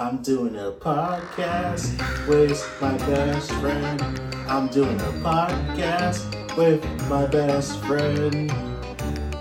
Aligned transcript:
I'm 0.00 0.22
doing 0.22 0.56
a 0.56 0.72
podcast 0.72 2.26
with 2.26 2.66
my 2.80 2.96
best 2.96 3.52
friend. 3.52 4.00
I'm 4.48 4.68
doing 4.68 4.98
a 4.98 5.12
podcast 5.20 6.56
with 6.56 6.82
my 7.10 7.26
best 7.26 7.78
friend. 7.80 8.50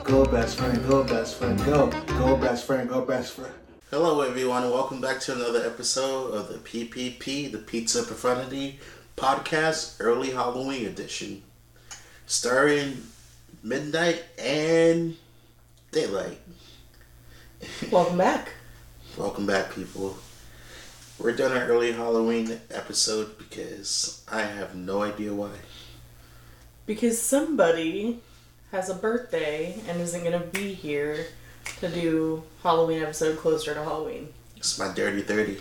Go 0.03 0.25
best 0.25 0.57
friend, 0.57 0.85
go 0.85 1.05
best 1.05 1.37
friend, 1.37 1.57
go. 1.63 1.89
Go 2.07 2.35
best 2.35 2.65
friend, 2.65 2.89
go 2.89 3.05
best 3.05 3.35
friend. 3.35 3.53
Hello 3.89 4.19
everyone 4.19 4.63
and 4.63 4.73
welcome 4.73 4.99
back 4.99 5.21
to 5.21 5.33
another 5.33 5.65
episode 5.65 6.33
of 6.33 6.49
the 6.49 6.57
PPP, 6.57 7.49
the 7.49 7.59
Pizza 7.59 8.03
Profanity 8.03 8.81
Podcast 9.15 9.95
Early 10.01 10.31
Halloween 10.31 10.87
Edition. 10.87 11.41
Starring 12.25 13.03
Midnight 13.63 14.25
and 14.37 15.15
Daylight. 15.93 16.41
Welcome 17.89 18.17
back. 18.17 18.51
Welcome 19.15 19.45
back, 19.45 19.73
people. 19.73 20.17
We're 21.19 21.33
doing 21.33 21.51
an 21.51 21.63
early 21.63 21.91
Halloween 21.91 22.61
episode 22.71 23.37
because 23.37 24.23
I 24.31 24.41
have 24.43 24.73
no 24.73 25.01
idea 25.01 25.33
why. 25.33 25.51
Because 26.85 27.21
somebody 27.21 28.21
has 28.71 28.89
a 28.89 28.93
birthday 28.93 29.81
and 29.89 29.99
isn't 29.99 30.23
going 30.23 30.39
to 30.39 30.47
be 30.47 30.73
here 30.73 31.25
to 31.81 31.89
do 31.89 32.43
Halloween 32.63 33.01
episode 33.01 33.37
closer 33.37 33.73
to 33.73 33.83
Halloween. 33.83 34.29
It's 34.55 34.79
my 34.79 34.93
dirty 34.93 35.21
30. 35.21 35.57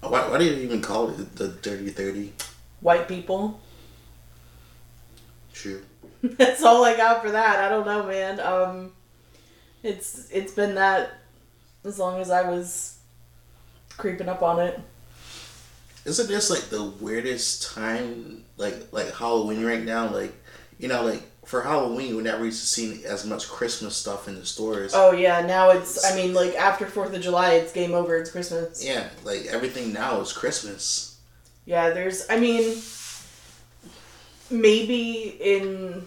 Why, 0.00 0.26
why 0.26 0.38
do 0.38 0.44
you 0.44 0.54
even 0.54 0.80
call 0.80 1.10
it 1.10 1.36
the 1.36 1.48
dirty 1.48 1.90
30? 1.90 2.32
White 2.80 3.06
people. 3.06 3.60
True. 5.52 5.82
That's 6.22 6.62
all 6.62 6.82
I 6.86 6.96
got 6.96 7.22
for 7.22 7.30
that. 7.32 7.62
I 7.62 7.68
don't 7.68 7.84
know, 7.84 8.06
man. 8.06 8.40
Um, 8.40 8.92
it's 9.82 10.30
it's 10.30 10.52
been 10.52 10.74
that 10.76 11.18
as 11.86 11.98
long 11.98 12.20
as 12.20 12.30
I 12.30 12.48
was 12.48 12.98
creeping 13.96 14.28
up 14.28 14.42
on 14.42 14.60
it. 14.60 14.80
Isn't 16.04 16.28
this 16.28 16.50
like 16.50 16.68
the 16.68 16.84
weirdest 16.84 17.74
time, 17.74 18.44
like 18.56 18.92
like 18.92 19.12
Halloween 19.14 19.64
right 19.64 19.82
now? 19.82 20.08
Like, 20.08 20.32
you 20.78 20.88
know, 20.88 21.02
like 21.02 21.22
for 21.44 21.62
Halloween, 21.62 22.16
we 22.16 22.22
never 22.22 22.44
used 22.44 22.60
to 22.60 22.66
see 22.66 23.04
as 23.04 23.24
much 23.24 23.48
Christmas 23.48 23.96
stuff 23.96 24.28
in 24.28 24.34
the 24.34 24.44
stores. 24.44 24.92
Oh 24.94 25.12
yeah, 25.12 25.44
now 25.46 25.70
it's. 25.70 26.04
I 26.04 26.14
mean, 26.14 26.34
like 26.34 26.54
after 26.54 26.86
Fourth 26.86 27.14
of 27.14 27.22
July, 27.22 27.54
it's 27.54 27.72
game 27.72 27.92
over. 27.92 28.16
It's 28.16 28.30
Christmas. 28.30 28.84
Yeah, 28.84 29.08
like 29.24 29.46
everything 29.46 29.92
now 29.92 30.20
is 30.20 30.32
Christmas. 30.32 31.18
Yeah, 31.64 31.90
there's. 31.90 32.26
I 32.28 32.38
mean, 32.38 32.76
maybe 34.50 35.36
in. 35.40 36.06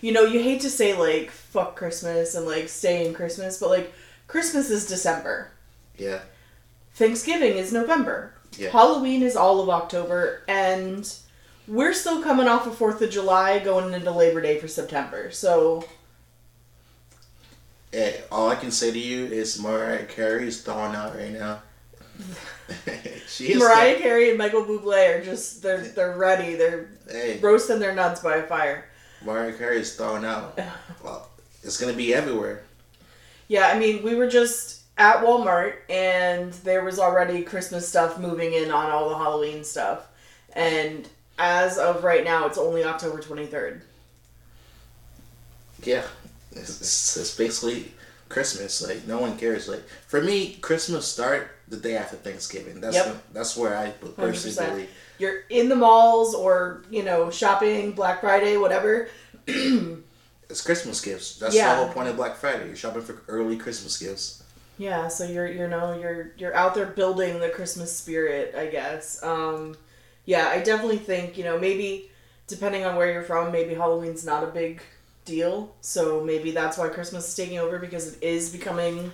You 0.00 0.12
know, 0.12 0.22
you 0.22 0.40
hate 0.40 0.60
to 0.60 0.70
say 0.70 0.96
like 0.96 1.30
fuck 1.30 1.74
Christmas 1.74 2.36
and 2.36 2.46
like 2.46 2.68
stay 2.68 3.06
in 3.06 3.14
Christmas, 3.14 3.58
but 3.58 3.70
like 3.70 3.92
Christmas 4.28 4.70
is 4.70 4.86
December. 4.86 5.50
Yeah. 5.96 6.20
Thanksgiving 6.94 7.56
is 7.56 7.72
November. 7.72 8.34
Yeah. 8.56 8.70
Halloween 8.70 9.22
is 9.22 9.34
all 9.36 9.60
of 9.60 9.68
October, 9.68 10.42
and 10.48 11.12
we're 11.66 11.92
still 11.92 12.22
coming 12.22 12.46
off 12.48 12.66
of 12.66 12.76
Fourth 12.76 13.02
of 13.02 13.10
July, 13.10 13.58
going 13.58 13.92
into 13.92 14.10
Labor 14.10 14.40
Day 14.40 14.58
for 14.60 14.68
September. 14.68 15.30
So 15.32 15.84
Eh, 17.92 18.12
all 18.30 18.50
I 18.50 18.54
can 18.54 18.70
say 18.70 18.90
to 18.90 18.98
you 18.98 19.24
is 19.26 19.58
Mariah 19.62 20.04
Carey 20.04 20.46
is 20.48 20.60
thawing 20.62 20.94
out 20.94 21.16
right 21.16 21.32
now. 21.32 21.62
she 23.28 23.52
is 23.52 23.58
Mariah 23.58 23.94
thaw- 23.94 24.02
Carey 24.02 24.28
and 24.28 24.36
Michael 24.36 24.64
Bublé 24.64 25.18
are 25.20 25.24
just 25.24 25.62
they're 25.62 25.80
they're 25.80 26.16
ready. 26.16 26.54
They're 26.54 26.90
Hey, 27.10 27.38
roasting 27.40 27.78
their 27.78 27.94
nuts 27.94 28.20
by 28.20 28.36
a 28.36 28.42
fire. 28.46 28.84
Mariah 29.24 29.54
Carey 29.54 29.80
is 29.80 29.94
thawing 29.96 30.24
out. 30.26 30.58
Well, 31.02 31.30
it's 31.62 31.78
gonna 31.80 31.92
be 31.94 32.12
everywhere. 32.12 32.62
Yeah, 33.48 33.68
I 33.68 33.78
mean, 33.78 34.02
we 34.02 34.14
were 34.14 34.28
just 34.28 34.82
at 34.98 35.22
Walmart 35.24 35.74
and 35.88 36.52
there 36.64 36.84
was 36.84 36.98
already 36.98 37.42
Christmas 37.42 37.88
stuff 37.88 38.18
moving 38.18 38.52
in 38.52 38.70
on 38.70 38.90
all 38.90 39.08
the 39.08 39.16
Halloween 39.16 39.64
stuff. 39.64 40.06
And 40.52 41.08
as 41.38 41.78
of 41.78 42.04
right 42.04 42.24
now, 42.24 42.46
it's 42.46 42.58
only 42.58 42.84
October 42.84 43.20
23rd. 43.22 43.80
Yeah, 45.84 46.02
it's, 46.52 46.80
it's, 46.80 47.16
it's 47.16 47.36
basically 47.36 47.92
Christmas. 48.28 48.86
Like 48.86 49.06
no 49.06 49.18
one 49.18 49.38
cares. 49.38 49.68
Like 49.68 49.86
for 50.08 50.20
me, 50.20 50.54
Christmas 50.60 51.06
start 51.06 51.50
the 51.68 51.76
day 51.76 51.96
after 51.96 52.16
Thanksgiving. 52.16 52.80
That's 52.80 52.96
Yep. 52.96 53.06
when- 53.06 53.20
that's 53.32 53.56
where 53.56 53.76
I 53.76 53.90
personally 54.16 54.56
100%. 54.56 54.70
believe. 54.70 54.90
You're 55.18 55.40
in 55.50 55.68
the 55.68 55.76
malls 55.76 56.34
or, 56.34 56.82
you 56.90 57.02
know, 57.02 57.30
shopping, 57.30 57.92
Black 57.92 58.20
Friday, 58.20 58.56
whatever. 58.56 59.08
It's 60.50 60.62
Christmas 60.62 61.00
gifts. 61.00 61.36
That's 61.36 61.54
Yeah. 61.54 61.74
the 61.74 61.84
whole 61.84 61.92
point 61.92 62.08
of 62.08 62.16
Black 62.16 62.36
Friday. 62.36 62.66
You're 62.66 62.76
shopping 62.76 63.02
for 63.02 63.22
early 63.28 63.56
Christmas 63.56 63.98
gifts. 63.98 64.42
Yeah, 64.78 65.08
so 65.08 65.24
you're 65.24 65.46
you 65.48 65.66
know, 65.68 65.98
you're 65.98 66.30
you're 66.38 66.54
out 66.54 66.74
there 66.74 66.86
building 66.86 67.40
the 67.40 67.48
Christmas 67.50 67.94
spirit, 67.94 68.54
I 68.56 68.66
guess. 68.66 69.22
Um 69.22 69.76
yeah, 70.24 70.48
I 70.48 70.60
definitely 70.60 70.98
think, 70.98 71.36
you 71.38 71.44
know, 71.44 71.58
maybe 71.58 72.10
depending 72.46 72.84
on 72.84 72.96
where 72.96 73.10
you're 73.12 73.22
from, 73.22 73.50
maybe 73.52 73.74
Halloween's 73.74 74.24
not 74.24 74.44
a 74.44 74.46
big 74.46 74.82
deal. 75.24 75.74
So 75.80 76.22
maybe 76.24 76.50
that's 76.52 76.78
why 76.78 76.88
Christmas 76.88 77.28
is 77.28 77.34
taking 77.34 77.58
over 77.58 77.78
because 77.78 78.14
it 78.14 78.22
is 78.22 78.50
becoming 78.50 79.10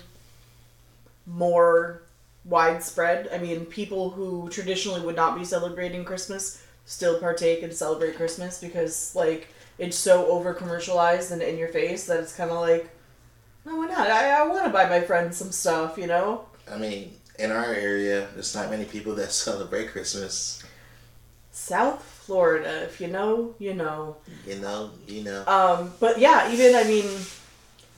more 1.26 2.02
widespread. 2.44 3.28
I 3.32 3.38
mean, 3.38 3.64
people 3.66 4.10
who 4.10 4.48
traditionally 4.50 5.00
would 5.00 5.16
not 5.16 5.38
be 5.38 5.44
celebrating 5.44 6.04
Christmas 6.04 6.62
still 6.86 7.18
partake 7.18 7.62
and 7.62 7.72
celebrate 7.72 8.16
Christmas 8.16 8.58
because 8.60 9.14
like 9.16 9.48
it's 9.78 9.98
so 9.98 10.26
over 10.26 10.54
commercialized 10.54 11.32
and 11.32 11.42
in 11.42 11.58
your 11.58 11.68
face 11.68 12.06
that 12.06 12.20
it's 12.20 12.34
kind 12.34 12.50
of 12.50 12.60
like 12.60 12.90
no, 13.64 13.76
why 13.76 13.86
not? 13.86 14.10
I, 14.10 14.30
I 14.30 14.46
want 14.46 14.64
to 14.64 14.70
buy 14.70 14.88
my 14.88 15.00
friends 15.00 15.38
some 15.38 15.50
stuff, 15.50 15.96
you 15.96 16.06
know? 16.06 16.44
I 16.70 16.76
mean, 16.76 17.14
in 17.38 17.50
our 17.50 17.72
area, 17.72 18.28
there's 18.34 18.54
not 18.54 18.70
many 18.70 18.84
people 18.84 19.14
that 19.14 19.32
celebrate 19.32 19.90
Christmas. 19.90 20.62
South 21.50 22.02
Florida, 22.02 22.82
if 22.82 23.00
you 23.00 23.08
know, 23.08 23.54
you 23.58 23.74
know. 23.74 24.16
You 24.46 24.56
know, 24.56 24.90
you 25.06 25.22
know. 25.22 25.44
Um, 25.46 25.92
but 26.00 26.18
yeah, 26.18 26.52
even, 26.52 26.74
I 26.74 26.84
mean, 26.84 27.06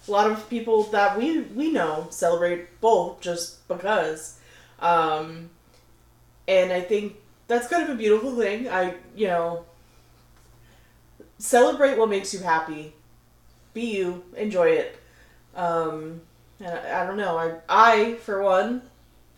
a 0.07 0.11
lot 0.11 0.31
of 0.31 0.49
people 0.49 0.85
that 0.85 1.19
we, 1.19 1.41
we 1.41 1.73
know 1.73 2.07
celebrate 2.11 2.81
both 2.81 3.21
just 3.21 3.67
because. 3.67 4.39
Um, 4.79 5.51
and 6.47 6.73
I 6.73 6.81
think 6.81 7.17
that's 7.49 7.67
kind 7.67 7.83
of 7.83 7.91
a 7.91 7.95
beautiful 7.95 8.37
thing. 8.37 8.69
I, 8.69 8.95
you 9.17 9.27
know, 9.27 9.65
celebrate 11.39 11.99
what 11.99 12.09
makes 12.09 12.33
you 12.33 12.41
happy. 12.41 12.95
Be 13.75 13.97
you, 13.97 14.25
enjoy 14.37 14.69
it. 14.71 14.99
Um, 15.55 16.21
and 16.61 16.69
I, 16.69 17.03
I 17.03 17.07
don't 17.07 17.17
know. 17.17 17.37
I, 17.39 17.55
I 17.69 18.15
for 18.17 18.43
one, 18.43 18.83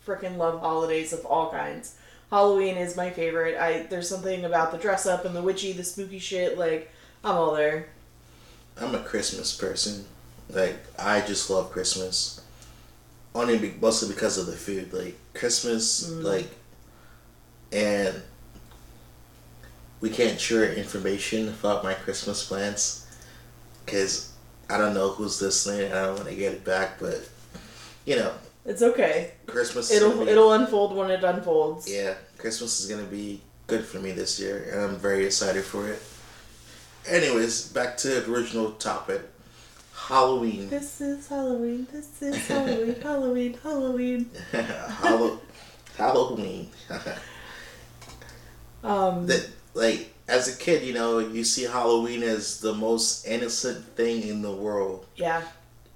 freaking 0.05 0.37
love 0.37 0.59
holidays 0.59 1.13
of 1.13 1.25
all 1.25 1.51
kinds. 1.51 1.95
Halloween 2.29 2.77
is 2.77 2.95
my 2.95 3.09
favorite. 3.09 3.57
I 3.59 3.83
there's 3.89 4.07
something 4.07 4.45
about 4.45 4.71
the 4.71 4.77
dress 4.77 5.05
up 5.05 5.25
and 5.25 5.35
the 5.35 5.41
witchy, 5.41 5.73
the 5.73 5.83
spooky 5.83 6.19
shit. 6.19 6.57
Like 6.57 6.91
I'm 7.23 7.35
all 7.35 7.53
there. 7.55 7.87
I'm 8.79 8.93
a 8.95 8.99
Christmas 8.99 9.55
person. 9.55 10.05
Like 10.49 10.77
I 10.97 11.21
just 11.21 11.49
love 11.49 11.71
Christmas. 11.71 12.41
Only 13.35 13.57
be, 13.57 13.73
mostly 13.81 14.13
because 14.13 14.37
of 14.37 14.45
the 14.45 14.53
food. 14.53 14.93
Like 14.93 15.17
Christmas, 15.33 16.09
Mm. 16.09 16.23
like, 16.23 16.49
and 17.71 18.21
we 20.01 20.09
can't 20.09 20.39
share 20.39 20.71
information 20.73 21.49
about 21.49 21.83
my 21.83 21.93
Christmas 21.93 22.45
plans 22.47 23.05
because 23.85 24.31
I 24.69 24.77
don't 24.77 24.93
know 24.93 25.09
who's 25.09 25.41
listening. 25.41 25.85
And 25.85 25.93
I 25.93 26.05
don't 26.05 26.15
want 26.15 26.29
to 26.29 26.35
get 26.35 26.53
it 26.53 26.63
back, 26.63 26.99
but 26.99 27.27
you 28.05 28.15
know, 28.15 28.31
It's 28.65 28.81
okay. 28.81 29.31
Christmas. 29.47 29.91
It'll 29.91 30.11
be- 30.25 30.31
it'll 30.31 30.53
unfold 30.53 30.95
when 30.95 31.09
it 31.11 31.23
unfolds. 31.23 31.89
Yeah, 31.91 32.13
Christmas 32.37 32.79
is 32.79 32.85
gonna 32.89 33.03
be 33.07 33.41
good 33.67 33.83
for 33.85 33.99
me 33.99 34.11
this 34.11 34.39
year, 34.39 34.69
and 34.71 34.81
I'm 34.81 34.95
very 34.97 35.25
excited 35.25 35.63
for 35.63 35.87
it. 35.87 36.01
Anyways, 37.07 37.67
back 37.69 37.97
to 37.97 38.07
the 38.09 38.31
original 38.31 38.71
topic, 38.73 39.21
Halloween. 39.95 40.69
This 40.69 41.01
is 41.01 41.27
Halloween. 41.27 41.87
This 41.91 42.21
is 42.21 42.47
Halloween. 42.47 42.95
Halloween. 43.03 43.57
Halloween. 43.63 44.29
Hallow- 44.51 45.39
Halloween. 45.97 46.69
Um. 48.83 49.27
that 49.27 49.49
like 49.73 50.13
as 50.27 50.53
a 50.53 50.57
kid, 50.57 50.83
you 50.83 50.93
know, 50.93 51.19
you 51.19 51.43
see 51.43 51.63
Halloween 51.63 52.23
as 52.23 52.59
the 52.61 52.73
most 52.73 53.25
innocent 53.25 53.85
thing 53.95 54.23
in 54.23 54.41
the 54.41 54.51
world, 54.51 55.05
yeah. 55.15 55.41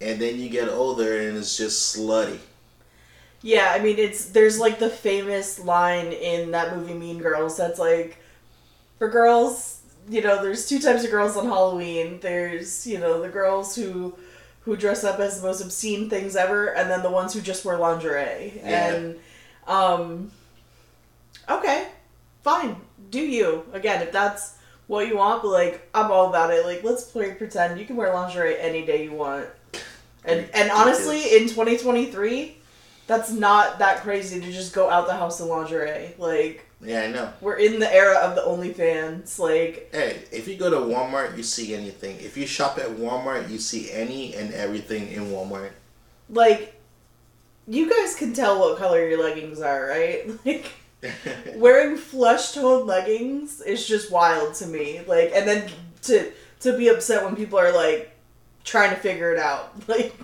and 0.01 0.19
then 0.19 0.39
you 0.39 0.49
get 0.49 0.69
older 0.69 1.19
and 1.27 1.37
it's 1.37 1.57
just 1.57 1.95
slutty. 1.95 2.39
Yeah, 3.41 3.73
I 3.75 3.79
mean 3.83 3.99
it's 3.99 4.25
there's 4.25 4.59
like 4.59 4.79
the 4.79 4.89
famous 4.89 5.59
line 5.59 6.13
in 6.13 6.51
that 6.51 6.75
movie 6.77 6.93
Mean 6.93 7.19
Girls 7.19 7.57
that's 7.57 7.77
like 7.77 8.17
for 8.97 9.09
girls, 9.09 9.81
you 10.09 10.21
know, 10.21 10.41
there's 10.41 10.67
two 10.67 10.79
types 10.79 11.03
of 11.03 11.11
girls 11.11 11.35
on 11.35 11.45
Halloween. 11.45 12.19
There's, 12.21 12.87
you 12.87 12.99
know, 12.99 13.21
the 13.21 13.27
girls 13.27 13.75
who 13.75 14.15
who 14.61 14.77
dress 14.77 15.03
up 15.03 15.19
as 15.19 15.41
the 15.41 15.47
most 15.47 15.61
obscene 15.61 16.09
things 16.09 16.37
ever 16.37 16.67
and 16.67 16.89
then 16.89 17.03
the 17.03 17.11
ones 17.11 17.33
who 17.33 17.41
just 17.41 17.65
wear 17.65 17.77
lingerie. 17.77 18.53
Yeah. 18.55 18.93
And 18.93 19.19
um 19.67 20.31
okay, 21.49 21.87
fine. 22.43 22.77
Do 23.13 23.21
you. 23.21 23.63
Again, 23.73 24.01
if 24.01 24.11
that's 24.11 24.57
what 24.87 25.07
you 25.07 25.17
want, 25.17 25.43
but 25.43 25.49
like 25.51 25.87
I'm 25.93 26.11
all 26.11 26.27
about 26.29 26.51
it. 26.51 26.65
Like 26.65 26.83
let's 26.83 27.03
play 27.03 27.33
pretend. 27.33 27.79
You 27.79 27.85
can 27.85 27.95
wear 27.95 28.11
lingerie 28.13 28.57
any 28.59 28.85
day 28.85 29.03
you 29.05 29.13
want. 29.13 29.45
And 30.25 30.49
and 30.53 30.71
honestly, 30.71 31.35
in 31.37 31.43
2023, 31.47 32.57
that's 33.07 33.31
not 33.31 33.79
that 33.79 34.01
crazy 34.01 34.39
to 34.41 34.51
just 34.51 34.73
go 34.73 34.89
out 34.89 35.07
the 35.07 35.13
house 35.15 35.39
in 35.41 35.47
lingerie. 35.47 36.15
Like 36.17 36.65
Yeah, 36.81 37.01
I 37.03 37.07
know. 37.07 37.31
we're 37.41 37.59
in 37.59 37.79
the 37.79 37.93
era 37.93 38.15
of 38.17 38.35
the 38.35 38.41
OnlyFans. 38.41 39.37
Like 39.39 39.89
Hey, 39.93 40.23
if 40.31 40.47
you 40.47 40.55
go 40.57 40.69
to 40.69 40.77
Walmart, 40.77 41.37
you 41.37 41.43
see 41.43 41.75
anything. 41.75 42.17
If 42.19 42.35
you 42.37 42.47
shop 42.47 42.77
at 42.77 42.89
Walmart, 43.03 43.49
you 43.49 43.59
see 43.59 43.91
any 43.91 44.33
and 44.35 44.53
everything 44.53 45.11
in 45.11 45.27
Walmart. 45.27 45.71
like 46.29 46.73
you 47.67 47.89
guys 47.89 48.15
can 48.15 48.33
tell 48.33 48.59
what 48.59 48.77
color 48.77 49.07
your 49.07 49.21
leggings 49.23 49.61
are, 49.61 49.85
right? 49.87 50.29
Like 50.45 50.65
wearing 51.55 51.97
flesh 51.97 52.51
toned 52.51 52.87
leggings 52.87 53.61
is 53.61 53.87
just 53.87 54.11
wild 54.11 54.55
to 54.55 54.67
me. 54.67 55.01
Like, 55.07 55.31
and 55.33 55.47
then 55.47 55.69
to 56.03 56.31
to 56.61 56.77
be 56.77 56.87
upset 56.87 57.23
when 57.23 57.35
people 57.35 57.59
are 57.59 57.73
like 57.73 58.15
trying 58.63 58.91
to 58.91 58.95
figure 58.95 59.33
it 59.33 59.39
out. 59.39 59.73
Like, 59.87 60.15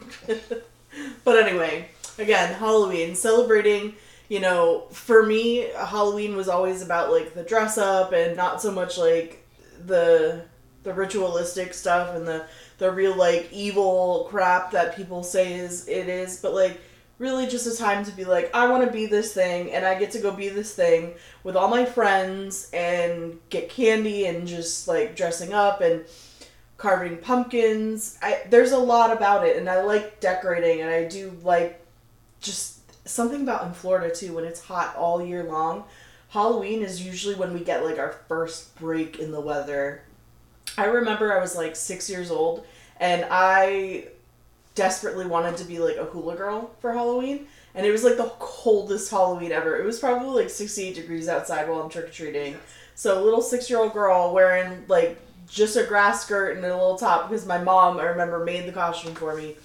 but 1.24 1.38
anyway, 1.38 1.88
again, 2.18 2.54
Halloween 2.54 3.16
celebrating. 3.16 3.96
You 4.28 4.40
know, 4.40 4.86
for 4.92 5.24
me, 5.24 5.70
Halloween 5.76 6.36
was 6.36 6.50
always 6.50 6.82
about 6.82 7.12
like 7.12 7.34
the 7.34 7.44
dress 7.44 7.78
up 7.78 8.12
and 8.12 8.36
not 8.36 8.62
so 8.62 8.72
much 8.72 8.98
like 8.98 9.46
the 9.86 10.44
the 10.84 10.94
ritualistic 10.94 11.74
stuff 11.74 12.16
and 12.16 12.28
the 12.28 12.46
the 12.78 12.92
real 12.92 13.16
like 13.16 13.50
evil 13.52 14.28
crap 14.30 14.72
that 14.72 14.96
people 14.96 15.24
say 15.24 15.54
is 15.54 15.88
it 15.88 16.08
is, 16.08 16.42
but 16.42 16.54
like 16.54 16.80
really 17.20 17.48
just 17.48 17.68
a 17.68 17.78
time 17.78 18.04
to 18.06 18.12
be 18.12 18.24
like, 18.24 18.50
I 18.56 18.68
want 18.68 18.86
to 18.86 18.92
be 18.92 19.06
this 19.06 19.34
thing, 19.34 19.72
and 19.72 19.86
I 19.86 20.00
get 20.00 20.12
to 20.12 20.20
go 20.20 20.32
be 20.32 20.50
this 20.50 20.74
thing 20.74 21.14
with 21.44 21.56
all 21.56 21.68
my 21.68 21.86
friends 21.86 22.70
and 22.74 23.38
get 23.50 23.70
candy 23.70 24.26
and 24.26 24.48
just 24.48 24.88
like 24.88 25.16
dressing 25.16 25.54
up 25.54 25.82
and 25.82 26.06
carving 26.78 27.18
pumpkins. 27.18 28.18
I 28.22 28.42
there's 28.50 28.72
a 28.72 28.78
lot 28.80 29.16
about 29.16 29.46
it, 29.46 29.58
and 29.58 29.70
I 29.70 29.84
like 29.84 30.20
decorating, 30.20 30.82
and 30.82 30.90
I 30.90 31.04
do 31.08 31.38
like 31.44 31.86
just 32.40 32.80
something 33.08 33.42
about 33.42 33.66
in 33.66 33.74
Florida 33.74 34.14
too 34.14 34.34
when 34.34 34.46
it's 34.46 34.64
hot 34.64 34.96
all 34.96 35.24
year 35.24 35.44
long. 35.44 35.84
Halloween 36.30 36.84
is 36.84 37.06
usually 37.06 37.36
when 37.36 37.54
we 37.54 37.60
get 37.60 37.84
like 37.84 38.00
our 38.00 38.14
first 38.28 38.76
break 38.78 39.20
in 39.20 39.32
the 39.32 39.42
weather. 39.42 40.04
I 40.78 40.86
remember 40.86 41.34
I 41.34 41.42
was 41.42 41.56
like 41.56 41.76
six 41.76 42.10
years 42.10 42.32
old, 42.32 42.66
and 42.98 43.26
I 43.30 44.08
desperately 44.80 45.26
wanted 45.26 45.58
to 45.58 45.66
be 45.66 45.78
like 45.78 45.98
a 45.98 46.06
hula 46.06 46.38
girl 46.38 46.72
for 46.80 46.94
Halloween. 46.94 47.48
And 47.76 47.86
it 47.86 47.92
was 47.92 48.06
like 48.06 48.16
the 48.16 48.32
coldest 48.40 49.12
Halloween 49.12 49.52
ever. 49.52 49.76
It 49.76 49.86
was 49.86 50.00
probably 50.00 50.44
like 50.44 50.50
68 50.50 50.96
degrees 50.96 51.28
outside 51.28 51.68
while 51.68 51.82
I'm 51.82 51.90
trick 51.90 52.06
or 52.06 52.12
treating. 52.12 52.56
So, 52.96 53.22
a 53.22 53.24
little 53.24 53.42
six 53.42 53.70
year 53.70 53.80
old 53.80 53.92
girl 53.92 54.34
wearing 54.34 54.86
like 54.88 55.20
just 55.50 55.76
a 55.76 55.84
grass 55.84 56.24
skirt 56.24 56.56
and 56.56 56.66
a 56.66 56.70
little 56.70 56.98
top 56.98 57.30
because 57.30 57.46
my 57.46 57.58
mom, 57.62 58.00
I 58.00 58.04
remember, 58.04 58.46
made 58.46 58.68
the 58.68 58.72
costume 58.72 59.16
for 59.16 59.36
me. 59.36 59.58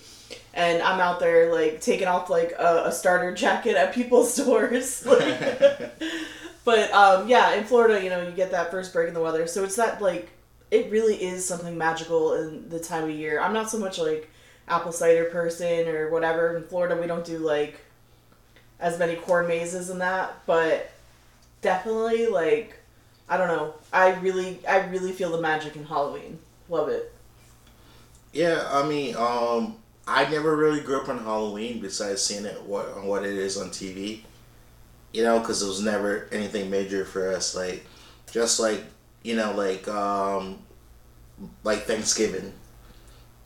And 0.52 0.82
I'm 0.82 0.98
out 0.98 1.20
there 1.20 1.52
like 1.52 1.80
taking 1.80 2.08
off 2.08 2.28
like 2.28 2.52
a, 2.58 2.86
a 2.86 2.92
starter 2.92 3.32
jacket 3.32 3.76
at 3.76 3.94
people's 3.94 4.34
doors. 4.44 5.06
Like, 5.06 6.00
but 6.64 6.92
um, 6.92 7.28
yeah, 7.28 7.54
in 7.54 7.62
Florida, 7.62 8.02
you 8.02 8.10
know, 8.10 8.20
you 8.20 8.32
get 8.32 8.50
that 8.50 8.72
first 8.72 8.92
break 8.92 9.06
in 9.06 9.14
the 9.14 9.20
weather. 9.20 9.46
So, 9.46 9.62
it's 9.62 9.76
that 9.76 10.02
like, 10.02 10.28
it 10.72 10.90
really 10.90 11.22
is 11.22 11.46
something 11.46 11.78
magical 11.78 12.34
in 12.34 12.68
the 12.68 12.80
time 12.80 13.04
of 13.04 13.10
year. 13.10 13.40
I'm 13.40 13.52
not 13.52 13.70
so 13.70 13.78
much 13.78 13.98
like 13.98 14.28
apple 14.68 14.92
cider 14.92 15.24
person 15.26 15.88
or 15.88 16.10
whatever. 16.10 16.56
In 16.56 16.64
Florida, 16.64 16.96
we 16.96 17.06
don't 17.06 17.24
do 17.24 17.38
like 17.38 17.80
as 18.80 18.98
many 18.98 19.16
corn 19.16 19.46
mazes 19.46 19.90
and 19.90 20.00
that, 20.00 20.34
but 20.46 20.90
definitely 21.62 22.26
like 22.26 22.78
I 23.28 23.36
don't 23.36 23.48
know. 23.48 23.74
I 23.92 24.14
really 24.14 24.64
I 24.66 24.86
really 24.86 25.12
feel 25.12 25.30
the 25.30 25.40
magic 25.40 25.76
in 25.76 25.84
Halloween. 25.84 26.38
Love 26.68 26.88
it. 26.88 27.12
Yeah, 28.32 28.66
I 28.70 28.86
mean, 28.86 29.14
um, 29.16 29.76
I 30.06 30.28
never 30.28 30.56
really 30.56 30.80
grew 30.80 31.00
up 31.00 31.08
on 31.08 31.18
Halloween 31.18 31.80
besides 31.80 32.20
seeing 32.20 32.44
it 32.44 32.62
what 32.64 32.88
on 32.88 33.06
what 33.06 33.24
it 33.24 33.34
is 33.34 33.56
on 33.56 33.70
TV. 33.70 34.20
You 35.12 35.22
know, 35.22 35.38
because 35.38 35.62
it 35.62 35.68
was 35.68 35.80
never 35.80 36.28
anything 36.32 36.68
major 36.70 37.04
for 37.04 37.30
us. 37.30 37.54
Like, 37.54 37.86
just 38.30 38.58
like 38.58 38.84
you 39.22 39.36
know, 39.36 39.52
like 39.52 39.86
um, 39.88 40.58
like 41.62 41.82
Thanksgiving. 41.82 42.52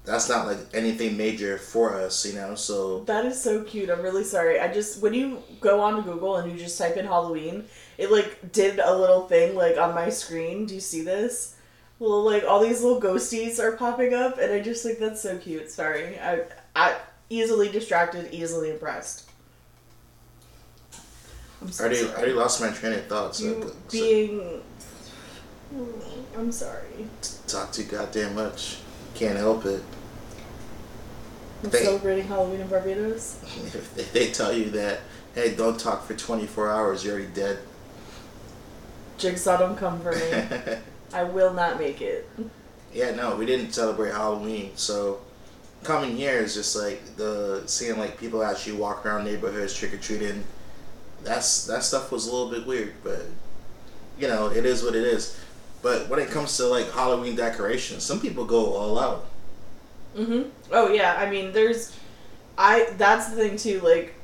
That's 0.08 0.26
not 0.30 0.46
like 0.46 0.56
anything 0.72 1.18
major 1.18 1.58
for 1.58 1.94
us, 1.94 2.24
you 2.24 2.32
know. 2.32 2.54
So 2.54 3.00
That 3.00 3.26
is 3.26 3.38
so 3.38 3.62
cute. 3.62 3.90
I'm 3.90 4.00
really 4.00 4.24
sorry. 4.24 4.58
I 4.58 4.72
just 4.72 5.02
when 5.02 5.12
you 5.12 5.42
go 5.60 5.80
on 5.82 6.00
Google 6.00 6.38
and 6.38 6.50
you 6.50 6.56
just 6.56 6.78
type 6.78 6.96
in 6.96 7.04
Halloween, 7.04 7.66
it 7.98 8.10
like 8.10 8.50
did 8.50 8.78
a 8.78 8.96
little 8.96 9.28
thing 9.28 9.54
like 9.54 9.76
on 9.76 9.94
my 9.94 10.08
screen. 10.08 10.64
Do 10.64 10.74
you 10.74 10.80
see 10.80 11.02
this? 11.02 11.56
Well, 11.98 12.22
like 12.24 12.42
all 12.48 12.58
these 12.58 12.82
little 12.82 13.02
ghosties 13.02 13.58
are 13.62 13.72
popping 13.72 14.14
up, 14.14 14.38
and 14.38 14.50
I 14.50 14.60
just 14.60 14.82
think 14.82 14.98
that's 14.98 15.20
so 15.20 15.36
cute. 15.36 15.70
Sorry, 15.70 16.18
I 16.18 16.44
I 16.74 16.96
easily 17.28 17.68
distracted, 17.68 18.32
easily 18.32 18.70
impressed. 18.70 19.28
I'm 21.60 21.68
I 21.68 21.70
so 21.70 21.84
already, 21.84 22.00
I 22.00 22.14
already 22.14 22.32
lost 22.32 22.62
my 22.62 22.70
train 22.70 22.94
of 22.94 23.06
thought. 23.08 23.36
So, 23.36 23.44
you 23.44 23.62
so 23.62 23.74
being. 23.90 24.62
I'm 26.34 26.50
sorry. 26.50 27.06
talk 27.46 27.72
too 27.72 27.84
goddamn 27.84 28.34
much. 28.34 28.78
Can't 29.14 29.36
help 29.36 29.66
it. 29.66 29.82
I'm 31.62 31.70
They- 31.70 31.84
celebrating 31.84 32.26
Halloween 32.26 32.60
in 32.60 32.68
Barbados. 32.68 33.36
If 33.74 34.12
they 34.12 34.30
tell 34.30 34.52
you 34.52 34.70
that, 34.70 35.00
hey, 35.34 35.54
don't 35.54 35.78
talk 35.78 36.06
for 36.06 36.14
24 36.14 36.70
hours, 36.70 37.04
you're 37.04 37.14
already 37.14 37.30
dead. 37.32 37.58
Jigsaw, 39.18 39.56
don't 39.58 39.76
come 39.76 40.00
for 40.00 40.12
me. 40.12 40.76
I 41.12 41.24
will 41.24 41.52
not 41.52 41.78
make 41.78 42.00
it. 42.00 42.28
yeah, 42.92 43.10
no, 43.14 43.34
we 43.36 43.46
didn't 43.46 43.72
celebrate 43.72 44.12
Halloween, 44.12 44.72
so 44.76 45.20
coming 45.82 46.16
here 46.16 46.38
is 46.38 46.54
just 46.54 46.76
like 46.76 47.16
the 47.16 47.62
seeing 47.66 47.98
like 47.98 48.18
people 48.18 48.42
actually 48.44 48.76
walk 48.76 49.04
around 49.06 49.24
neighborhoods 49.24 49.74
trick 49.74 49.92
or 49.94 49.96
treating. 49.96 50.44
That's 51.24 51.66
that 51.66 51.82
stuff 51.82 52.12
was 52.12 52.26
a 52.28 52.32
little 52.32 52.50
bit 52.50 52.66
weird, 52.66 52.92
but 53.02 53.22
you 54.18 54.28
know 54.28 54.48
it 54.48 54.64
is 54.64 54.82
what 54.84 54.94
it 54.94 55.02
is. 55.04 55.36
But 55.82 56.08
when 56.08 56.20
it 56.20 56.28
comes 56.28 56.56
to 56.58 56.66
like 56.66 56.90
Halloween 56.92 57.34
decorations, 57.34 58.04
some 58.04 58.20
people 58.20 58.44
go 58.44 58.74
all 58.74 58.98
out. 58.98 59.24
Hmm 60.14 60.42
Oh 60.70 60.88
yeah, 60.92 61.16
I 61.18 61.30
mean, 61.30 61.52
there's, 61.52 61.96
I 62.56 62.90
that's 62.96 63.30
the 63.30 63.36
thing 63.36 63.56
too. 63.56 63.80
Like, 63.80 64.14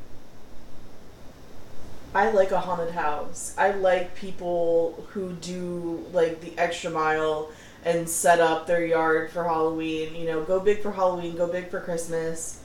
I 2.15 2.31
like 2.31 2.53
a 2.53 2.61
haunted 2.61 2.93
house. 2.95 3.55
I 3.59 3.73
like 3.73 4.15
people 4.15 5.07
who 5.11 5.33
do 5.35 6.07
like 6.13 6.41
the 6.41 6.57
extra 6.59 6.91
mile 6.91 7.51
and 7.85 8.09
set 8.09 8.41
up 8.41 8.67
their 8.67 8.85
yard 8.85 9.31
for 9.31 9.45
Halloween. 9.45 10.15
You 10.15 10.27
know, 10.27 10.43
go 10.45 10.61
big 10.61 10.81
for 10.81 10.93
Halloween, 10.93 11.37
go 11.37 11.47
big 11.47 11.69
for 11.71 11.81
Christmas. 11.81 12.61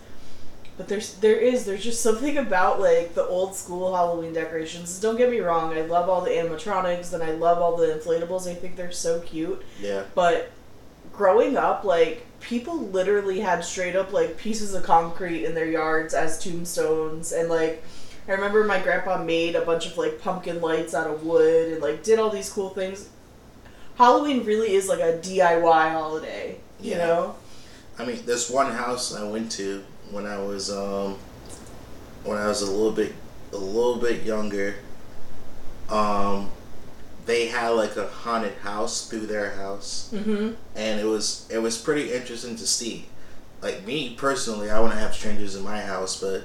But 0.77 0.87
there's 0.87 1.15
there 1.15 1.35
is 1.37 1.65
there's 1.65 1.83
just 1.83 2.01
something 2.01 2.37
about 2.37 2.79
like 2.79 3.15
the 3.15 3.25
old 3.25 3.55
school 3.55 3.95
Halloween 3.95 4.33
decorations. 4.33 4.99
Don't 4.99 5.17
get 5.17 5.29
me 5.29 5.39
wrong, 5.39 5.73
I 5.73 5.81
love 5.81 6.09
all 6.09 6.21
the 6.21 6.31
animatronics 6.31 7.13
and 7.13 7.23
I 7.23 7.31
love 7.31 7.59
all 7.59 7.75
the 7.75 7.87
inflatables. 7.87 8.47
I 8.49 8.53
think 8.55 8.75
they're 8.75 8.91
so 8.91 9.19
cute. 9.21 9.61
Yeah, 9.81 10.03
But 10.15 10.51
growing 11.11 11.57
up, 11.57 11.83
like 11.83 12.25
people 12.39 12.77
literally 12.79 13.39
had 13.39 13.63
straight 13.63 13.95
up 13.95 14.13
like 14.13 14.37
pieces 14.37 14.73
of 14.73 14.83
concrete 14.83 15.45
in 15.45 15.53
their 15.55 15.67
yards 15.69 16.13
as 16.13 16.41
tombstones, 16.41 17.31
and 17.31 17.49
like 17.49 17.83
I 18.27 18.31
remember 18.33 18.63
my 18.63 18.79
grandpa 18.79 19.23
made 19.23 19.55
a 19.55 19.61
bunch 19.65 19.87
of 19.87 19.97
like 19.97 20.21
pumpkin 20.21 20.61
lights 20.61 20.93
out 20.93 21.07
of 21.07 21.23
wood 21.25 21.73
and 21.73 21.81
like 21.81 22.03
did 22.03 22.19
all 22.19 22.29
these 22.29 22.49
cool 22.51 22.69
things. 22.69 23.09
Halloween 23.95 24.45
really 24.45 24.73
is 24.73 24.87
like 24.87 24.99
a 25.01 25.17
DIY 25.17 25.91
holiday, 25.91 26.57
you 26.79 26.91
Yeah. 26.91 26.97
know. 26.99 27.35
I 27.97 28.05
mean, 28.05 28.25
this 28.25 28.49
one 28.49 28.71
house 28.71 29.13
I 29.13 29.23
went 29.27 29.51
to 29.53 29.83
when 30.11 30.25
I 30.25 30.39
was 30.41 30.71
um 30.71 31.17
when 32.23 32.37
I 32.37 32.47
was 32.47 32.61
a 32.61 32.71
little 32.71 32.91
bit 32.91 33.13
a 33.51 33.57
little 33.57 33.97
bit 33.97 34.23
younger. 34.23 34.75
Um, 35.89 36.51
they 37.29 37.45
had 37.45 37.69
like 37.69 37.95
a 37.95 38.07
haunted 38.07 38.53
house 38.63 39.07
through 39.07 39.27
their 39.27 39.51
house, 39.51 40.09
Mm-hmm. 40.11 40.53
and 40.75 40.99
it 40.99 41.05
was 41.05 41.47
it 41.51 41.59
was 41.59 41.77
pretty 41.77 42.11
interesting 42.11 42.55
to 42.55 42.65
see. 42.65 43.05
Like 43.61 43.85
me 43.85 44.15
personally, 44.15 44.71
I 44.71 44.79
wouldn't 44.79 44.99
have 44.99 45.13
strangers 45.13 45.55
in 45.55 45.63
my 45.63 45.79
house, 45.81 46.19
but 46.19 46.43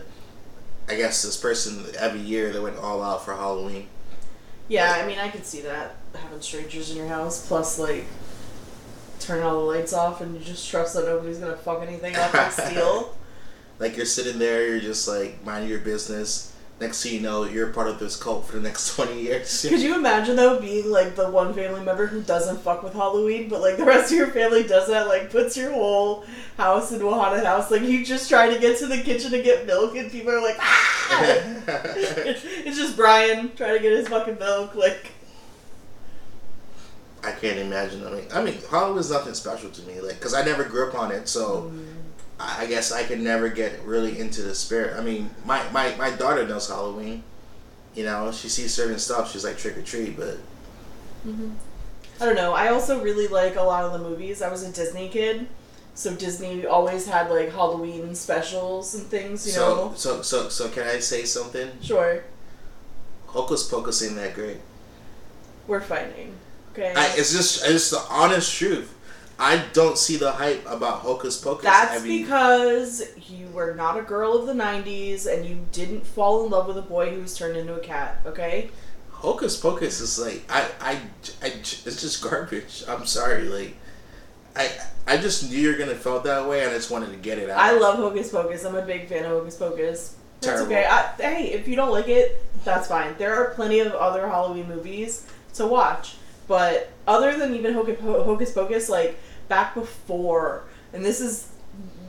I 0.88 0.96
guess 0.96 1.22
this 1.22 1.36
person 1.38 1.86
every 1.98 2.20
year 2.20 2.52
they 2.52 2.60
went 2.60 2.76
all 2.76 3.02
out 3.02 3.24
for 3.24 3.34
Halloween. 3.34 3.88
Yeah, 4.68 4.92
I 5.02 5.06
mean 5.06 5.18
I 5.18 5.28
could 5.30 5.46
see 5.46 5.62
that 5.62 5.96
having 6.14 6.40
strangers 6.42 6.90
in 6.90 6.96
your 6.98 7.08
house, 7.08 7.46
plus 7.46 7.78
like 7.78 8.04
turn 9.20 9.42
all 9.42 9.60
the 9.60 9.64
lights 9.78 9.92
off 9.94 10.20
and 10.20 10.34
you 10.34 10.40
just 10.44 10.68
trust 10.68 10.94
that 10.94 11.06
nobody's 11.06 11.38
gonna 11.38 11.56
fuck 11.56 11.80
anything 11.82 12.14
up 12.16 12.34
and 12.34 12.52
steal. 12.66 13.16
Like 13.78 13.96
you're 13.96 14.06
sitting 14.06 14.38
there, 14.38 14.66
you're 14.68 14.80
just 14.80 15.08
like 15.08 15.42
minding 15.44 15.70
your 15.70 15.80
business. 15.80 16.53
Next 16.80 17.04
thing 17.04 17.14
you 17.14 17.20
know, 17.20 17.44
you're 17.44 17.68
part 17.68 17.86
of 17.86 18.00
this 18.00 18.16
cult 18.16 18.46
for 18.46 18.56
the 18.56 18.62
next 18.62 18.94
twenty 18.96 19.22
years. 19.22 19.64
Could 19.68 19.80
you 19.80 19.94
imagine 19.94 20.34
though 20.34 20.60
being 20.60 20.90
like 20.90 21.14
the 21.14 21.30
one 21.30 21.54
family 21.54 21.84
member 21.84 22.06
who 22.06 22.20
doesn't 22.22 22.60
fuck 22.62 22.82
with 22.82 22.94
Halloween, 22.94 23.48
but 23.48 23.60
like 23.60 23.76
the 23.76 23.84
rest 23.84 24.10
of 24.10 24.18
your 24.18 24.26
family 24.28 24.64
does 24.64 24.88
that, 24.88 25.06
like 25.06 25.30
puts 25.30 25.56
your 25.56 25.72
whole 25.72 26.24
house 26.56 26.90
into 26.90 27.06
a 27.08 27.14
haunted 27.14 27.44
house, 27.44 27.70
like 27.70 27.82
you 27.82 28.04
just 28.04 28.28
try 28.28 28.52
to 28.52 28.60
get 28.60 28.78
to 28.78 28.86
the 28.86 29.00
kitchen 29.00 29.30
to 29.30 29.42
get 29.42 29.66
milk 29.66 29.94
and 29.96 30.10
people 30.10 30.32
are 30.32 30.42
like, 30.42 30.56
ah! 30.58 31.62
it's 31.66 32.76
just 32.76 32.96
Brian 32.96 33.54
trying 33.54 33.76
to 33.76 33.80
get 33.80 33.92
his 33.92 34.08
fucking 34.08 34.38
milk, 34.38 34.74
like 34.74 35.12
I 37.22 37.32
can't 37.32 37.58
imagine. 37.58 38.06
I 38.06 38.10
mean, 38.10 38.24
I 38.32 38.42
mean, 38.42 38.58
Halloween's 38.70 39.10
nothing 39.10 39.34
special 39.34 39.70
to 39.70 39.82
me, 39.82 40.00
like, 40.00 40.20
cause 40.20 40.34
I 40.34 40.44
never 40.44 40.64
grew 40.64 40.88
up 40.88 40.94
on 40.94 41.10
it. 41.10 41.28
So, 41.28 41.72
I 42.38 42.66
guess 42.66 42.90
I 42.92 43.04
could 43.04 43.20
never 43.20 43.48
get 43.48 43.80
really 43.84 44.18
into 44.18 44.42
the 44.42 44.54
spirit. 44.54 44.96
I 44.98 45.02
mean, 45.02 45.30
my, 45.44 45.62
my, 45.70 45.94
my 45.96 46.10
daughter 46.10 46.46
knows 46.46 46.68
Halloween. 46.68 47.22
You 47.94 48.04
know, 48.04 48.32
she 48.32 48.48
sees 48.48 48.74
certain 48.74 48.98
stuff. 48.98 49.30
She's 49.32 49.44
like 49.44 49.56
trick 49.56 49.76
or 49.76 49.82
treat, 49.82 50.16
but 50.16 50.38
mm-hmm. 51.26 51.50
I 52.20 52.24
don't 52.24 52.34
know. 52.34 52.52
I 52.52 52.68
also 52.68 53.00
really 53.00 53.28
like 53.28 53.54
a 53.56 53.62
lot 53.62 53.84
of 53.84 53.92
the 53.92 53.98
movies. 53.98 54.42
I 54.42 54.50
was 54.50 54.64
a 54.64 54.72
Disney 54.72 55.08
kid, 55.08 55.46
so 55.94 56.12
Disney 56.14 56.66
always 56.66 57.06
had 57.06 57.30
like 57.30 57.52
Halloween 57.52 58.14
specials 58.16 58.94
and 58.96 59.06
things. 59.06 59.46
You 59.46 59.52
so 59.52 59.76
know. 59.76 59.92
so 59.94 60.22
so 60.22 60.48
so 60.48 60.68
can 60.70 60.88
I 60.88 60.98
say 60.98 61.24
something? 61.24 61.70
Sure, 61.80 62.24
Hocus 63.26 63.68
Pocus 63.68 64.02
ain't 64.02 64.16
that 64.16 64.34
great. 64.34 64.58
we're 65.68 65.80
fighting. 65.80 66.34
Okay. 66.72 66.92
I, 66.96 67.14
it's 67.16 67.32
just 67.32 67.64
it's 67.68 67.90
the 67.90 68.02
honest 68.10 68.52
truth. 68.56 68.92
I 69.38 69.64
don't 69.72 69.98
see 69.98 70.16
the 70.16 70.32
hype 70.32 70.64
about 70.66 71.00
Hocus 71.00 71.40
Pocus. 71.40 71.64
That's 71.64 72.00
I 72.00 72.04
mean, 72.04 72.22
because 72.22 73.02
you 73.28 73.48
were 73.48 73.74
not 73.74 73.98
a 73.98 74.02
girl 74.02 74.34
of 74.34 74.46
the 74.46 74.52
'90s 74.52 75.26
and 75.26 75.44
you 75.44 75.66
didn't 75.72 76.06
fall 76.06 76.44
in 76.44 76.50
love 76.50 76.68
with 76.68 76.78
a 76.78 76.82
boy 76.82 77.10
who 77.10 77.20
was 77.20 77.36
turned 77.36 77.56
into 77.56 77.74
a 77.74 77.80
cat. 77.80 78.20
Okay. 78.26 78.70
Hocus 79.10 79.58
Pocus 79.58 80.00
is 80.00 80.18
like 80.18 80.44
I, 80.50 80.68
I, 80.80 80.92
I 81.42 81.46
it's 81.46 81.82
just 81.82 82.22
garbage. 82.22 82.84
I'm 82.86 83.06
sorry, 83.06 83.44
like 83.44 83.76
I 84.54 84.70
I 85.06 85.16
just 85.16 85.50
knew 85.50 85.58
you're 85.58 85.78
gonna 85.78 85.94
felt 85.94 86.24
that 86.24 86.48
way, 86.48 86.62
and 86.62 86.70
I 86.70 86.74
just 86.74 86.90
wanted 86.90 87.10
to 87.10 87.16
get 87.16 87.38
it 87.38 87.50
out. 87.50 87.58
I 87.58 87.72
love 87.72 87.96
Hocus 87.96 88.30
Pocus. 88.30 88.64
I'm 88.64 88.76
a 88.76 88.82
big 88.82 89.08
fan 89.08 89.24
of 89.24 89.30
Hocus 89.30 89.56
Pocus. 89.56 90.16
That's 90.40 90.60
Terrible. 90.60 90.72
okay. 90.72 90.86
I, 90.86 91.12
hey, 91.16 91.52
if 91.52 91.66
you 91.66 91.74
don't 91.74 91.90
like 91.90 92.08
it, 92.08 92.42
that's 92.64 92.88
fine. 92.88 93.14
There 93.18 93.34
are 93.34 93.50
plenty 93.54 93.80
of 93.80 93.92
other 93.94 94.28
Halloween 94.28 94.68
movies 94.68 95.26
to 95.54 95.66
watch. 95.66 96.16
But 96.46 96.90
other 97.06 97.36
than 97.38 97.54
even 97.54 97.74
Hocus, 97.74 98.00
Hocus 98.00 98.52
Pocus, 98.52 98.88
like 98.88 99.18
back 99.48 99.74
before, 99.74 100.64
and 100.92 101.04
this 101.04 101.20
is 101.20 101.48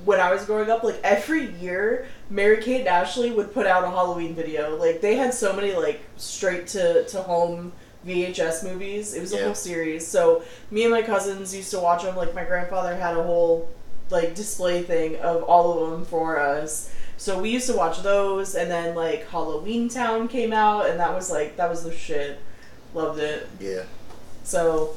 when 0.03 0.19
I 0.19 0.31
was 0.33 0.45
growing 0.45 0.69
up, 0.69 0.83
like 0.83 0.99
every 1.03 1.51
year, 1.55 2.07
Mary 2.29 2.61
Kate 2.61 2.79
and 2.81 2.87
Ashley 2.87 3.31
would 3.31 3.53
put 3.53 3.65
out 3.65 3.83
a 3.83 3.89
Halloween 3.89 4.35
video. 4.35 4.75
Like 4.77 5.01
they 5.01 5.15
had 5.15 5.33
so 5.33 5.53
many 5.53 5.73
like 5.73 6.01
straight 6.17 6.67
to, 6.67 7.05
to 7.05 7.21
home 7.23 7.71
VHS 8.05 8.63
movies. 8.63 9.13
It 9.15 9.21
was 9.21 9.33
a 9.33 9.37
Yeah. 9.37 9.45
whole 9.45 9.55
series. 9.55 10.05
So 10.05 10.43
me 10.69 10.83
and 10.83 10.91
my 10.91 11.01
cousins 11.01 11.55
used 11.55 11.71
to 11.71 11.79
watch 11.79 12.03
them. 12.03 12.15
Like 12.15 12.35
my 12.35 12.43
grandfather 12.43 12.95
had 12.95 13.17
a 13.17 13.23
whole 13.23 13.69
like 14.11 14.35
display 14.35 14.83
thing 14.83 15.15
of 15.21 15.41
all 15.43 15.83
of 15.83 15.91
them 15.91 16.05
for 16.05 16.39
us. 16.39 16.91
So 17.17 17.39
we 17.41 17.49
used 17.49 17.65
to 17.67 17.73
watch 17.75 18.03
those, 18.03 18.53
and 18.55 18.69
then 18.69 18.93
like 18.93 19.27
Halloween 19.29 19.87
Town 19.89 20.27
came 20.27 20.51
out, 20.53 20.87
and 20.89 20.99
that 20.99 21.13
was 21.15 21.31
like 21.31 21.55
that 21.57 21.69
was 21.69 21.83
the 21.83 21.93
shit. 21.95 22.37
Loved 22.93 23.19
it. 23.19 23.47
yeah, 23.59 23.83
So 24.45 24.95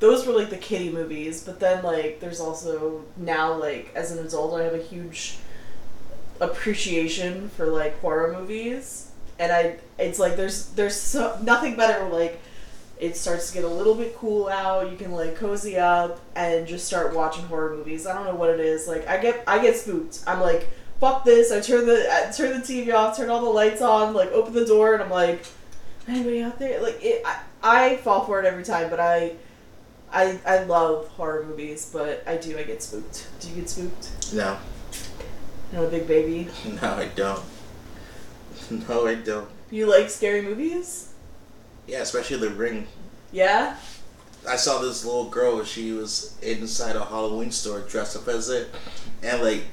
those 0.00 0.26
were 0.26 0.32
like 0.32 0.50
the 0.50 0.56
kiddie 0.56 0.90
movies, 0.90 1.42
but 1.44 1.60
then 1.60 1.82
like 1.84 2.20
there's 2.20 2.40
also 2.40 3.04
now 3.16 3.54
like 3.54 3.92
as 3.94 4.10
an 4.10 4.24
adult 4.24 4.60
I 4.60 4.64
have 4.64 4.74
a 4.74 4.82
huge 4.82 5.36
appreciation 6.40 7.48
for 7.50 7.66
like 7.66 7.98
horror 8.00 8.32
movies. 8.32 9.10
And 9.38 9.52
I 9.52 9.76
it's 9.98 10.18
like 10.18 10.36
there's 10.36 10.66
there's 10.70 10.96
so 10.96 11.38
nothing 11.42 11.76
better 11.76 12.08
like 12.08 12.40
it 13.00 13.16
starts 13.16 13.48
to 13.48 13.54
get 13.54 13.64
a 13.64 13.68
little 13.68 13.94
bit 13.94 14.16
cool 14.16 14.48
out, 14.48 14.90
you 14.90 14.96
can 14.96 15.12
like 15.12 15.36
cozy 15.36 15.76
up 15.76 16.20
and 16.36 16.66
just 16.66 16.86
start 16.86 17.14
watching 17.14 17.44
horror 17.46 17.76
movies. 17.76 18.06
I 18.06 18.14
don't 18.14 18.26
know 18.26 18.34
what 18.34 18.50
it 18.50 18.60
is. 18.60 18.86
Like 18.88 19.06
I 19.08 19.18
get 19.18 19.44
I 19.46 19.60
get 19.60 19.76
spooked. 19.76 20.20
I'm 20.26 20.40
like 20.40 20.68
fuck 21.00 21.24
this. 21.24 21.50
I 21.50 21.60
turn 21.60 21.86
the 21.86 22.08
I 22.10 22.30
turn 22.30 22.60
the 22.60 22.66
TV 22.66 22.92
off, 22.94 23.16
turn 23.16 23.30
all 23.30 23.40
the 23.40 23.50
lights 23.50 23.82
on, 23.82 24.14
like 24.14 24.30
open 24.32 24.52
the 24.52 24.66
door 24.66 24.94
and 24.94 25.02
I'm 25.02 25.10
like 25.10 25.44
anybody 26.08 26.42
out 26.42 26.58
there? 26.58 26.82
Like 26.82 26.98
it 27.02 27.22
I, 27.24 27.40
I 27.62 27.96
fall 27.98 28.24
for 28.24 28.40
it 28.40 28.46
every 28.46 28.64
time, 28.64 28.90
but 28.90 29.00
I 29.00 29.32
I 30.12 30.38
I 30.46 30.64
love 30.64 31.08
horror 31.08 31.44
movies, 31.44 31.90
but 31.92 32.22
I 32.26 32.36
do 32.36 32.58
I 32.58 32.62
get 32.64 32.82
spooked. 32.82 33.28
Do 33.40 33.48
you 33.48 33.56
get 33.56 33.68
spooked? 33.70 34.32
no, 34.34 34.58
Not 35.72 35.84
a 35.84 35.88
big 35.88 36.06
baby. 36.06 36.48
no, 36.82 36.88
I 36.88 37.06
don't. 37.14 37.42
No, 38.88 39.06
I 39.06 39.16
don't. 39.16 39.48
You 39.70 39.86
like 39.90 40.08
scary 40.08 40.40
movies? 40.40 41.12
Yeah, 41.86 42.00
especially 42.00 42.38
The 42.38 42.54
Ring. 42.54 42.86
Yeah? 43.32 43.76
I 44.48 44.56
saw 44.56 44.80
this 44.80 45.04
little 45.04 45.28
girl. 45.28 45.62
She 45.64 45.92
was 45.92 46.36
inside 46.42 46.96
a 46.96 47.04
Halloween 47.04 47.50
store 47.50 47.80
dressed 47.80 48.16
up 48.16 48.28
as 48.28 48.48
it, 48.48 48.68
and 49.22 49.42
like 49.42 49.64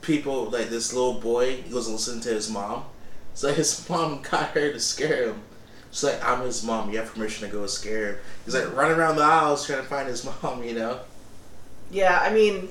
people, 0.00 0.44
like 0.50 0.68
this 0.68 0.92
little 0.92 1.20
boy, 1.20 1.62
he 1.62 1.74
was 1.74 1.88
listening 1.88 2.20
to 2.22 2.28
his 2.30 2.48
mom. 2.50 2.84
So 3.34 3.52
his 3.52 3.88
mom 3.90 4.22
got 4.22 4.50
her 4.50 4.72
to 4.72 4.80
scare 4.80 5.28
him. 5.30 5.40
She's 5.96 6.04
like, 6.04 6.22
"I'm 6.22 6.42
his 6.42 6.62
mom. 6.62 6.90
You 6.90 6.98
have 6.98 7.14
permission 7.14 7.48
to 7.48 7.50
go 7.54 7.64
scare 7.66 8.06
him." 8.08 8.16
He's 8.44 8.54
like 8.54 8.70
running 8.76 8.98
around 8.98 9.16
the 9.16 9.22
aisles 9.22 9.64
trying 9.66 9.80
to 9.80 9.86
find 9.88 10.06
his 10.06 10.28
mom. 10.42 10.62
You 10.62 10.74
know? 10.74 11.00
Yeah, 11.90 12.18
I 12.20 12.30
mean 12.34 12.68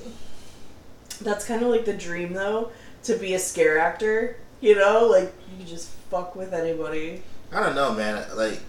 that's 1.20 1.44
kind 1.44 1.60
of 1.62 1.68
like 1.68 1.84
the 1.86 1.92
dream 1.92 2.34
though, 2.34 2.70
to 3.02 3.16
be 3.16 3.34
a 3.34 3.38
scare 3.40 3.78
actor. 3.80 4.36
You 4.60 4.76
know, 4.76 5.08
like 5.08 5.32
you 5.50 5.56
can 5.58 5.66
just 5.66 5.88
fuck 6.08 6.36
with 6.36 6.52
anybody. 6.54 7.22
I 7.52 7.60
don't 7.64 7.74
know, 7.74 7.92
man. 7.94 8.24
Like, 8.36 8.60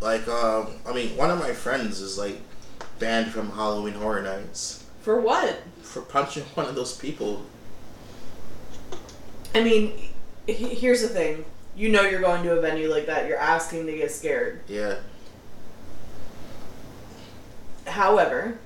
like 0.00 0.26
um, 0.26 0.72
I 0.84 0.92
mean, 0.92 1.16
one 1.16 1.30
of 1.30 1.38
my 1.38 1.52
friends 1.52 2.00
is 2.00 2.18
like 2.18 2.40
banned 2.98 3.30
from 3.30 3.50
Halloween 3.50 3.94
Horror 3.94 4.22
Nights 4.22 4.84
For 5.02 5.20
what? 5.20 5.62
for 5.82 6.02
punching 6.02 6.42
one 6.54 6.66
of 6.66 6.74
those 6.74 6.96
people. 6.96 7.44
I 9.54 9.62
mean, 9.62 9.92
he- 10.48 10.74
here's 10.74 11.02
the 11.02 11.08
thing. 11.08 11.44
You 11.76 11.88
know 11.88 12.02
you're 12.02 12.20
going 12.20 12.42
to 12.44 12.52
a 12.56 12.60
venue 12.60 12.88
like 12.88 13.06
that. 13.06 13.26
You're 13.28 13.38
asking 13.38 13.86
to 13.86 13.96
get 13.96 14.10
scared. 14.10 14.60
Yeah. 14.68 14.96
However, 17.86 18.58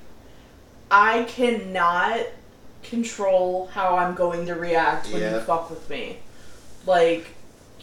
I 0.91 1.23
cannot 1.23 2.21
control 2.83 3.67
how 3.73 3.97
I'm 3.97 4.15
going 4.15 4.45
to 4.45 4.55
react 4.55 5.11
when 5.11 5.21
Yeah. 5.21 5.35
you 5.35 5.41
fuck 5.41 5.69
with 5.69 5.89
me. 5.89 6.19
Like, 6.85 7.27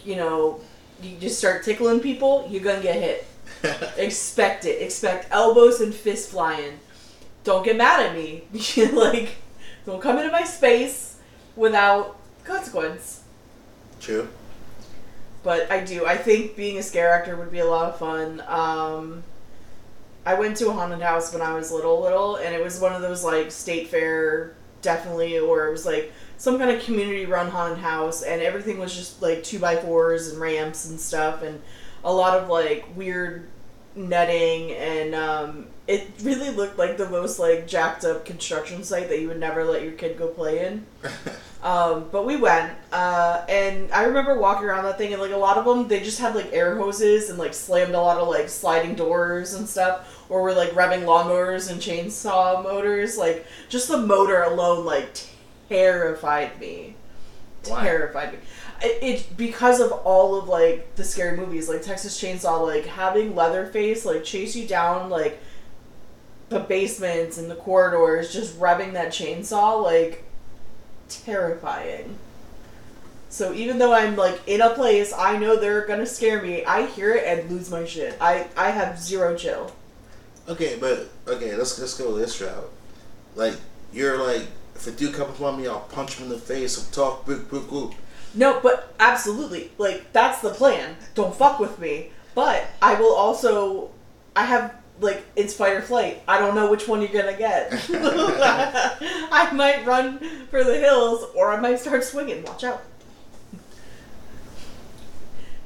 you 0.04 0.16
know, 0.16 0.61
you 1.02 1.16
just 1.18 1.38
start 1.38 1.62
tickling 1.62 2.00
people, 2.00 2.47
you're 2.49 2.62
gonna 2.62 2.83
get 2.83 2.97
hit. 2.97 3.26
Expect 3.99 4.64
it. 4.64 4.80
Expect 4.83 5.26
elbows 5.30 5.80
and 5.80 5.95
fists 5.95 6.30
flying. 6.30 6.78
Don't 7.45 7.64
get 7.64 7.76
mad 7.76 8.06
at 8.06 8.14
me. 8.14 8.45
like, 8.92 9.37
don't 9.85 10.00
come 10.00 10.18
into 10.18 10.33
my 10.33 10.45
space 10.45 11.16
without 11.54 12.16
consequence. 12.45 13.23
True. 14.00 14.28
But 15.46 15.70
I 15.70 15.78
do. 15.84 16.04
I 16.04 16.16
think 16.16 16.56
being 16.56 16.76
a 16.76 16.82
scare 16.82 17.12
actor 17.12 17.36
would 17.36 17.52
be 17.52 17.60
a 17.60 17.64
lot 17.64 17.88
of 17.88 18.00
fun. 18.00 18.42
Um, 18.48 19.22
I 20.24 20.34
went 20.34 20.56
to 20.56 20.70
a 20.70 20.72
haunted 20.72 21.00
house 21.00 21.32
when 21.32 21.40
I 21.40 21.54
was 21.54 21.70
little, 21.70 22.00
little, 22.00 22.34
and 22.34 22.52
it 22.52 22.60
was 22.60 22.80
one 22.80 22.92
of 22.92 23.00
those 23.00 23.22
like 23.22 23.52
state 23.52 23.86
fair, 23.86 24.56
definitely, 24.82 25.38
or 25.38 25.68
it 25.68 25.70
was 25.70 25.86
like 25.86 26.12
some 26.36 26.58
kind 26.58 26.72
of 26.72 26.82
community 26.82 27.26
run 27.26 27.48
haunted 27.48 27.78
house, 27.78 28.24
and 28.24 28.42
everything 28.42 28.80
was 28.80 28.92
just 28.92 29.22
like 29.22 29.44
two 29.44 29.60
by 29.60 29.76
fours 29.76 30.26
and 30.26 30.40
ramps 30.40 30.90
and 30.90 30.98
stuff, 30.98 31.42
and 31.42 31.62
a 32.02 32.12
lot 32.12 32.36
of 32.36 32.48
like 32.48 32.84
weird 32.96 33.46
netting, 33.94 34.72
and 34.72 35.14
um, 35.14 35.68
it 35.87 36.11
really 36.23 36.50
looked 36.50 36.78
like 36.78 36.97
the 36.97 37.09
most 37.09 37.38
like 37.38 37.66
jacked 37.66 38.05
up 38.05 38.25
construction 38.25 38.83
site 38.83 39.09
that 39.09 39.21
you 39.21 39.28
would 39.28 39.40
never 39.40 39.64
let 39.64 39.83
your 39.83 39.93
kid 39.93 40.19
go 40.19 40.28
play 40.28 40.66
in. 40.66 40.87
Um, 41.66 42.09
but 42.12 42.25
we 42.25 42.37
went, 42.37 42.73
uh, 42.93 43.45
and 43.49 43.90
I 43.90 44.05
remember 44.05 44.38
walking 44.38 44.69
around 44.69 44.85
that 44.85 44.99
thing, 44.99 45.12
and 45.12 45.21
like 45.21 45.33
a 45.33 45.37
lot 45.37 45.57
of 45.57 45.64
them, 45.64 45.88
they 45.88 45.99
just 45.99 46.21
had 46.21 46.37
like 46.37 46.52
air 46.52 46.76
hoses 46.76 47.28
and 47.28 47.40
like 47.40 47.55
slammed 47.55 47.93
a 47.93 48.00
lot 48.00 48.19
of 48.19 48.28
like 48.28 48.49
sliding 48.49 48.95
doors 48.95 49.55
and 49.55 49.69
stuff, 49.69 50.25
or 50.28 50.43
were 50.43 50.55
like 50.55 50.71
revving 50.71 51.02
lawnmowers 51.02 51.69
and 51.69 51.81
chainsaw 51.81 52.62
motors. 52.62 53.19
Like 53.19 53.47
just 53.69 53.88
the 53.88 53.99
motor 53.99 54.43
alone, 54.43 54.85
like 54.85 55.09
terrified 55.69 56.61
me. 56.61 56.95
Why? 57.66 57.83
Terrified 57.83 58.35
me. 58.35 58.38
It, 58.83 59.02
it 59.02 59.37
because 59.37 59.81
of 59.81 59.90
all 59.90 60.38
of 60.38 60.47
like 60.47 60.95
the 60.95 61.02
scary 61.02 61.37
movies, 61.37 61.69
like 61.69 61.83
Texas 61.83 62.21
Chainsaw, 62.21 62.64
like 62.64 62.87
having 62.87 63.35
Leatherface 63.35 64.05
like 64.05 64.23
chase 64.23 64.55
you 64.55 64.69
down 64.69 65.11
like 65.11 65.40
the 66.48 66.60
basements 66.60 67.38
and 67.38 67.50
the 67.50 67.56
corridors, 67.56 68.32
just 68.32 68.58
rubbing 68.58 68.92
that 68.92 69.08
chainsaw, 69.08 69.82
like 69.82 70.24
terrifying. 71.08 72.18
So 73.28 73.52
even 73.52 73.78
though 73.78 73.92
I'm 73.92 74.16
like 74.16 74.40
in 74.46 74.60
a 74.60 74.70
place, 74.70 75.12
I 75.16 75.36
know 75.36 75.56
they're 75.56 75.86
gonna 75.86 76.06
scare 76.06 76.42
me. 76.42 76.64
I 76.64 76.86
hear 76.86 77.14
it 77.14 77.24
and 77.26 77.50
lose 77.50 77.70
my 77.70 77.84
shit. 77.84 78.16
I 78.20 78.46
I 78.56 78.70
have 78.70 78.98
zero 79.00 79.36
chill. 79.36 79.72
Okay, 80.48 80.76
but 80.78 81.08
okay, 81.26 81.54
let's 81.56 81.78
let's 81.78 81.98
go 81.98 82.14
this 82.14 82.40
route. 82.40 82.70
Like 83.34 83.54
you're 83.92 84.24
like, 84.24 84.46
if 84.74 84.86
a 84.86 84.92
dude 84.92 85.14
comes 85.14 85.36
upon 85.36 85.60
me, 85.60 85.66
I'll 85.66 85.80
punch 85.80 86.16
him 86.16 86.26
in 86.26 86.30
the 86.30 86.38
face. 86.38 86.78
I'll 86.78 86.90
talk 86.92 87.26
big, 87.26 87.50
big, 87.50 87.68
big. 87.68 87.90
No, 88.34 88.60
but 88.62 88.94
absolutely, 89.00 89.72
like 89.78 90.12
that's 90.12 90.40
the 90.40 90.50
plan. 90.50 90.96
Don't 91.14 91.34
fuck 91.34 91.58
with 91.58 91.78
me. 91.78 92.10
But 92.34 92.66
I 92.82 93.00
will 93.00 93.14
also, 93.14 93.90
I 94.36 94.44
have 94.44 94.74
like 95.00 95.24
it's 95.36 95.54
fight 95.54 95.74
or 95.74 95.82
flight. 95.82 96.22
I 96.26 96.38
don't 96.38 96.54
know 96.54 96.70
which 96.70 96.88
one 96.88 97.00
you're 97.00 97.12
gonna 97.12 97.36
get. 97.36 97.72
I 97.90 99.50
might 99.52 99.86
run 99.86 100.18
for 100.50 100.64
the 100.64 100.78
hills, 100.78 101.24
or 101.34 101.52
I 101.52 101.60
might 101.60 101.78
start 101.78 102.04
swinging. 102.04 102.42
Watch 102.44 102.64
out. 102.64 102.82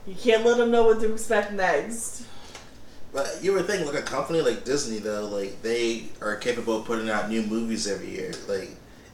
You 0.06 0.14
can't 0.14 0.44
let 0.44 0.56
them 0.56 0.70
know 0.70 0.84
what 0.86 1.00
to 1.00 1.12
expect 1.12 1.52
next. 1.52 2.24
But 3.12 3.38
you 3.42 3.52
would 3.52 3.66
think, 3.66 3.86
like 3.86 4.02
a 4.02 4.02
company 4.02 4.40
like 4.40 4.64
Disney, 4.64 4.98
though, 4.98 5.26
like 5.26 5.62
they 5.62 6.06
are 6.20 6.36
capable 6.36 6.78
of 6.78 6.84
putting 6.84 7.10
out 7.10 7.28
new 7.28 7.42
movies 7.42 7.86
every 7.86 8.10
year. 8.10 8.32
Like 8.48 8.70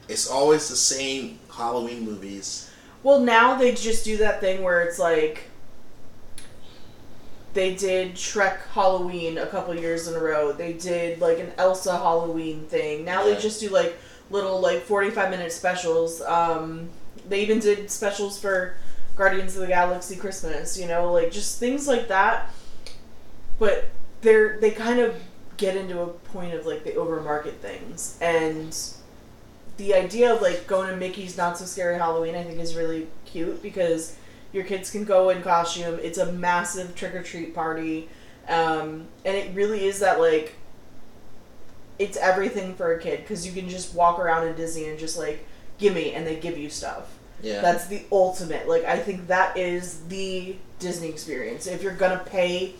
it's 0.07 0.29
always 0.29 0.69
the 0.69 0.75
same 0.75 1.39
Halloween 1.51 2.05
movies. 2.05 2.71
Well, 3.03 3.19
now 3.19 3.55
they 3.55 3.73
just 3.73 4.05
do 4.05 4.17
that 4.17 4.41
thing 4.41 4.63
where 4.63 4.81
it's 4.81 4.99
like 4.99 5.46
they 7.57 7.73
did 7.73 8.13
Shrek 8.13 8.59
Halloween 8.73 9.39
a 9.39 9.47
couple 9.47 9.73
years 9.73 10.07
in 10.07 10.13
a 10.13 10.19
row. 10.19 10.51
They 10.51 10.73
did 10.73 11.19
like 11.19 11.39
an 11.39 11.51
Elsa 11.57 11.97
Halloween 11.97 12.65
thing. 12.65 13.03
Now 13.03 13.25
Yeah. 13.25 13.33
they 13.33 13.41
just 13.41 13.59
do 13.59 13.69
like 13.69 13.97
little 14.29 14.59
like 14.61 14.83
45 14.83 15.31
minute 15.31 15.51
specials. 15.51 16.21
Um 16.21 16.89
they 17.27 17.41
even 17.41 17.57
did 17.57 17.89
specials 17.89 18.39
for 18.39 18.75
Guardians 19.15 19.55
of 19.55 19.61
the 19.61 19.67
Galaxy 19.69 20.15
Christmas, 20.15 20.77
you 20.79 20.87
know, 20.87 21.11
like 21.11 21.31
just 21.31 21.59
things 21.59 21.87
like 21.87 22.07
that. 22.09 22.53
But 23.57 23.89
they're 24.21 24.59
they 24.59 24.69
kind 24.69 24.99
of 24.99 25.15
get 25.57 25.75
into 25.75 25.99
a 25.99 26.07
point 26.07 26.53
of 26.53 26.67
like 26.67 26.83
they 26.83 26.91
overmarket 26.91 27.55
things 27.55 28.19
and 28.21 28.77
the 29.77 29.95
idea 29.95 30.31
of 30.31 30.43
like 30.43 30.67
going 30.67 30.91
to 30.91 30.95
Mickey's 30.95 31.35
Not 31.35 31.57
So 31.57 31.65
Scary 31.65 31.97
Halloween, 31.97 32.35
I 32.35 32.43
think, 32.43 32.59
is 32.59 32.75
really 32.75 33.07
cute 33.25 33.63
because 33.63 34.15
your 34.53 34.63
kids 34.63 34.89
can 34.89 35.03
go 35.03 35.29
in 35.29 35.41
costume. 35.41 35.99
It's 36.01 36.17
a 36.17 36.31
massive 36.31 36.95
trick 36.95 37.15
or 37.15 37.23
treat 37.23 37.53
party, 37.53 38.09
um, 38.47 39.07
and 39.25 39.35
it 39.35 39.53
really 39.55 39.85
is 39.85 39.99
that 39.99 40.19
like 40.19 40.55
it's 41.99 42.17
everything 42.17 42.75
for 42.75 42.93
a 42.93 42.99
kid 42.99 43.21
because 43.21 43.45
you 43.45 43.53
can 43.53 43.69
just 43.69 43.95
walk 43.95 44.19
around 44.19 44.47
in 44.47 44.55
Disney 44.55 44.85
and 44.85 44.99
just 44.99 45.17
like 45.17 45.45
gimme, 45.77 46.13
and 46.13 46.25
they 46.25 46.35
give 46.35 46.57
you 46.57 46.69
stuff. 46.69 47.17
Yeah. 47.41 47.61
That's 47.61 47.87
the 47.87 48.03
ultimate. 48.11 48.67
Like 48.67 48.85
I 48.85 48.97
think 48.97 49.27
that 49.27 49.57
is 49.57 50.01
the 50.07 50.55
Disney 50.79 51.09
experience. 51.09 51.67
If 51.67 51.83
you're 51.83 51.93
gonna 51.93 52.23
pay 52.25 52.75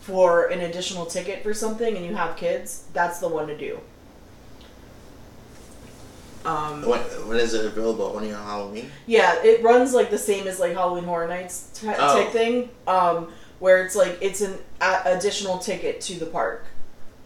for 0.00 0.46
an 0.46 0.60
additional 0.60 1.06
ticket 1.06 1.42
for 1.42 1.54
something 1.54 1.96
and 1.96 2.04
you 2.04 2.14
have 2.14 2.36
kids, 2.36 2.84
that's 2.92 3.18
the 3.18 3.28
one 3.28 3.46
to 3.46 3.56
do. 3.56 3.80
Um, 6.44 6.86
when, 6.86 7.00
when 7.28 7.38
is 7.38 7.52
it 7.54 7.64
available? 7.66 8.06
Only 8.16 8.32
on 8.32 8.42
Halloween? 8.44 8.90
yeah, 9.06 9.42
it 9.42 9.62
runs 9.62 9.92
like 9.92 10.10
the 10.10 10.18
same 10.18 10.46
as 10.46 10.58
like 10.58 10.72
Halloween 10.72 11.04
Horror 11.04 11.28
Nights 11.28 11.68
t- 11.74 11.88
Oh. 11.88 12.22
type 12.22 12.32
thing, 12.32 12.70
um, 12.86 13.32
where 13.58 13.84
it's 13.84 13.94
like 13.94 14.16
it's 14.22 14.40
an 14.40 14.58
a- 14.80 15.02
additional 15.06 15.58
ticket 15.58 16.00
to 16.02 16.18
the 16.18 16.26
park. 16.26 16.64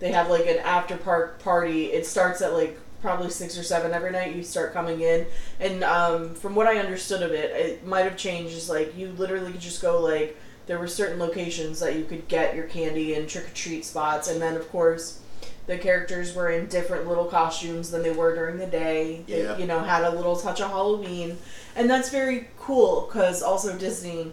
They 0.00 0.10
have 0.12 0.28
like 0.28 0.46
an 0.46 0.58
after 0.58 0.96
park 0.96 1.38
party. 1.42 1.86
It 1.92 2.06
starts 2.06 2.42
at 2.42 2.52
like 2.52 2.78
probably 3.00 3.30
six 3.30 3.56
or 3.56 3.62
seven 3.62 3.92
every 3.92 4.10
night. 4.10 4.34
You 4.34 4.42
start 4.42 4.72
coming 4.72 5.00
in, 5.00 5.26
and 5.60 5.84
um, 5.84 6.34
from 6.34 6.54
what 6.56 6.66
I 6.66 6.78
understood 6.78 7.22
of 7.22 7.30
it, 7.32 7.50
it 7.52 7.86
might 7.86 8.02
have 8.02 8.16
changed. 8.16 8.54
Is 8.56 8.68
like 8.68 8.96
you 8.96 9.08
literally 9.16 9.52
could 9.52 9.60
just 9.60 9.80
go 9.80 10.00
like 10.00 10.36
there 10.66 10.78
were 10.78 10.88
certain 10.88 11.18
locations 11.20 11.78
that 11.80 11.94
you 11.96 12.04
could 12.04 12.26
get 12.26 12.56
your 12.56 12.64
candy 12.64 13.14
and 13.14 13.28
trick 13.28 13.46
or 13.46 13.54
treat 13.54 13.84
spots, 13.84 14.26
and 14.28 14.42
then 14.42 14.56
of 14.56 14.68
course 14.70 15.20
the 15.66 15.78
characters 15.78 16.34
were 16.34 16.50
in 16.50 16.66
different 16.66 17.08
little 17.08 17.24
costumes 17.24 17.90
than 17.90 18.02
they 18.02 18.10
were 18.12 18.34
during 18.34 18.58
the 18.58 18.66
day. 18.66 19.22
They, 19.26 19.42
Yeah. 19.44 19.56
you 19.56 19.66
know, 19.66 19.80
had 19.80 20.04
a 20.04 20.10
little 20.10 20.36
touch 20.36 20.60
of 20.60 20.70
Halloween, 20.70 21.38
and 21.74 21.88
that's 21.88 22.10
very 22.10 22.48
cool 22.58 23.02
because 23.10 23.42
also 23.42 23.76
Disney, 23.76 24.32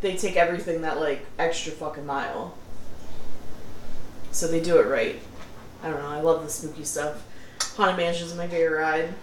they 0.00 0.16
take 0.16 0.36
everything 0.36 0.82
that 0.82 1.00
like 1.00 1.24
extra 1.38 1.72
fucking 1.72 2.04
mile. 2.06 2.54
So 4.32 4.48
they 4.48 4.60
do 4.60 4.78
it 4.78 4.86
right. 4.86 5.20
I 5.82 5.88
don't 5.90 6.00
know. 6.02 6.08
I 6.08 6.20
love 6.20 6.42
the 6.42 6.50
spooky 6.50 6.84
stuff. 6.84 7.22
Haunted 7.76 7.96
Mansion 7.96 8.26
is 8.26 8.34
my 8.34 8.48
favorite 8.48 8.80
ride. 8.80 9.14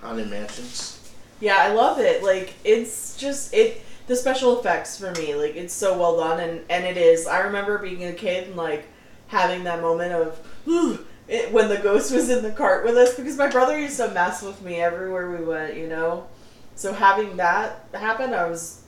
Haunted 0.00 0.30
Mansions? 0.30 1.00
Yeah, 1.40 1.56
I 1.58 1.72
love 1.72 1.98
it. 2.00 2.22
Like 2.22 2.54
it's 2.64 3.16
just 3.16 3.52
it 3.54 3.82
the 4.06 4.16
special 4.16 4.58
effects 4.58 4.98
for 4.98 5.10
me, 5.12 5.34
like 5.34 5.56
it's 5.56 5.74
so 5.74 5.98
well 5.98 6.16
done 6.16 6.40
and 6.40 6.60
and 6.70 6.84
it 6.84 6.96
is. 6.96 7.26
I 7.26 7.40
remember 7.40 7.78
being 7.78 8.04
a 8.04 8.12
kid 8.12 8.48
and 8.48 8.56
like 8.56 8.84
having 9.28 9.64
that 9.64 9.80
moment 9.82 10.12
of 10.12 10.38
"Ooh," 10.68 11.04
it, 11.28 11.52
when 11.52 11.68
the 11.68 11.78
ghost 11.78 12.12
was 12.12 12.28
in 12.28 12.42
the 12.42 12.52
cart 12.52 12.84
with 12.84 12.96
us 12.96 13.14
because 13.14 13.36
my 13.36 13.48
brother 13.48 13.78
used 13.78 13.96
to 13.96 14.10
mess 14.12 14.42
with 14.42 14.62
me 14.62 14.76
everywhere 14.76 15.30
we 15.30 15.44
went, 15.44 15.76
you 15.76 15.88
know. 15.88 16.26
So 16.74 16.92
having 16.92 17.36
that 17.38 17.86
happen, 17.94 18.34
I 18.34 18.46
was 18.46 18.82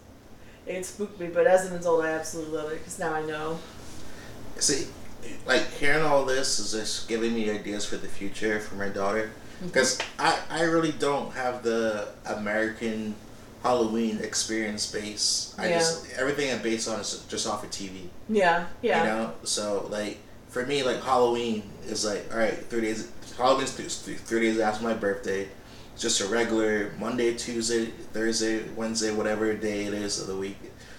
it 0.68 0.84
spooked 0.84 1.18
me, 1.18 1.28
but 1.28 1.46
as 1.46 1.70
an 1.70 1.76
adult, 1.76 2.04
I 2.04 2.10
absolutely 2.10 2.56
love 2.56 2.70
it 2.70 2.78
because 2.78 2.98
now 2.98 3.14
I 3.14 3.24
know. 3.24 3.58
See, 4.58 4.86
like 5.46 5.70
hearing 5.72 6.04
all 6.04 6.24
this 6.24 6.58
is 6.58 6.72
just 6.72 7.08
giving 7.08 7.34
me 7.34 7.50
ideas 7.50 7.86
for 7.86 7.96
the 7.96 8.08
future 8.08 8.60
for 8.60 8.74
my 8.74 8.88
daughter. 8.88 9.30
Mm-hmm. 9.56 9.66
Because 9.68 9.98
I, 10.18 10.38
I 10.50 10.62
really 10.62 10.92
don't 10.92 11.32
have 11.32 11.62
the 11.62 12.08
American 12.26 13.14
Halloween 13.62 14.18
experience 14.18 14.90
base. 14.90 15.54
I 15.58 15.68
just 15.70 16.12
everything 16.12 16.52
I'm 16.52 16.62
based 16.62 16.88
on 16.88 17.00
is 17.00 17.24
just 17.28 17.46
off 17.46 17.64
of 17.64 17.70
TV. 17.70 18.08
Yeah, 18.28 18.66
yeah, 18.82 19.02
You 19.02 19.10
know, 19.10 19.32
so 19.44 19.88
like 19.90 20.18
for 20.48 20.64
me, 20.66 20.82
like 20.82 21.02
Halloween 21.02 21.62
is 21.86 22.04
like 22.04 22.26
all 22.32 22.38
right, 22.38 22.54
three 22.54 22.80
days. 22.82 23.10
Halloween's 23.36 23.76
th- 23.76 24.04
th- 24.04 24.18
three 24.18 24.40
days 24.40 24.58
after 24.58 24.82
my 24.84 24.94
birthday. 24.94 25.48
It's 25.92 26.02
just 26.02 26.20
a 26.20 26.26
regular 26.26 26.92
Monday, 26.98 27.34
Tuesday, 27.34 27.86
Thursday, 27.86 28.62
Wednesday, 28.76 29.12
whatever 29.12 29.52
day 29.54 29.84
it 29.84 29.94
is 29.94 30.20
of 30.20 30.26
the 30.28 30.36
week. 30.36 30.56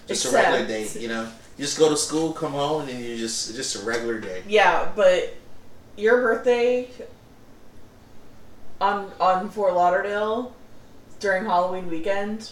Just 0.08 0.26
a 0.26 0.32
regular 0.32 0.66
day. 0.66 0.88
You 0.98 1.08
know, 1.08 1.24
you 1.58 1.66
just 1.66 1.78
go 1.78 1.90
to 1.90 1.98
school, 1.98 2.32
come 2.34 2.54
home, 2.54 2.88
and 2.90 3.00
you 3.00 3.18
just 3.18 3.56
just 3.56 3.76
a 3.82 3.86
regular 3.86 4.20
day. 4.20 4.44
yeah. 4.48 4.90
But 4.96 5.36
your 5.98 6.22
birthday 6.22 6.90
on 8.82 9.12
on 9.20 9.50
Fort 9.50 9.74
Lauderdale 9.74 10.54
during 11.20 11.46
Halloween 11.46 11.90
weekend 11.90 12.52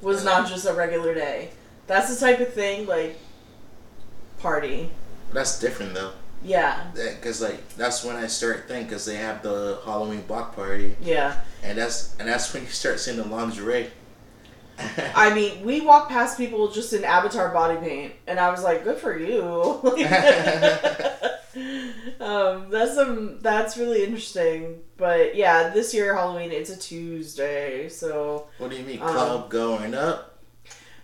was 0.00 0.24
not 0.24 0.46
just 0.48 0.66
a 0.66 0.72
regular 0.72 1.14
day. 1.14 1.50
That's 1.88 2.14
the 2.14 2.24
type 2.24 2.38
of 2.40 2.52
thing 2.52 2.86
like 2.86 3.18
party. 4.38 4.90
That's 5.32 5.58
different 5.58 5.94
though. 5.94 6.12
Yeah, 6.42 6.84
because 6.94 7.42
like 7.42 7.68
that's 7.70 8.04
when 8.04 8.16
I 8.16 8.28
start 8.28 8.68
thinking 8.68 8.86
because 8.86 9.04
they 9.04 9.16
have 9.16 9.42
the 9.42 9.80
Halloween 9.84 10.22
block 10.22 10.54
party 10.54 10.94
yeah. 11.02 11.40
and 11.64 11.76
that's 11.76 12.14
and 12.20 12.28
that's 12.28 12.54
when 12.54 12.62
you 12.62 12.68
start 12.68 13.00
seeing 13.00 13.16
the 13.16 13.24
lingerie. 13.24 13.90
I 15.14 15.34
mean, 15.34 15.64
we 15.64 15.80
walk 15.80 16.08
past 16.08 16.38
people 16.38 16.70
just 16.70 16.92
in 16.92 17.02
avatar 17.02 17.52
body 17.52 17.76
paint, 17.80 18.12
and 18.28 18.38
I 18.38 18.50
was 18.50 18.62
like, 18.62 18.84
"Good 18.84 18.98
for 18.98 19.18
you." 19.18 19.40
um, 22.20 22.70
that's 22.70 22.94
some. 22.94 23.40
That's 23.40 23.76
really 23.76 24.04
interesting. 24.04 24.78
But 24.96 25.34
yeah, 25.34 25.70
this 25.70 25.92
year 25.92 26.14
Halloween 26.14 26.52
it's 26.52 26.70
a 26.70 26.78
Tuesday, 26.78 27.88
so. 27.88 28.46
what 28.58 28.70
do 28.70 28.76
you 28.76 28.84
mean 28.84 29.02
Um, 29.02 29.08
club 29.08 29.50
going 29.50 29.94
up 29.94 30.38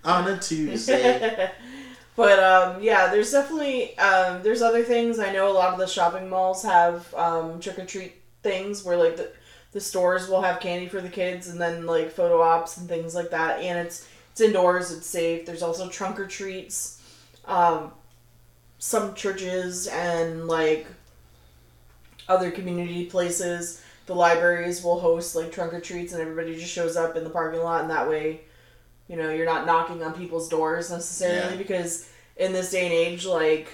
on 0.04 0.28
a 0.28 0.38
Tuesday? 0.38 1.50
but 2.16 2.38
um, 2.38 2.83
yeah, 2.83 3.09
there's 3.09 3.33
definitely 3.33 3.96
um, 3.98 4.42
there's 4.42 4.62
other 4.62 4.83
things. 4.83 5.18
I 5.18 5.33
know 5.33 5.50
a 5.50 5.53
lot 5.53 5.72
of 5.72 5.79
the 5.79 5.87
shopping 5.87 6.29
malls 6.29 6.62
have 6.62 7.12
um, 7.14 7.61
trick 7.61 7.79
or 7.79 7.85
treat 7.85 8.14
things 8.42 8.85
where 8.85 8.96
like 8.96 9.16
the 9.16 9.33
the 9.72 9.81
stores 9.81 10.29
will 10.29 10.42
have 10.42 10.61
candy 10.61 10.87
for 10.87 11.00
the 11.00 11.09
kids 11.09 11.48
and 11.48 11.61
then 11.61 11.85
like 11.85 12.12
photo 12.12 12.40
ops 12.40 12.77
and 12.77 12.88
things 12.88 13.14
like 13.14 13.31
that. 13.31 13.61
And 13.61 13.87
it's 13.87 14.09
it's 14.31 14.40
indoors, 14.40 14.92
it's 14.92 15.07
safe. 15.07 15.46
There's 15.46 15.62
also 15.62 15.88
trunk 15.88 16.18
or 16.18 16.27
treats. 16.27 17.00
Um, 17.44 17.92
some 18.79 19.14
churches 19.14 19.87
and 19.87 20.46
like 20.46 20.87
other 22.29 22.50
community 22.50 23.07
places, 23.07 23.83
the 24.07 24.14
libraries 24.14 24.83
will 24.83 25.00
host 25.00 25.35
like 25.35 25.50
trunk 25.53 25.72
or 25.72 25.81
treats, 25.81 26.12
and 26.12 26.22
everybody 26.22 26.55
just 26.55 26.72
shows 26.72 26.96
up 26.96 27.16
in 27.16 27.24
the 27.24 27.31
parking 27.31 27.62
lot, 27.62 27.83
and 27.83 27.90
that 27.90 28.09
way, 28.09 28.42
you 29.08 29.16
know, 29.16 29.30
you're 29.30 29.46
not 29.46 29.66
knocking 29.66 30.02
on 30.02 30.14
people's 30.14 30.48
doors 30.48 30.90
necessarily 30.90 31.52
Yeah. 31.52 31.56
because 31.56 32.08
in 32.36 32.52
this 32.52 32.70
day 32.70 32.84
and 32.84 32.92
age, 32.92 33.26
like 33.26 33.68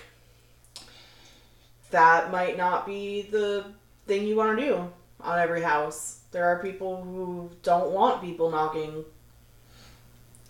that 1.91 2.31
might 2.31 2.57
not 2.57 2.87
be 2.87 3.23
the 3.23 3.65
thing 4.07 4.27
you 4.27 4.37
want 4.37 4.59
to 4.59 4.65
do 4.65 4.91
on 5.21 5.39
every 5.39 5.63
house. 5.63 6.21
There 6.33 6.45
are 6.47 6.63
people 6.63 7.03
who 7.03 7.51
don't 7.63 7.91
want 7.91 8.23
people 8.23 8.51
knocking. 8.51 9.05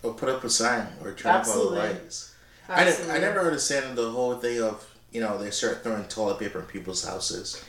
or 0.03 0.13
put 0.13 0.29
up 0.29 0.43
a 0.43 0.49
sign 0.49 0.87
or 1.03 1.13
turn 1.13 1.31
up 1.35 1.47
all 1.47 1.69
the 1.69 1.75
lights. 1.75 2.33
I, 2.67 2.85
ne- 2.85 3.09
I 3.11 3.19
never 3.19 3.41
understand 3.41 3.95
the 3.97 4.09
whole 4.09 4.35
thing 4.35 4.61
of 4.61 4.87
you 5.11 5.21
know 5.21 5.37
they 5.37 5.51
start 5.51 5.83
throwing 5.83 6.05
toilet 6.05 6.39
paper 6.39 6.59
in 6.59 6.65
people's 6.65 7.05
houses. 7.05 7.63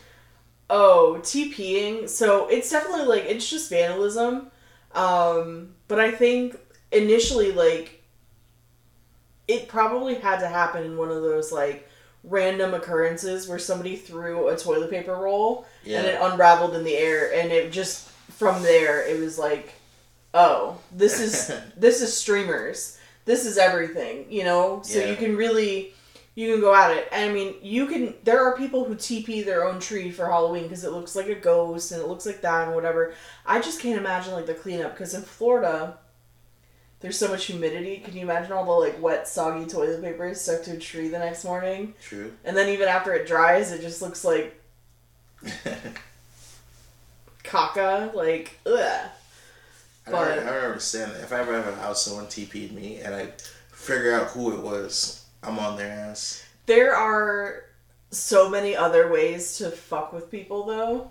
Oh, 0.71 1.19
TPing. 1.23 2.09
So 2.09 2.49
it's 2.49 2.71
definitely 2.71 3.05
like 3.07 3.25
it's 3.25 3.49
just 3.51 3.69
vandalism. 3.69 4.51
Um, 4.95 5.75
but 5.89 5.99
I 6.01 6.11
think 6.13 6.57
initially 6.93 7.53
like 7.53 8.03
it 9.49 9.69
probably 9.69 10.15
had 10.15 10.39
to 10.41 10.49
happen 10.49 10.85
in 10.85 10.97
one 10.97 11.11
of 11.11 11.23
those 11.23 11.51
like 11.53 11.89
random 12.25 12.75
occurrences 12.75 13.49
where 13.49 13.59
somebody 13.59 13.97
threw 13.97 14.49
a 14.49 14.57
toilet 14.57 14.91
paper 14.91 15.15
roll 15.17 15.67
and 15.99 16.07
it 16.07 16.19
unraveled 16.21 16.75
in 16.77 16.85
the 16.85 16.97
air 16.97 17.33
and 17.35 17.51
it 17.51 17.73
just 17.73 18.09
from 18.31 18.63
there 18.63 19.05
it 19.07 19.19
was 19.19 19.39
like 19.39 19.73
oh 20.33 20.79
this 20.93 21.21
is 21.21 21.53
this 21.77 22.01
is 22.01 22.17
streamers. 22.17 22.99
This 23.25 23.47
is 23.47 23.59
everything 23.59 24.27
you 24.31 24.45
know? 24.45 24.83
So 24.85 24.99
Yeah. 25.01 25.07
you 25.07 25.17
can 25.17 25.37
really 25.37 25.95
you 26.35 26.51
can 26.53 26.61
go 26.61 26.75
at 26.75 26.97
it. 26.97 27.09
And 27.13 27.29
i 27.31 27.33
mean 27.33 27.55
you 27.61 27.87
can 27.87 28.15
there 28.25 28.45
are 28.45 28.57
people 28.57 28.85
who 28.85 28.95
tp 28.95 29.45
their 29.45 29.67
own 29.67 29.81
tree 29.81 30.11
for 30.13 30.27
halloween 30.27 30.63
because 30.65 30.85
it 30.85 30.93
looks 30.93 31.17
like 31.17 31.27
a 31.27 31.35
ghost 31.35 31.91
and 31.93 32.01
it 32.01 32.07
looks 32.09 32.27
like 32.27 32.41
that 32.43 32.67
and 32.69 32.75
whatever. 32.77 33.15
I 33.45 33.61
just 33.61 33.81
can't 33.81 33.99
imagine 33.99 34.33
like 34.35 34.47
the 34.47 34.55
cleanup 34.55 34.93
because 34.93 35.15
in 35.15 35.23
florida 35.23 35.99
there's 37.03 37.19
so 37.19 37.29
much 37.29 37.45
humidity 37.47 37.99
can 37.99 38.15
you 38.15 38.23
imagine 38.23 38.53
all 38.53 38.65
the 38.65 38.71
like 38.73 39.03
wet 39.03 39.27
soggy 39.29 39.69
toilet 39.69 40.01
paper 40.03 40.33
stuck 40.35 40.63
to 40.63 40.73
a 40.73 40.77
tree 40.79 41.09
the 41.09 41.19
next 41.19 41.45
morning 41.45 41.93
true. 42.01 42.33
and 42.45 42.57
then 42.57 42.69
even 42.69 42.89
after 42.89 43.13
it 43.13 43.27
dries 43.27 43.71
it 43.73 43.81
just 43.83 44.01
looks 44.01 44.25
like 44.25 44.59
caca. 47.45 48.15
Like, 48.15 48.59
ugh. 48.67 48.77
I 50.07 50.11
But- 50.11 50.35
don't, 50.37 50.47
I 50.47 50.53
don't 50.53 50.65
understand 50.65 51.13
that. 51.13 51.21
If 51.21 51.33
I 51.33 51.41
ever 51.41 51.55
have 51.61 51.67
a 51.67 51.77
house, 51.81 52.05
someone 52.05 52.27
TP'd 52.27 52.73
me, 52.73 52.99
and 52.99 53.15
I 53.15 53.29
figure 53.73 54.15
out 54.15 54.29
who 54.29 54.53
it 54.55 54.61
was, 54.61 55.25
I'm 55.43 55.59
on 55.59 55.77
their 55.77 55.91
ass. 55.91 56.45
There 56.67 56.95
are 56.95 57.65
so 58.11 58.49
many 58.49 58.77
other 58.77 59.11
ways 59.11 59.57
to 59.59 59.71
fuck 59.71 60.13
with 60.13 60.31
people, 60.31 60.65
though. 60.67 61.11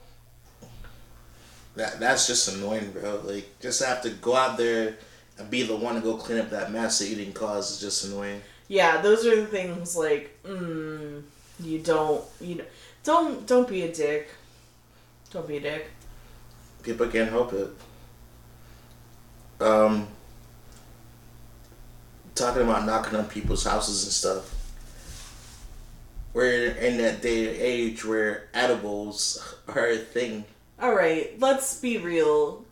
That 1.75 1.99
that's 2.01 2.27
just 2.27 2.49
annoying, 2.53 2.91
bro. 2.91 3.21
Like, 3.23 3.59
just 3.61 3.81
have 3.83 4.01
to 4.01 4.09
go 4.09 4.35
out 4.35 4.57
there 4.57 4.97
and 5.41 5.49
be 5.49 5.63
the 5.63 5.75
one 5.75 5.95
to 5.95 6.01
go 6.01 6.15
clean 6.15 6.39
up 6.39 6.49
that 6.51 6.71
mess 6.71 6.99
that 6.99 7.07
you 7.07 7.15
didn't 7.15 7.33
cause 7.33 7.71
is 7.71 7.81
just 7.81 8.05
annoying. 8.05 8.41
Yeah, 8.67 9.01
those 9.01 9.25
are 9.25 9.35
the 9.35 9.45
things 9.45 9.97
like, 9.97 10.37
mm, 10.43 11.23
you 11.59 11.79
don't, 11.79 12.23
you 12.39 12.55
know, 12.55 12.63
don't 13.03 13.45
don't 13.47 13.67
be 13.67 13.83
a 13.83 13.91
dick. 13.91 14.29
Don't 15.31 15.47
be 15.47 15.57
a 15.57 15.61
dick. 15.61 15.89
People 16.83 17.07
can't 17.07 17.29
help 17.29 17.53
it. 17.53 17.69
Um, 19.59 20.07
talking 22.33 22.63
about 22.63 22.85
knocking 22.85 23.17
on 23.17 23.25
people's 23.25 23.63
houses 23.63 24.03
and 24.03 24.11
stuff. 24.11 24.57
We're 26.33 26.71
in 26.71 26.97
that 26.97 27.21
day 27.21 27.49
and 27.49 27.57
age 27.57 28.05
where 28.05 28.47
edibles 28.53 29.55
are 29.67 29.87
a 29.87 29.97
thing. 29.97 30.45
All 30.81 30.95
right, 30.95 31.39
let's 31.39 31.79
be 31.79 31.97
real. 31.97 32.65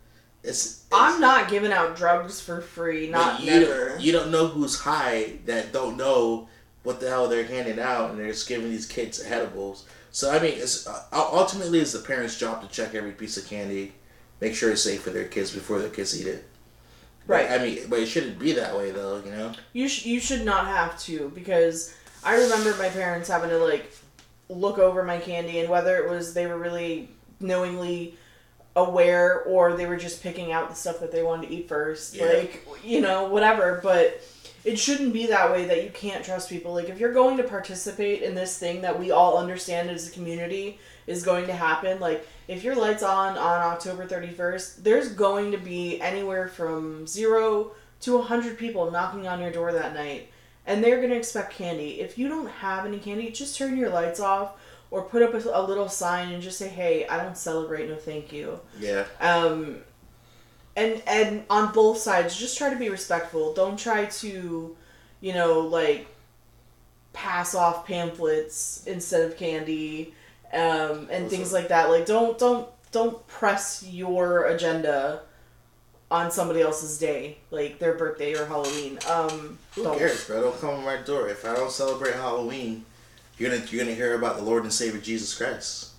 It's, 0.43 0.78
it's 0.78 0.78
I'm 0.91 1.21
not 1.21 1.49
giving 1.49 1.71
out 1.71 1.95
drugs 1.95 2.41
for 2.41 2.61
free. 2.61 3.09
Not 3.09 3.41
you 3.41 3.51
never. 3.51 3.89
Don't, 3.89 4.01
you 4.01 4.11
don't 4.11 4.31
know 4.31 4.47
who's 4.47 4.79
high 4.79 5.33
that 5.45 5.71
don't 5.71 5.97
know 5.97 6.47
what 6.83 6.99
the 6.99 7.09
hell 7.09 7.27
they're 7.27 7.43
handing 7.43 7.79
out, 7.79 8.09
and 8.09 8.19
they're 8.19 8.27
just 8.27 8.47
giving 8.47 8.69
these 8.69 8.85
kids 8.85 9.23
edibles. 9.23 9.85
So 10.11 10.31
I 10.31 10.39
mean, 10.39 10.53
it's 10.55 10.87
uh, 10.87 11.03
ultimately 11.11 11.79
it's 11.79 11.93
the 11.93 11.99
parents' 11.99 12.37
job 12.37 12.61
to 12.61 12.67
check 12.67 12.95
every 12.95 13.11
piece 13.11 13.37
of 13.37 13.47
candy, 13.47 13.93
make 14.41 14.55
sure 14.55 14.71
it's 14.71 14.83
safe 14.83 15.01
for 15.01 15.11
their 15.11 15.25
kids 15.25 15.51
before 15.53 15.79
their 15.79 15.89
kids 15.89 16.19
eat 16.19 16.27
it. 16.27 16.47
But, 17.27 17.33
Right. 17.33 17.51
I 17.51 17.63
mean, 17.63 17.79
but 17.89 17.99
it 17.99 18.07
shouldn't 18.07 18.39
be 18.39 18.53
that 18.53 18.75
way 18.75 18.91
though. 18.91 19.21
You 19.23 19.31
know. 19.31 19.53
You 19.73 19.87
sh- 19.87 20.05
you 20.05 20.19
should 20.19 20.43
not 20.43 20.65
have 20.65 20.99
to 21.01 21.31
because 21.35 21.93
I 22.23 22.35
remember 22.35 22.75
my 22.77 22.89
parents 22.89 23.29
having 23.29 23.51
to 23.51 23.59
like 23.59 23.93
look 24.49 24.79
over 24.79 25.03
my 25.03 25.19
candy 25.19 25.59
and 25.59 25.69
whether 25.69 25.97
it 25.97 26.09
was 26.09 26.33
they 26.33 26.47
were 26.47 26.57
really 26.57 27.09
knowingly 27.39 28.17
aware 28.87 29.43
or 29.43 29.75
they 29.75 29.85
were 29.85 29.97
just 29.97 30.23
picking 30.23 30.51
out 30.51 30.69
the 30.69 30.75
stuff 30.75 30.99
that 30.99 31.11
they 31.11 31.23
wanted 31.23 31.47
to 31.47 31.53
eat 31.53 31.67
first. 31.67 32.15
Yeah. 32.15 32.25
Like 32.25 32.67
you 32.83 33.01
know 33.01 33.25
whatever, 33.25 33.79
but 33.81 34.21
it 34.65 34.77
shouldn't 34.77 35.13
be 35.13 35.27
that 35.27 35.51
way 35.51 35.65
that 35.65 35.83
you 35.83 35.89
can't 35.89 36.23
trust 36.23 36.49
people. 36.49 36.73
Like 36.73 36.89
if 36.89 36.99
you're 36.99 37.13
going 37.13 37.37
to 37.37 37.43
participate 37.43 38.21
in 38.21 38.35
this 38.35 38.57
thing 38.57 38.81
that 38.81 38.99
we 38.99 39.11
all 39.11 39.37
understand 39.37 39.89
as 39.89 40.07
a 40.07 40.11
community 40.11 40.79
is 41.07 41.23
going 41.23 41.47
to 41.47 41.53
happen, 41.53 41.99
like 41.99 42.27
if 42.47 42.63
your 42.63 42.75
lights 42.75 43.03
on 43.03 43.37
on 43.37 43.61
October 43.61 44.05
31st, 44.05 44.83
there's 44.83 45.09
going 45.13 45.51
to 45.51 45.57
be 45.57 46.01
anywhere 46.01 46.47
from 46.47 47.07
0 47.07 47.71
to 48.01 48.17
100 48.17 48.57
people 48.57 48.91
knocking 48.91 49.27
on 49.27 49.39
your 49.39 49.51
door 49.51 49.71
that 49.71 49.93
night 49.93 50.29
and 50.65 50.83
they're 50.83 50.97
going 50.97 51.09
to 51.09 51.15
expect 51.15 51.53
candy. 51.53 51.99
If 51.99 52.17
you 52.17 52.27
don't 52.27 52.47
have 52.47 52.85
any 52.85 52.99
candy, 52.99 53.31
just 53.31 53.57
turn 53.57 53.75
your 53.75 53.89
lights 53.89 54.19
off 54.19 54.58
or 54.91 55.03
put 55.03 55.21
up 55.21 55.33
a, 55.33 55.37
a 55.53 55.61
little 55.61 55.89
sign 55.89 56.31
and 56.33 56.41
just 56.41 56.57
say, 56.57 56.67
"Hey, 56.67 57.07
I 57.07 57.21
don't 57.23 57.37
celebrate, 57.37 57.87
no 57.89 57.95
thank 57.95 58.31
you." 58.31 58.59
Yeah. 58.79 59.05
Um 59.19 59.77
and 60.75 61.01
and 61.07 61.43
on 61.49 61.73
both 61.73 61.97
sides, 61.97 62.37
just 62.37 62.57
try 62.57 62.69
to 62.69 62.75
be 62.75 62.89
respectful. 62.89 63.53
Don't 63.53 63.77
try 63.77 64.05
to, 64.05 64.75
you 65.21 65.33
know, 65.33 65.59
like 65.59 66.07
pass 67.13 67.55
off 67.55 67.85
pamphlets 67.85 68.83
instead 68.85 69.21
of 69.29 69.35
candy 69.35 70.13
um 70.53 71.07
and 71.11 71.29
things 71.29 71.51
like 71.51 71.67
that. 71.67 71.89
Like 71.89 72.05
don't 72.05 72.37
don't 72.37 72.67
don't 72.91 73.25
press 73.27 73.83
your 73.87 74.45
agenda 74.45 75.21
on 76.11 76.31
somebody 76.31 76.61
else's 76.61 76.97
day, 76.97 77.37
like 77.51 77.77
their 77.79 77.93
birthday 77.93 78.33
or 78.33 78.45
Halloween. 78.45 78.97
Um, 79.07 79.59
Who 79.75 79.83
don't. 79.83 79.97
cares, 79.97 80.25
bro? 80.25 80.41
Don't 80.41 80.59
come 80.59 80.69
on 80.71 80.83
my 80.83 80.97
door. 80.97 81.29
If 81.29 81.45
I 81.45 81.53
don't 81.55 81.71
celebrate 81.71 82.15
Halloween, 82.15 82.85
you're 83.39 83.49
gonna 83.49 83.65
you're 83.69 83.83
gonna 83.83 83.95
hear 83.95 84.13
about 84.13 84.37
the 84.37 84.43
Lord 84.43 84.63
and 84.63 84.71
Savior 84.73 84.99
Jesus 85.01 85.35
Christ. 85.35 85.89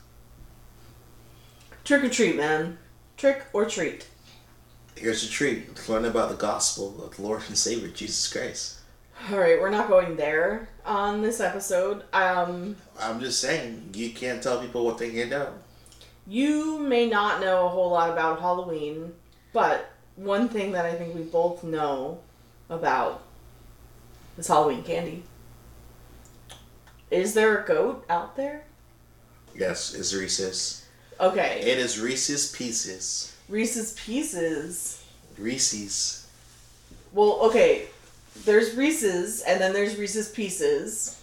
Trick 1.84 2.04
or 2.04 2.08
treat, 2.08 2.36
man. 2.36 2.78
Trick 3.16 3.44
or 3.52 3.64
treat. 3.64 4.06
Here's 4.96 5.24
a 5.24 5.28
treat. 5.30 5.88
Learn 5.88 6.04
about 6.04 6.28
the 6.28 6.36
gospel 6.36 7.02
of 7.04 7.16
the 7.16 7.22
Lord 7.22 7.42
and 7.48 7.56
Savior 7.56 7.88
Jesus 7.88 8.30
Christ. 8.30 8.76
All 9.30 9.38
right, 9.38 9.60
we're 9.60 9.70
not 9.70 9.88
going 9.88 10.16
there 10.16 10.68
on 10.84 11.22
this 11.22 11.40
episode. 11.40 12.04
Um, 12.12 12.76
I'm 12.98 13.20
just 13.20 13.40
saying, 13.40 13.90
you 13.94 14.10
can't 14.12 14.42
tell 14.42 14.60
people 14.60 14.84
what 14.84 14.98
they 14.98 15.10
can't 15.10 15.32
out. 15.32 15.54
you 16.26 16.78
may 16.78 17.06
not 17.06 17.40
know 17.40 17.66
a 17.66 17.68
whole 17.68 17.90
lot 17.90 18.10
about 18.10 18.40
Halloween, 18.40 19.12
but 19.52 19.90
one 20.16 20.48
thing 20.48 20.72
that 20.72 20.86
I 20.86 20.94
think 20.94 21.14
we 21.14 21.22
both 21.22 21.64
know 21.64 22.20
about 22.70 23.22
is 24.38 24.46
Halloween 24.48 24.82
candy. 24.82 25.22
Is 27.10 27.34
there 27.34 27.58
a 27.58 27.66
goat 27.66 28.04
out 28.08 28.36
there? 28.36 28.64
Yes, 29.54 29.94
it's 29.94 30.14
Reese's. 30.14 30.86
Okay, 31.18 31.60
It 31.60 31.78
is 31.78 32.00
Reese's 32.00 32.50
Pieces. 32.52 33.36
Reese's 33.48 33.92
Pieces. 33.92 35.04
Reese's. 35.36 36.26
Well, 37.12 37.40
okay, 37.42 37.86
there's 38.44 38.74
Reese's, 38.76 39.42
and 39.42 39.60
then 39.60 39.72
there's 39.72 39.96
Reese's 39.96 40.30
Pieces. 40.30 41.20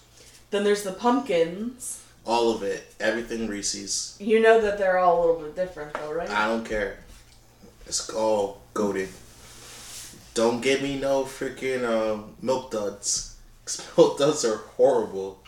Then 0.51 0.63
there's 0.63 0.83
the 0.83 0.91
pumpkins. 0.91 2.03
All 2.25 2.51
of 2.53 2.61
it. 2.63 2.93
Everything 2.99 3.47
Reese's. 3.47 4.17
You 4.19 4.41
know 4.41 4.59
that 4.61 4.77
they're 4.77 4.99
all 4.99 5.17
a 5.17 5.21
little 5.25 5.41
bit 5.41 5.55
different, 5.55 5.93
though, 5.93 6.13
right? 6.13 6.29
I 6.29 6.47
don't 6.47 6.65
care. 6.65 6.99
It's 7.85 8.09
all 8.09 8.61
goaded. 8.73 9.09
Don't 10.33 10.61
give 10.61 10.81
me 10.81 10.99
no 10.99 11.23
freaking 11.23 11.83
um, 11.85 12.35
milk 12.41 12.71
duds. 12.71 13.35
Milk 13.97 14.17
duds 14.19 14.45
are 14.45 14.57
horrible. 14.57 15.39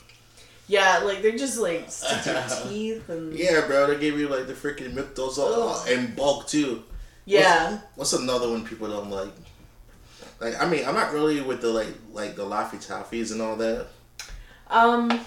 Yeah, 0.70 1.00
like 1.00 1.22
they're 1.22 1.38
just 1.38 1.58
like 1.60 1.90
stick 1.92 2.22
to 2.24 2.32
your 2.34 2.70
teeth 2.72 3.10
and 3.10 3.34
Yeah, 3.34 3.66
bro, 3.68 3.88
they 3.88 4.00
give 4.00 4.20
you 4.20 4.30
like 4.30 4.48
the 4.48 4.54
freaking 4.54 4.96
all, 5.38 5.70
Ugh. 5.70 6.16
bulk 6.16 6.48
too. 6.48 6.84
yeah. 7.26 7.80
What's 7.96 8.14
another 8.14 8.50
one 8.50 8.66
people 8.66 8.88
don't 8.88 9.10
like? 9.10 9.34
Like, 10.40 10.62
I 10.62 10.70
mean, 10.70 10.86
I'm 10.86 10.96
not 10.96 11.12
really 11.14 11.42
with 11.42 11.62
the 11.62 11.70
like 11.70 11.94
like 12.14 12.36
the 12.36 12.46
Laffy 12.46 12.78
Taffies 12.86 13.32
and 13.32 13.42
all 13.42 13.56
that. 13.58 13.88
Um, 14.70 15.20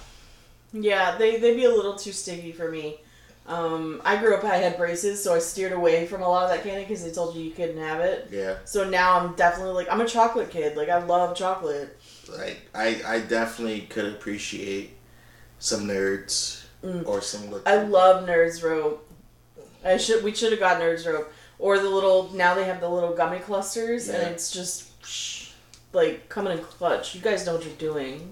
yeah, 0.72 1.16
they 1.18 1.38
they 1.38 1.54
be 1.56 1.64
a 1.64 1.70
little 1.70 1.96
too 1.96 2.12
sticky 2.12 2.52
for 2.52 2.70
me. 2.70 2.98
Um, 3.46 4.00
I 4.04 4.16
grew 4.18 4.36
up 4.36 4.44
I 4.44 4.56
had 4.56 4.76
braces, 4.76 5.22
so 5.22 5.34
I 5.34 5.40
steered 5.40 5.72
away 5.72 6.06
from 6.06 6.22
a 6.22 6.28
lot 6.28 6.44
of 6.44 6.50
that 6.50 6.62
candy 6.62 6.84
because 6.84 7.04
they 7.04 7.10
told 7.10 7.34
you 7.34 7.42
you 7.42 7.50
couldn't 7.50 7.78
have 7.78 8.00
it. 8.00 8.28
Yeah, 8.30 8.58
So 8.64 8.88
now 8.88 9.18
I'm 9.18 9.34
definitely 9.34 9.74
like 9.74 9.88
I'm 9.90 10.00
a 10.00 10.06
chocolate 10.06 10.50
kid. 10.50 10.76
Like 10.76 10.88
I 10.88 11.02
love 11.04 11.36
chocolate. 11.36 11.98
like 12.38 12.68
I 12.74 13.00
I 13.06 13.18
definitely 13.20 13.82
could 13.82 14.06
appreciate 14.06 14.96
some 15.62 15.86
nerds 15.86 16.58
Mm. 16.84 17.06
or 17.06 17.20
some 17.20 17.48
like 17.52 17.62
I 17.64 17.82
love 17.84 18.26
Nerds 18.26 18.60
Rope. 18.60 19.08
I 19.84 19.96
should 19.98 20.24
we 20.24 20.34
should 20.34 20.50
have 20.50 20.58
got 20.58 20.80
Nerds 20.80 21.06
Rope 21.06 21.32
or 21.60 21.78
the 21.78 21.88
little 21.88 22.30
now 22.34 22.54
they 22.56 22.64
have 22.64 22.80
the 22.80 22.88
little 22.88 23.14
gummy 23.14 23.38
clusters 23.38 24.08
Yeah. 24.08 24.16
and 24.16 24.32
it's 24.34 24.50
just 24.50 24.90
like 25.92 26.28
coming 26.28 26.58
in 26.58 26.64
clutch. 26.64 27.14
You 27.14 27.20
guys 27.20 27.46
know 27.46 27.54
what 27.54 27.64
you're 27.64 27.74
doing. 27.74 28.30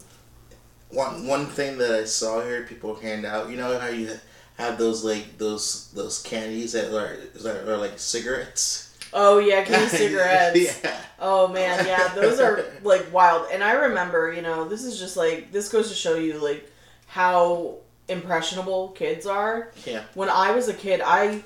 One 0.90 1.28
one 1.28 1.46
thing 1.46 1.78
that 1.78 1.92
I 1.92 2.04
saw 2.06 2.42
here, 2.42 2.64
people 2.64 2.96
hand 2.96 3.24
out. 3.24 3.50
You 3.50 3.56
know 3.56 3.78
how 3.78 3.86
you 3.86 4.18
have 4.58 4.76
those 4.78 5.04
like 5.04 5.38
those 5.38 5.92
those 5.92 6.20
candies 6.20 6.72
that 6.72 6.86
are 6.92 7.16
that 7.42 7.68
are 7.68 7.76
like 7.76 8.00
cigarettes. 8.00 8.92
Oh 9.12 9.38
yeah, 9.38 9.62
candy 9.62 9.86
cigarettes. 9.96 10.80
yeah. 10.82 10.96
Oh 11.20 11.46
man, 11.46 11.86
yeah, 11.86 12.12
those 12.14 12.40
are 12.40 12.64
like 12.82 13.12
wild. 13.12 13.46
And 13.52 13.62
I 13.62 13.72
remember, 13.74 14.32
you 14.32 14.42
know, 14.42 14.68
this 14.68 14.82
is 14.82 14.98
just 14.98 15.16
like 15.16 15.52
this 15.52 15.68
goes 15.68 15.88
to 15.88 15.94
show 15.94 16.16
you 16.16 16.38
like 16.42 16.66
how 17.10 17.74
impressionable 18.06 18.88
kids 18.90 19.26
are. 19.26 19.72
Yeah. 19.84 20.04
When 20.14 20.28
I 20.28 20.52
was 20.52 20.68
a 20.68 20.74
kid, 20.74 21.00
I 21.04 21.42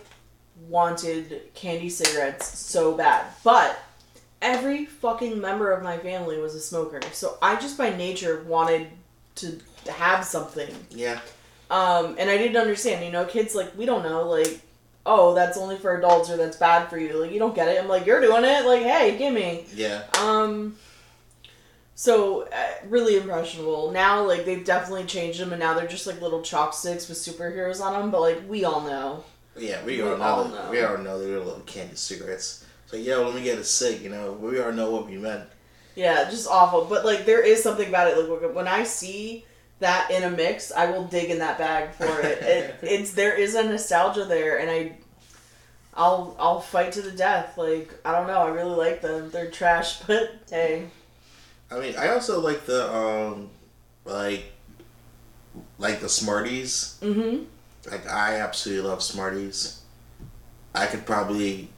wanted 0.69 1.41
candy 1.55 1.89
cigarettes 1.89 2.59
so 2.59 2.95
bad, 2.95 3.25
but 3.43 3.79
every 4.43 4.85
fucking 4.85 5.41
member 5.41 5.73
of 5.73 5.83
my 5.83 5.97
family 5.97 6.37
was 6.37 6.55
a 6.55 6.61
smoker, 6.61 7.01
so 7.13 7.39
I 7.41 7.57
just 7.57 7.79
by 7.79 7.97
nature 7.97 8.45
wanted 8.45 8.89
to 9.37 9.59
have 9.91 10.23
something. 10.23 10.69
Yeah. 10.91 11.21
Um, 11.71 12.17
and 12.19 12.29
I 12.29 12.37
didn't 12.37 12.59
understand, 12.59 13.03
you 13.03 13.11
know, 13.11 13.25
kids 13.25 13.55
like 13.55 13.77
we 13.77 13.87
don't 13.87 14.03
know, 14.03 14.29
like, 14.29 14.61
oh, 15.07 15.35
that's 15.35 15.57
only 15.57 15.77
for 15.79 15.97
adults 15.97 16.29
or 16.29 16.37
that's 16.37 16.59
bad 16.59 16.89
for 16.89 16.99
you. 16.99 17.19
Like 17.19 17.33
you 17.33 17.39
don't 17.39 17.55
get 17.55 17.69
it. 17.69 17.83
I'm 17.83 17.89
like, 17.89 18.05
you're 18.05 18.21
doing 18.21 18.45
it. 18.45 18.67
Like, 18.67 18.83
hey, 18.83 19.17
give 19.17 19.33
me. 19.33 19.65
Yeah. 19.75 20.03
Um. 20.21 20.77
So 21.97 22.43
uh, 22.49 22.87
really 22.89 23.17
impressionable. 23.17 23.93
Now, 23.93 24.27
like 24.27 24.45
they've 24.45 24.65
definitely 24.65 25.05
changed 25.05 25.41
them, 25.41 25.53
and 25.53 25.61
now 25.61 25.75
they're 25.75 25.87
just 25.87 26.07
like 26.07 26.21
little 26.21 26.43
chopsticks 26.43 27.09
with 27.09 27.19
superheroes 27.19 27.81
on 27.81 27.93
them. 28.01 28.11
But 28.11 28.21
like 28.21 28.49
we 28.49 28.65
all 28.65 28.81
know. 28.81 29.25
Yeah, 29.57 29.85
we, 29.85 29.97
We 29.97 30.03
all 30.03 30.17
know. 30.17 30.25
all 30.25 30.49
know. 30.49 30.69
We 30.71 30.83
all 30.83 30.99
know 30.99 31.19
they're 31.19 31.39
little 31.39 31.61
candy 31.61 31.95
cigarettes. 31.95 32.65
So 32.87 32.97
yeah, 32.97 33.17
let 33.17 33.35
me 33.35 33.43
get 33.43 33.59
a 33.59 33.65
cig. 33.65 34.03
You 34.03 34.11
know, 34.11 34.33
we 34.33 34.61
all 34.61 34.73
know 34.73 34.91
what 34.91 35.07
we 35.07 35.17
meant. 35.17 35.45
Yeah, 35.95 36.29
just 36.29 36.49
awful. 36.49 36.85
But 36.87 37.05
like 37.05 37.27
there 37.27 37.43
is 37.43 37.63
something 37.63 37.89
about 37.89 38.09
it. 38.09 38.19
Like 38.19 38.55
when 38.55 38.67
I 38.67 38.83
see 38.83 39.45
that 39.79 40.11
in 40.11 40.25
a 40.25 40.31
mix, 40.31 40.73
I 40.73 40.91
will 40.91 41.05
dig 41.05 41.31
in 41.31 41.39
that 41.39 41.59
bag 41.59 41.93
for 41.93 42.21
it. 42.21 42.39
it 42.43 42.75
it's 42.83 43.13
there 43.13 43.35
is 43.35 43.55
a 43.55 43.63
nostalgia 43.63 44.25
there, 44.25 44.59
and 44.59 44.71
I. 44.71 44.97
I'll 45.97 46.35
I'll 46.41 46.59
fight 46.59 46.91
to 46.95 47.03
the 47.03 47.13
death. 47.13 47.57
Like 47.57 47.95
I 48.05 48.11
don't 48.11 48.27
know, 48.27 48.41
I 48.41 48.49
really 48.49 48.75
like 48.75 49.01
them. 49.01 49.31
They're 49.31 49.49
trash, 49.49 50.01
but 50.09 50.33
hey. 50.51 50.89
I 51.75 51.81
mean, 51.81 51.97
I 51.97 52.09
also 52.09 52.41
like 52.41 52.67
the 52.67 52.95
um, 52.95 53.51
like, 54.05 54.53
like 55.79 56.01
the 56.01 56.09
Smarties. 56.09 56.99
Mm-hmm. 57.03 57.45
Like 57.91 58.09
I 58.09 58.37
absolutely 58.37 58.89
love 58.89 59.03
Smarties. 59.03 59.83
I 60.75 60.87
could 60.87 61.05
probably, 61.05 61.69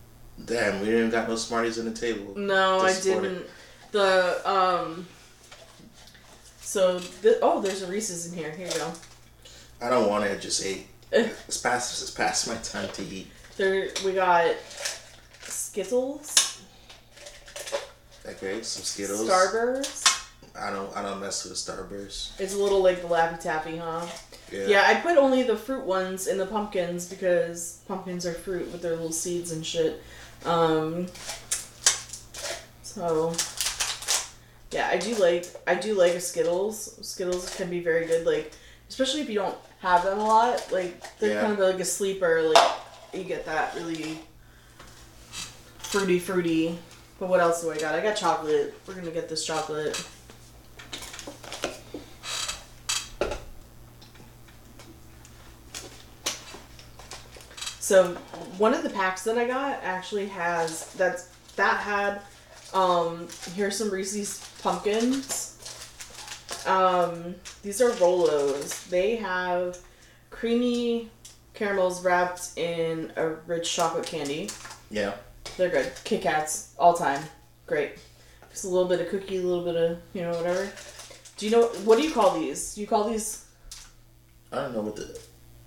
damn, 0.44 0.80
we 0.80 0.87
didn't 0.87 1.11
got 1.11 1.28
no 1.28 1.37
Smarties 1.37 1.78
on 1.78 1.87
the 1.87 1.92
table. 1.92 2.37
No, 2.37 2.80
I 2.80 2.98
didn't. 3.00 3.46
The 3.92 4.48
um. 4.48 5.06
So 6.61 6.98
th- 6.98 7.38
oh, 7.42 7.61
there's 7.62 7.82
a 7.82 7.87
Reese's 7.87 8.30
in 8.30 8.38
here. 8.38 8.50
Here 8.50 8.66
you 8.66 8.74
go. 8.74 8.92
I 9.80 9.88
don't 9.88 10.09
want 10.09 10.24
it. 10.24 10.32
I 10.32 10.37
just 10.37 10.64
ate. 10.64 10.87
Eh. 11.12 11.28
It's 11.46 11.59
past. 11.59 12.02
It's 12.02 12.11
past 12.11 12.48
my 12.48 12.56
time 12.56 12.92
to 12.94 13.02
eat. 13.02 13.28
There 13.56 13.88
we 14.04 14.12
got 14.12 14.54
Skittles, 15.40 16.45
Okay, 18.28 18.62
some 18.62 18.82
Skittles. 18.82 19.28
Starburst. 19.28 20.24
I 20.58 20.70
don't. 20.72 20.94
I 20.96 21.02
don't 21.02 21.20
mess 21.20 21.44
with 21.44 21.54
Starburst. 21.54 22.40
It's 22.40 22.54
a 22.54 22.58
little 22.58 22.82
like 22.82 23.02
the 23.02 23.08
Laffy 23.08 23.40
Taffy, 23.40 23.76
huh? 23.76 24.06
Yeah. 24.50 24.66
Yeah, 24.66 24.84
I 24.86 24.94
put 24.94 25.16
only 25.16 25.42
the 25.42 25.56
fruit 25.56 25.84
ones 25.84 26.26
in 26.26 26.38
the 26.38 26.46
pumpkins 26.46 27.06
because 27.08 27.80
pumpkins 27.88 28.24
are 28.24 28.32
fruit 28.32 28.70
with 28.72 28.80
their 28.82 28.92
little 28.92 29.12
seeds 29.12 29.52
and 29.52 29.64
shit. 29.66 30.02
Um, 30.44 31.06
so 32.82 33.34
yeah, 34.72 34.88
I 34.90 34.96
do 34.98 35.14
like 35.16 35.46
I 35.66 35.74
do 35.74 35.94
like 35.94 36.12
a 36.12 36.20
Skittles. 36.20 36.98
Skittles 37.06 37.54
can 37.56 37.68
be 37.70 37.80
very 37.80 38.06
good, 38.06 38.26
like 38.26 38.52
especially 38.88 39.20
if 39.20 39.28
you 39.28 39.34
don't 39.36 39.58
have 39.80 40.04
them 40.04 40.18
a 40.18 40.24
lot. 40.24 40.72
Like 40.72 41.02
they're 41.18 41.34
Yeah. 41.34 41.40
kind 41.42 41.52
of 41.52 41.58
like 41.58 41.80
a 41.80 41.84
sleeper. 41.84 42.42
Like 42.42 42.72
you 43.12 43.24
get 43.24 43.44
that 43.46 43.74
really 43.74 44.18
fruity, 45.78 46.18
fruity. 46.18 46.78
But 47.18 47.29
what 47.29 47.40
else 47.40 47.62
do 47.62 47.70
I 47.70 47.79
got? 47.79 47.94
I 47.94 48.02
got 48.02 48.16
chocolate. 48.16 48.74
We're 48.87 48.94
gonna 48.94 49.11
get 49.11 49.29
this 49.29 49.44
chocolate. 49.46 49.96
So 57.87 58.14
one 58.59 58.74
of 58.74 58.83
the 58.83 58.90
packs 58.90 59.22
that 59.24 59.38
I 59.38 59.46
got 59.46 59.81
actually 59.85 60.26
has 60.26 60.92
that's 60.94 61.29
that 61.55 61.79
had 61.79 62.20
um 62.74 63.29
here's 63.55 63.79
some 63.79 63.90
Reese's 63.90 64.40
pumpkins. 64.61 65.52
Um 66.66 67.37
these 67.62 67.81
are 67.81 67.90
Rolos. 67.92 68.88
They 68.88 69.16
have 69.16 69.79
creamy 70.31 71.11
caramels 71.55 72.05
wrapped 72.05 72.59
in 72.59 73.12
a 73.16 73.29
rich 73.46 73.72
chocolate 73.72 74.05
candy. 74.05 74.50
Yeah. 74.90 75.14
They're 75.56 75.70
good. 75.70 75.92
Kit 76.04 76.22
Kats 76.22 76.74
all 76.78 76.94
time. 76.94 77.22
Great. 77.66 77.92
Just 78.50 78.64
a 78.64 78.68
little 78.68 78.88
bit 78.88 79.00
of 79.00 79.08
cookie, 79.08 79.38
a 79.38 79.42
little 79.42 79.64
bit 79.64 79.76
of, 79.76 79.98
you 80.12 80.22
know, 80.22 80.32
whatever. 80.32 80.70
Do 81.36 81.46
you 81.46 81.52
know 81.52 81.66
what 81.84 81.98
do 81.98 82.04
you 82.04 82.12
call 82.12 82.38
these? 82.38 82.74
Do 82.74 82.80
you 82.80 82.86
call 82.86 83.08
these 83.08 83.46
I 84.52 84.56
don't 84.56 84.74
know 84.74 84.80
what 84.80 84.96
the. 84.96 85.18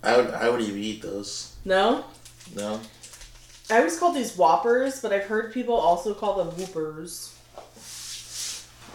I 0.03 0.17
would. 0.17 0.29
I 0.31 0.49
would 0.49 0.61
even 0.61 0.81
eat 0.81 1.01
those. 1.01 1.55
No? 1.65 2.05
No. 2.55 2.79
I 3.69 3.77
always 3.77 3.99
call 3.99 4.13
these 4.13 4.35
Whoppers, 4.35 5.01
but 5.01 5.13
I've 5.13 5.25
heard 5.25 5.53
people 5.53 5.75
also 5.75 6.13
call 6.13 6.43
them 6.43 6.55
Whoopers. 6.55 7.35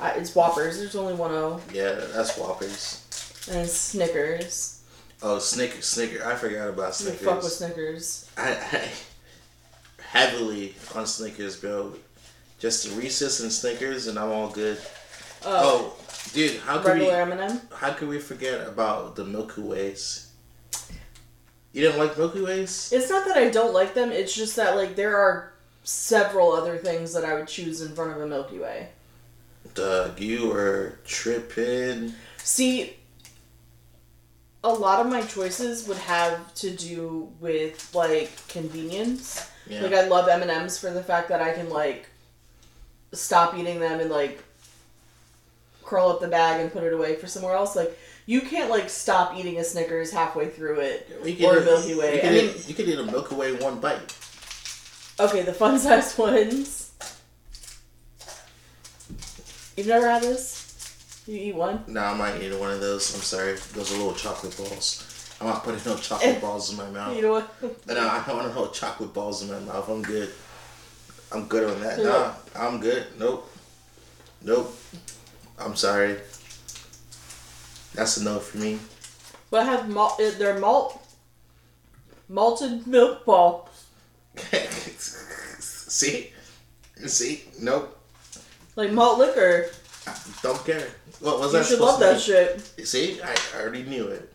Uh, 0.00 0.12
it's 0.16 0.35
Whoppers. 0.35 0.78
There's 0.78 0.96
only 0.96 1.14
one 1.14 1.30
O. 1.30 1.61
Yeah, 1.72 1.92
that's 2.12 2.37
Whoppers. 2.37 3.02
And 3.52 3.68
Snickers. 3.68 4.83
Oh, 5.22 5.38
Snicker, 5.38 5.80
Snicker. 5.80 6.26
I 6.26 6.35
forgot 6.35 6.68
about 6.68 6.94
Snickers. 6.96 7.20
You 7.20 7.26
Snickers. 7.28 7.35
fuck 7.35 7.42
with 7.44 7.52
Snickers. 7.52 8.30
I, 8.37 8.50
I 8.72 8.88
heavily 10.14 10.74
on 10.94 11.07
Snickers, 11.07 11.57
bro. 11.57 11.92
Just 12.59 12.88
the 12.88 12.94
Reese's 13.00 13.40
and 13.40 13.53
Snickers, 13.53 14.07
and 14.07 14.18
I'm 14.18 14.31
all 14.31 14.48
good. 14.48 14.79
Oh, 15.44 15.94
Oh, 15.98 16.31
dude, 16.33 16.61
how 16.61 16.79
could 16.79 16.94
we? 16.98 17.11
regular 17.11 17.33
M&M. 17.33 17.61
How 17.74 17.92
could 17.92 18.09
we 18.09 18.18
forget 18.18 18.66
about 18.66 19.16
the 19.16 19.24
Milky 19.24 19.61
Ways? 19.61 20.31
You 21.72 21.83
didn't 21.83 21.98
like 21.98 22.16
Milky 22.16 22.40
Ways? 22.40 22.90
It's 22.92 23.11
not 23.11 23.27
that 23.27 23.37
I 23.37 23.50
don't 23.50 23.74
like 23.74 23.94
them. 23.94 24.12
It's 24.12 24.35
just 24.35 24.55
that 24.57 24.77
like 24.77 24.94
there 24.94 25.16
are 25.18 25.53
several 25.83 26.53
other 26.53 26.79
things 26.79 27.12
that 27.12 27.24
I 27.24 27.35
would 27.35 27.48
choose 27.48 27.83
in 27.83 27.94
front 27.94 28.12
of 28.12 28.20
a 28.22 28.27
Milky 28.27 28.59
Way. 28.59 28.88
Doug, 29.74 30.20
you 30.20 30.48
were 30.48 31.00
tripping. 31.05 32.14
See, 32.38 32.94
a 34.62 34.72
lot 34.72 35.05
of 35.05 35.11
my 35.11 35.22
choices 35.22 35.87
would 35.88 35.98
have 35.98 36.55
to 36.55 36.70
do 36.70 37.33
with 37.40 37.92
like 37.94 38.31
convenience. 38.48 39.50
Yeah. 39.66 39.83
Like 39.83 39.92
I 39.94 40.07
love 40.07 40.29
M 40.29 40.42
and 40.42 40.50
M's 40.50 40.79
for 40.79 40.90
the 40.90 41.03
fact 41.03 41.29
that 41.31 41.40
I 41.40 41.53
can 41.53 41.70
like 41.70 42.09
stop 43.12 43.57
eating 43.57 43.81
them 43.81 44.00
and 44.00 44.11
like 44.11 44.42
curl 45.85 46.09
up 46.09 46.20
the 46.20 46.29
bag 46.29 46.61
and 46.61 46.72
put 46.72 46.83
it 46.83 46.92
away 46.92 47.16
for 47.16 47.27
somewhere 47.27 47.55
else. 47.55 47.74
Like 47.77 47.98
you 48.27 48.40
can't 48.40 48.70
like 48.70 48.88
stop 48.90 49.37
eating 49.37 49.59
a 49.59 49.64
Snickers 49.64 50.11
halfway 50.11 50.48
through 50.48 50.81
it 50.81 51.09
or 51.44 51.59
a 51.59 51.64
Milky 51.64 51.94
Way. 51.94 52.22
You 52.22 52.29
I 52.29 52.33
mean, 52.33 52.44
eat, 52.57 52.68
you 52.68 52.74
could 52.74 52.88
eat 52.88 52.98
a 52.98 53.05
Milky 53.05 53.35
Way 53.35 53.53
one 53.55 53.81
bite. 53.81 54.16
okay, 55.20 55.42
the 55.42 55.53
fun 55.55 55.79
size 55.79 56.16
ones. 56.18 56.92
You've 59.77 59.88
never 59.88 60.09
had 60.09 60.22
this? 60.22 61.22
You 61.27 61.37
eat 61.37 61.55
one? 61.55 61.83
No, 61.87 62.00
I 62.00 62.14
might 62.14 62.40
eat 62.42 62.57
one 62.59 62.70
of 62.70 62.81
those. 62.81 63.14
I'm 63.14 63.20
sorry. 63.22 63.55
Those 63.72 63.92
are 63.92 63.96
little 63.96 64.14
chocolate 64.14 64.57
balls. 64.57 65.11
I'm 65.44 65.50
not 65.50 65.62
putting 65.62 65.85
no 65.85 65.94
chocolate 65.98 66.40
balls 66.40 66.70
in 66.70 66.78
my 66.78 66.88
mouth. 66.88 67.14
You 67.14 67.20
know 67.22 67.33
what? 67.33 67.54
No, 67.87 68.09
I 68.09 68.24
don't 68.26 68.37
want 68.38 68.54
no 68.54 68.66
chocolate 68.68 69.12
balls 69.12 69.42
in 69.42 69.50
my 69.50 69.61
mouth. 69.61 69.87
I'm 69.90 70.00
good. 70.00 70.30
I'm 71.30 71.44
good 71.48 71.70
on 71.70 71.80
that. 71.83 71.98
Yeah. 71.98 72.04
Nah, 72.04 72.33
I'm 72.57 72.80
good. 72.80 73.04
Nope. 73.18 73.50
Nope. 74.42 74.74
I'm 75.59 75.76
sorry. 75.76 76.16
That's 77.94 78.18
no 78.20 78.38
for 78.38 78.57
me. 78.57 78.78
But 79.50 79.66
have 79.66 79.87
malt? 79.90 80.18
uh, 80.18 80.30
They're 80.38 80.59
malt, 80.59 80.98
malted 82.30 82.87
milk 82.87 83.26
balls. 83.26 83.68
See? 85.61 86.33
See? 87.07 87.42
Nope. 87.61 87.98
Like 88.76 88.92
malt 88.92 89.18
liquor. 89.18 89.68
Don't 90.42 90.64
care. 90.64 90.88
What 91.20 91.38
was 91.38 91.52
You 91.52 91.59
that 91.59 91.66
should 91.66 91.80
love 91.80 92.00
that 92.00 92.14
be? 92.14 92.20
shit. 92.20 92.61
See? 92.88 93.20
I 93.22 93.37
I 93.54 93.61
already 93.61 93.83
knew 93.83 94.07
it. 94.09 94.33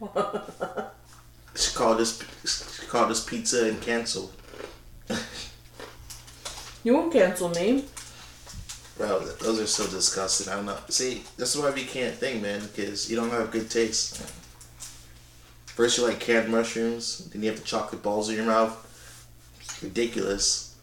She 1.56 1.74
called 1.74 1.98
this 1.98 2.22
she 2.44 2.86
called 2.86 3.10
this 3.10 3.24
pizza 3.24 3.68
and 3.68 3.80
cancel. 3.80 4.30
you 6.84 6.94
won't 6.94 7.12
cancel 7.12 7.48
me. 7.48 7.86
Bro, 8.98 9.20
those 9.40 9.60
are 9.60 9.66
so 9.66 9.86
disgusting. 9.86 10.52
I 10.52 10.56
don't 10.56 10.66
know. 10.66 10.78
See, 10.88 11.24
this 11.36 11.54
is 11.54 11.60
why 11.60 11.70
we 11.70 11.84
can't 11.84 12.14
think, 12.14 12.42
man, 12.42 12.60
because 12.60 13.10
you 13.10 13.16
don't 13.16 13.30
have 13.30 13.50
good 13.50 13.70
taste. 13.70 14.22
First, 15.66 15.98
you 15.98 16.04
like 16.04 16.20
canned 16.20 16.50
mushrooms, 16.50 17.28
then 17.30 17.42
you 17.42 17.50
have 17.50 17.58
the 17.58 17.64
chocolate 17.64 18.02
balls 18.02 18.30
in 18.30 18.36
your 18.36 18.46
mouth. 18.46 18.82
It's 19.60 19.82
ridiculous. 19.82 20.76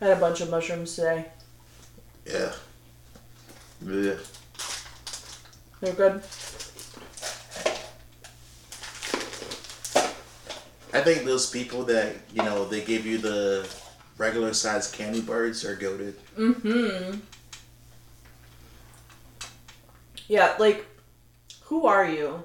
I 0.00 0.06
had 0.06 0.16
a 0.16 0.20
bunch 0.20 0.40
of 0.40 0.50
mushrooms 0.50 0.94
today. 0.94 1.26
Yeah. 2.24 2.52
Yeah. 3.84 4.14
They're 5.80 5.92
good. 5.94 6.22
I 10.96 11.02
think 11.02 11.26
those 11.26 11.50
people 11.50 11.82
that, 11.84 12.14
you 12.32 12.42
know, 12.42 12.64
they 12.66 12.80
give 12.82 13.04
you 13.04 13.18
the 13.18 13.68
regular 14.16 14.54
size 14.54 14.90
candy 14.90 15.20
bars 15.20 15.62
are 15.62 15.76
goaded. 15.76 16.16
Mm-hmm. 16.38 17.18
Yeah, 20.26 20.56
like, 20.58 20.86
who 21.64 21.86
are 21.86 22.08
you? 22.08 22.42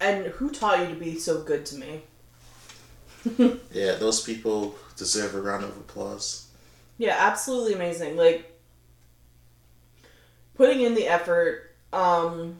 And 0.00 0.28
who 0.28 0.50
taught 0.50 0.80
you 0.80 0.94
to 0.94 0.98
be 0.98 1.18
so 1.18 1.42
good 1.42 1.66
to 1.66 1.76
me? 1.76 2.00
Yeah, 3.72 3.96
those 3.96 4.22
people 4.22 4.76
deserve 4.96 5.34
a 5.34 5.42
round 5.42 5.64
of 5.64 5.76
applause. 5.76 6.46
Yeah, 6.96 7.16
absolutely 7.18 7.74
amazing. 7.74 8.16
Like 8.16 8.58
putting 10.54 10.80
in 10.80 10.94
the 10.94 11.08
effort, 11.08 11.74
um 11.92 12.56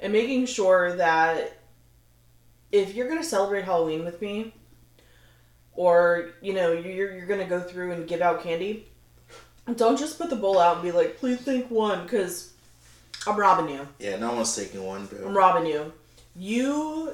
and 0.00 0.12
making 0.12 0.46
sure 0.46 0.94
that 0.96 1.57
if 2.72 2.94
you're 2.94 3.08
gonna 3.08 3.24
celebrate 3.24 3.64
Halloween 3.64 4.04
with 4.04 4.20
me, 4.20 4.54
or 5.72 6.30
you 6.40 6.52
know, 6.52 6.72
you're 6.72 7.14
you're 7.14 7.26
gonna 7.26 7.46
go 7.46 7.60
through 7.60 7.92
and 7.92 8.06
give 8.08 8.20
out 8.20 8.42
candy, 8.42 8.86
don't 9.76 9.98
just 9.98 10.18
put 10.18 10.30
the 10.30 10.36
bowl 10.36 10.58
out 10.58 10.76
and 10.76 10.82
be 10.82 10.92
like, 10.92 11.18
please 11.18 11.40
think 11.40 11.70
one, 11.70 12.02
because 12.02 12.52
I'm 13.26 13.36
robbing 13.36 13.74
you. 13.74 13.86
Yeah, 13.98 14.16
no 14.16 14.34
one's 14.34 14.54
taking 14.54 14.84
one, 14.84 15.06
bro. 15.06 15.26
I'm 15.26 15.36
robbing 15.36 15.70
you. 15.70 15.92
You 16.34 17.12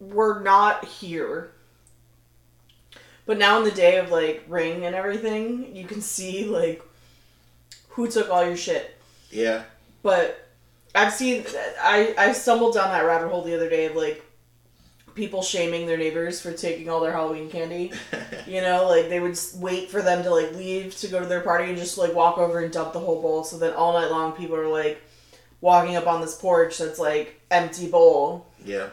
were 0.00 0.40
not 0.40 0.84
here. 0.84 1.50
But 3.26 3.38
now 3.38 3.58
in 3.58 3.64
the 3.64 3.70
day 3.70 3.98
of 3.98 4.10
like 4.10 4.44
ring 4.48 4.84
and 4.84 4.94
everything, 4.94 5.74
you 5.74 5.86
can 5.86 6.00
see 6.00 6.44
like 6.44 6.82
who 7.88 8.10
took 8.10 8.28
all 8.28 8.44
your 8.44 8.56
shit. 8.56 8.96
Yeah. 9.30 9.62
But 10.02 10.43
I've 10.94 11.12
seen 11.12 11.44
I 11.80 12.14
I 12.16 12.32
stumbled 12.32 12.74
down 12.74 12.90
that 12.90 13.04
rabbit 13.04 13.28
hole 13.28 13.42
the 13.42 13.54
other 13.54 13.68
day 13.68 13.86
of 13.86 13.96
like 13.96 14.24
people 15.14 15.42
shaming 15.42 15.86
their 15.86 15.96
neighbors 15.96 16.40
for 16.40 16.52
taking 16.52 16.88
all 16.88 17.00
their 17.00 17.12
Halloween 17.12 17.50
candy. 17.50 17.92
You 18.46 18.60
know, 18.60 18.86
like 18.86 19.08
they 19.08 19.20
would 19.20 19.38
wait 19.56 19.90
for 19.90 20.02
them 20.02 20.22
to 20.22 20.30
like 20.30 20.52
leave 20.52 20.94
to 20.98 21.08
go 21.08 21.18
to 21.18 21.24
their 21.24 21.40
party 21.40 21.70
and 21.70 21.78
just 21.78 21.96
like 21.96 22.14
walk 22.14 22.36
over 22.36 22.58
and 22.60 22.70
dump 22.70 22.92
the 22.92 23.00
whole 23.00 23.22
bowl. 23.22 23.42
So 23.42 23.56
then 23.56 23.72
all 23.72 23.94
night 23.94 24.10
long 24.10 24.32
people 24.32 24.54
are 24.54 24.68
like 24.68 25.00
walking 25.62 25.96
up 25.96 26.06
on 26.06 26.20
this 26.20 26.36
porch 26.36 26.76
that's 26.76 26.98
like 26.98 27.40
empty 27.50 27.88
bowl 27.88 28.46
yeah. 28.64 28.88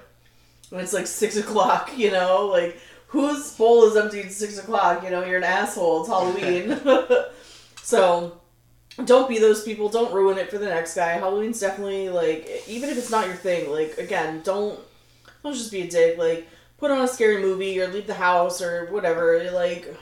And 0.71 0.81
it's 0.81 0.93
like 0.93 1.07
six 1.07 1.37
o'clock. 1.37 1.97
You 1.97 2.11
know, 2.11 2.47
like 2.47 2.77
whose 3.07 3.51
bowl 3.53 3.85
is 3.85 3.95
empty 3.95 4.21
at 4.21 4.31
six 4.31 4.57
o'clock? 4.57 5.03
You 5.03 5.09
know, 5.09 5.25
you're 5.25 5.37
an 5.37 5.43
asshole. 5.43 6.01
It's 6.01 6.09
Halloween. 6.09 6.79
so 7.83 8.40
don't 9.05 9.29
be 9.29 9.39
those 9.39 9.63
people. 9.63 9.89
Don't 9.89 10.13
ruin 10.13 10.37
it 10.37 10.49
for 10.49 10.57
the 10.57 10.65
next 10.65 10.95
guy. 10.95 11.13
Halloween's 11.13 11.59
definitely 11.59 12.09
like 12.09 12.49
even 12.67 12.89
if 12.89 12.97
it's 12.97 13.11
not 13.11 13.27
your 13.27 13.35
thing. 13.35 13.71
Like 13.71 13.97
again, 13.97 14.41
don't 14.43 14.79
don't 15.43 15.53
just 15.53 15.71
be 15.71 15.81
a 15.81 15.89
dick. 15.89 16.17
Like 16.17 16.47
put 16.77 16.91
on 16.91 17.01
a 17.01 17.07
scary 17.07 17.41
movie 17.41 17.79
or 17.81 17.87
leave 17.87 18.07
the 18.07 18.13
house 18.13 18.61
or 18.61 18.87
whatever. 18.91 19.49
Like 19.51 19.95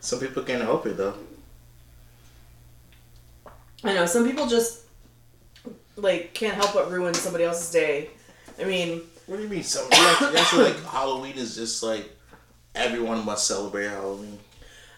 Some 0.00 0.20
people 0.20 0.42
can't 0.42 0.62
help 0.62 0.86
it 0.86 0.96
though. 0.96 1.14
I 3.82 3.92
know 3.94 4.06
some 4.06 4.26
people 4.26 4.46
just 4.46 4.82
like 5.96 6.32
can't 6.34 6.54
help 6.54 6.72
but 6.72 6.90
ruin 6.90 7.14
somebody 7.14 7.44
else's 7.44 7.70
day. 7.70 8.10
I 8.60 8.64
mean, 8.64 9.02
What 9.26 9.36
do 9.36 9.42
you 9.42 9.48
mean? 9.48 9.62
Some 9.62 9.88
that's, 9.90 10.56
like 10.56 10.82
Halloween 10.90 11.34
is 11.36 11.54
just 11.54 11.82
like 11.82 12.10
everyone 12.74 13.24
must 13.24 13.46
celebrate 13.46 13.88
Halloween. 13.88 14.38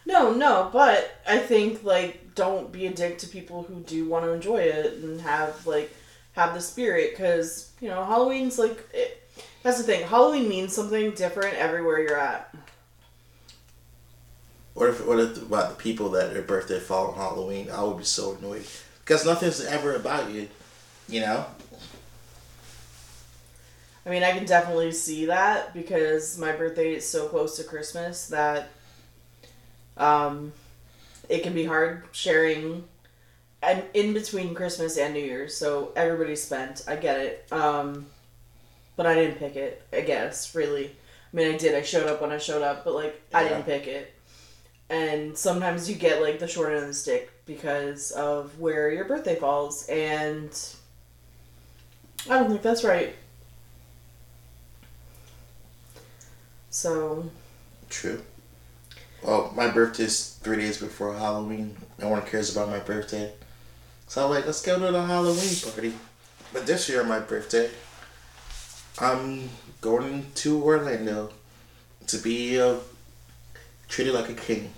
no, 0.06 0.32
no, 0.32 0.70
but 0.72 1.20
I 1.26 1.38
think 1.38 1.82
like 1.82 2.22
don't 2.36 2.70
be 2.70 2.86
a 2.86 2.92
dick 2.92 3.18
to 3.18 3.26
people 3.26 3.64
who 3.64 3.80
do 3.80 4.08
want 4.08 4.24
to 4.24 4.32
enjoy 4.32 4.58
it 4.58 4.94
and 5.02 5.20
have 5.22 5.66
like 5.66 5.92
have 6.34 6.54
the 6.54 6.60
spirit 6.60 7.10
because 7.10 7.72
you 7.80 7.88
know 7.88 8.04
Halloween's 8.04 8.58
like 8.58 8.88
it, 8.94 9.28
that's 9.64 9.78
the 9.78 9.84
thing. 9.84 10.06
Halloween 10.06 10.48
means 10.48 10.72
something 10.72 11.10
different 11.12 11.56
everywhere 11.56 12.00
you're 12.00 12.20
at. 12.20 12.54
What 14.74 14.90
if 14.90 15.04
what 15.04 15.18
if 15.18 15.42
about 15.42 15.70
the 15.70 15.82
people 15.82 16.10
that 16.10 16.32
their 16.32 16.42
birthday 16.42 16.78
fall 16.78 17.08
on 17.08 17.14
Halloween? 17.14 17.70
I 17.70 17.82
would 17.82 17.98
be 17.98 18.04
so 18.04 18.36
annoyed 18.36 18.66
because 19.00 19.26
nothing's 19.26 19.64
ever 19.64 19.96
about 19.96 20.30
you. 20.30 20.48
You 21.08 21.22
know. 21.22 21.46
I 24.04 24.10
mean, 24.10 24.22
I 24.22 24.30
can 24.30 24.44
definitely 24.44 24.92
see 24.92 25.26
that 25.26 25.74
because 25.74 26.38
my 26.38 26.52
birthday 26.52 26.94
is 26.94 27.08
so 27.08 27.26
close 27.26 27.56
to 27.56 27.64
Christmas 27.64 28.28
that 28.28 28.68
um, 29.96 30.52
it 31.28 31.42
can 31.42 31.52
be 31.52 31.64
hard 31.64 32.04
sharing 32.12 32.84
and 33.62 33.82
in 33.94 34.12
between 34.12 34.54
Christmas 34.54 34.96
and 34.96 35.14
New 35.14 35.20
Year's. 35.20 35.56
So 35.56 35.92
everybody's 35.96 36.42
spent. 36.42 36.84
I 36.86 36.96
get 36.96 37.18
it. 37.20 37.46
Um, 37.52 38.06
but 38.96 39.06
I 39.06 39.14
didn't 39.14 39.38
pick 39.38 39.56
it, 39.56 39.82
I 39.92 40.00
guess, 40.02 40.54
really. 40.54 40.86
I 40.86 41.36
mean, 41.36 41.54
I 41.54 41.58
did. 41.58 41.74
I 41.74 41.82
showed 41.82 42.08
up 42.08 42.22
when 42.22 42.30
I 42.32 42.38
showed 42.38 42.62
up, 42.62 42.84
but 42.84 42.94
like, 42.94 43.20
I 43.34 43.44
didn't 43.44 43.64
pick 43.64 43.86
it. 43.86 44.14
And 44.88 45.36
sometimes 45.36 45.90
you 45.90 45.96
get 45.96 46.22
like 46.22 46.38
the 46.38 46.46
short 46.46 46.72
end 46.72 46.82
of 46.82 46.86
the 46.86 46.94
stick 46.94 47.32
because 47.44 48.12
of 48.12 48.58
where 48.58 48.90
your 48.90 49.04
birthday 49.04 49.34
falls. 49.34 49.86
And 49.88 50.50
I 52.30 52.38
don't 52.38 52.48
think 52.48 52.62
that's 52.62 52.84
right. 52.84 53.14
So, 56.70 57.30
True. 57.88 58.22
Well, 59.26 59.52
my 59.56 59.68
birthday's 59.68 60.38
three 60.40 60.58
days 60.58 60.78
before 60.78 61.12
Halloween. 61.12 61.76
No 61.98 62.10
one 62.10 62.22
cares 62.22 62.54
about 62.54 62.68
my 62.68 62.78
birthday. 62.78 63.32
So 64.06 64.24
I'm 64.24 64.30
like, 64.30 64.46
let's 64.46 64.62
go 64.62 64.78
to 64.78 64.92
the 64.92 65.04
Halloween 65.04 65.56
party. 65.64 65.92
But 66.52 66.64
this 66.64 66.88
year, 66.88 67.02
my 67.02 67.18
birthday, 67.18 67.68
I'm 69.00 69.50
going 69.80 70.26
to 70.36 70.62
Orlando 70.62 71.30
to 72.06 72.18
be 72.18 72.60
uh, 72.60 72.76
treated 73.88 74.14
like 74.14 74.28
a 74.28 74.34
king. 74.34 74.72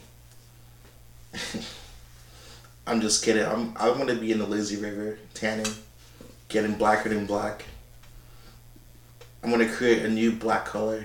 I'm 2.87 3.03
just 3.03 3.23
kidding. 3.23 3.45
I'm 3.45 3.75
I'm 3.77 3.99
gonna 3.99 4.15
be 4.15 4.33
in 4.33 4.39
the 4.39 4.47
lazy 4.47 4.77
river 4.77 5.19
tanning, 5.35 5.71
getting 6.49 6.73
blacker 6.73 7.11
than 7.11 7.27
black. 7.27 7.67
I'm 9.45 9.51
gonna 9.51 9.69
create 9.69 10.07
a 10.07 10.09
new 10.09 10.33
black 10.33 10.65
color. 10.65 11.05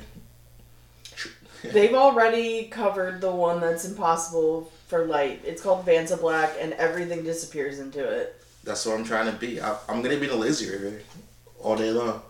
They've 1.64 1.94
already 1.94 2.66
covered 2.66 3.22
the 3.22 3.32
one 3.32 3.62
that's 3.62 3.86
impossible 3.86 4.72
for 4.88 5.06
light. 5.06 5.42
It's 5.46 5.62
called 5.62 5.86
Vantablack, 5.86 6.52
and 6.60 6.74
everything 6.74 7.24
disappears 7.24 7.80
into 7.80 8.04
it. 8.04 8.42
That's 8.64 8.86
what 8.86 8.98
I'm 8.98 9.06
trying 9.06 9.32
to 9.32 9.38
be. 9.38 9.62
I, 9.62 9.78
I'm 9.88 10.02
gonna 10.02 10.18
be 10.18 10.28
the 10.28 10.36
lazy 10.36 10.70
river 10.70 11.02
all 11.60 11.76
day 11.76 11.92
long. 11.92 12.22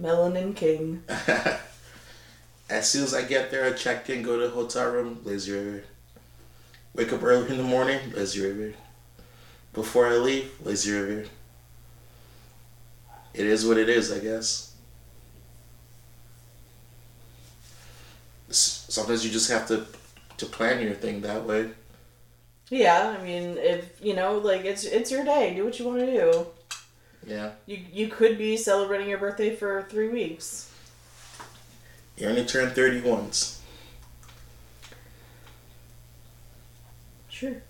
Melanin 0.00 0.56
King. 0.56 1.02
as 2.70 2.88
soon 2.88 3.04
as 3.04 3.14
I 3.14 3.22
get 3.22 3.50
there, 3.50 3.66
I 3.66 3.72
check 3.72 4.08
in, 4.08 4.22
go 4.22 4.38
to 4.38 4.48
the 4.48 4.54
hotel 4.54 4.90
room, 4.90 5.20
lazy 5.24 5.52
river. 5.52 5.84
Wake 6.94 7.12
up 7.12 7.22
early 7.22 7.50
in 7.50 7.58
the 7.58 7.62
morning, 7.62 7.98
lazy 8.14 8.40
river. 8.40 8.74
Before 9.72 10.06
I 10.06 10.16
leave, 10.16 10.50
lazy 10.64 10.92
river. 10.92 11.28
It 13.32 13.46
is 13.46 13.64
what 13.64 13.78
it 13.78 13.88
is, 13.88 14.10
I 14.10 14.18
guess. 14.18 14.69
Sometimes 18.90 19.24
you 19.24 19.30
just 19.30 19.48
have 19.50 19.68
to 19.68 19.86
to 20.38 20.46
plan 20.46 20.82
your 20.82 20.94
thing 20.94 21.20
that 21.20 21.46
way. 21.46 21.70
Yeah, 22.70 23.16
I 23.18 23.22
mean, 23.22 23.56
if 23.56 24.04
you 24.04 24.14
know, 24.14 24.38
like 24.38 24.64
it's 24.64 24.84
it's 24.84 25.10
your 25.12 25.24
day. 25.24 25.54
Do 25.54 25.64
what 25.64 25.78
you 25.78 25.86
want 25.86 26.00
to 26.00 26.06
do. 26.06 26.46
Yeah. 27.26 27.52
You 27.66 27.78
you 27.92 28.08
could 28.08 28.36
be 28.36 28.56
celebrating 28.56 29.08
your 29.08 29.18
birthday 29.18 29.54
for 29.54 29.82
three 29.88 30.08
weeks. 30.08 30.72
You 32.16 32.28
only 32.28 32.44
turn 32.44 32.70
30 32.74 33.00
once. 33.02 33.60
Sure. 37.28 37.62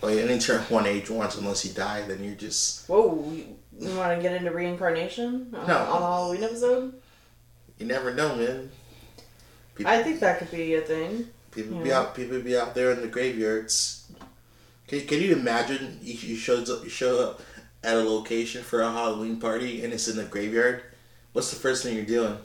Well, 0.00 0.14
you 0.14 0.20
only 0.20 0.38
turn 0.38 0.60
one 0.64 0.86
age 0.86 1.08
once 1.10 1.36
unless 1.36 1.64
you 1.64 1.72
die, 1.72 2.02
then 2.06 2.22
you're 2.22 2.34
just 2.34 2.86
Whoa, 2.88 3.30
you, 3.32 3.56
you 3.80 3.96
want 3.96 4.16
to 4.16 4.22
get 4.22 4.34
into 4.34 4.50
reincarnation 4.52 5.54
on, 5.56 5.66
No. 5.66 5.76
on 5.78 6.00
the 6.00 6.06
Halloween 6.06 6.44
episode? 6.44 6.94
you 7.78 7.86
never 7.86 8.12
know, 8.14 8.36
man. 8.36 8.70
People, 9.74 9.92
I 9.92 10.02
think 10.02 10.20
that 10.20 10.38
could 10.38 10.50
be 10.50 10.74
a 10.74 10.80
thing. 10.80 11.28
people 11.50 11.78
be 11.78 11.92
out 11.92 12.14
people 12.14 12.40
be 12.40 12.56
out 12.56 12.74
there 12.74 12.92
in 12.92 13.00
the 13.00 13.08
graveyards. 13.08 14.10
Can, 14.86 15.06
can 15.06 15.20
you 15.20 15.32
imagine 15.32 15.98
you, 16.02 16.14
you 16.14 16.36
shows 16.36 16.70
up 16.70 16.84
you 16.84 16.90
show 16.90 17.20
up 17.20 17.42
at 17.82 17.96
a 17.96 18.02
location 18.02 18.62
for 18.62 18.82
a 18.82 18.90
Halloween 18.90 19.40
party 19.40 19.84
and 19.84 19.92
it's 19.92 20.08
in 20.08 20.16
the 20.16 20.24
graveyard? 20.24 20.82
What's 21.32 21.50
the 21.50 21.56
first 21.56 21.82
thing 21.82 21.96
you're 21.96 22.04
doing? 22.04 22.38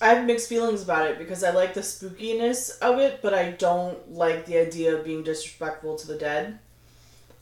I 0.00 0.14
have 0.14 0.26
mixed 0.26 0.48
feelings 0.48 0.82
about 0.82 1.08
it 1.08 1.18
because 1.18 1.42
I 1.42 1.50
like 1.50 1.74
the 1.74 1.80
spookiness 1.80 2.78
of 2.80 3.00
it, 3.00 3.20
but 3.20 3.34
I 3.34 3.52
don't 3.52 4.12
like 4.12 4.46
the 4.46 4.58
idea 4.58 4.96
of 4.96 5.04
being 5.04 5.24
disrespectful 5.24 5.96
to 5.96 6.06
the 6.06 6.16
dead. 6.16 6.60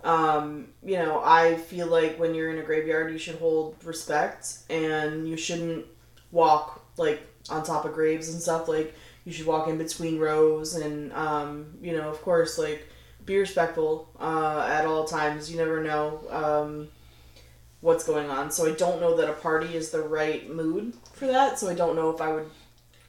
Um, 0.03 0.69
you 0.83 0.97
know, 0.97 1.21
I 1.23 1.57
feel 1.57 1.87
like 1.87 2.19
when 2.19 2.35
you're 2.35 2.51
in 2.51 2.59
a 2.59 2.63
graveyard, 2.63 3.13
you 3.13 3.19
should 3.19 3.37
hold 3.37 3.77
respect 3.85 4.59
and 4.71 5.29
you 5.29 5.37
shouldn't 5.37 5.85
walk 6.33 6.85
like 6.97 7.23
on 7.51 7.63
top 7.63 7.85
of 7.85 7.93
graves 7.93 8.29
and 8.29 8.41
stuff. 8.41 8.69
Like, 8.69 8.95
you 9.25 9.33
should 9.33 9.47
walk 9.47 9.69
in 9.69 9.79
between 9.79 10.19
rows 10.19 10.75
and, 10.75 11.13
um, 11.13 11.75
you 11.83 11.97
know, 11.97 12.09
of 12.09 12.23
course, 12.23 12.59
like, 12.59 12.89
be 13.25 13.37
respectful 13.37 14.09
uh, 14.21 14.67
at 14.71 14.87
all 14.87 15.05
times. 15.05 15.51
You 15.51 15.59
never 15.59 15.83
know 15.83 16.21
um, 16.31 16.89
what's 17.81 18.05
going 18.05 18.31
on. 18.31 18.51
So 18.51 18.67
I 18.67 18.73
don't 18.73 19.01
know 19.01 19.17
that 19.17 19.29
a 19.29 19.33
party 19.33 19.75
is 19.75 19.91
the 19.91 20.03
right 20.03 20.49
mood 20.49 20.95
for 21.13 21.27
that. 21.27 21.59
So 21.59 21.69
I 21.69 21.75
don't 21.75 21.97
know 21.97 22.11
if 22.11 22.21
I 22.21 22.33
would 22.33 22.51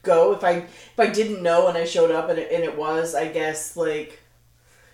go 0.08 0.34
if 0.34 0.44
I 0.44 0.52
if 0.52 1.00
I 1.00 1.08
didn't 1.08 1.44
know 1.44 1.68
and 1.68 1.78
I 1.78 1.86
showed 1.86 2.12
up 2.12 2.30
and 2.30 2.40
it, 2.40 2.52
and 2.52 2.64
it 2.64 2.78
was. 2.78 3.14
I 3.14 3.28
guess 3.28 3.78
like 3.78 4.20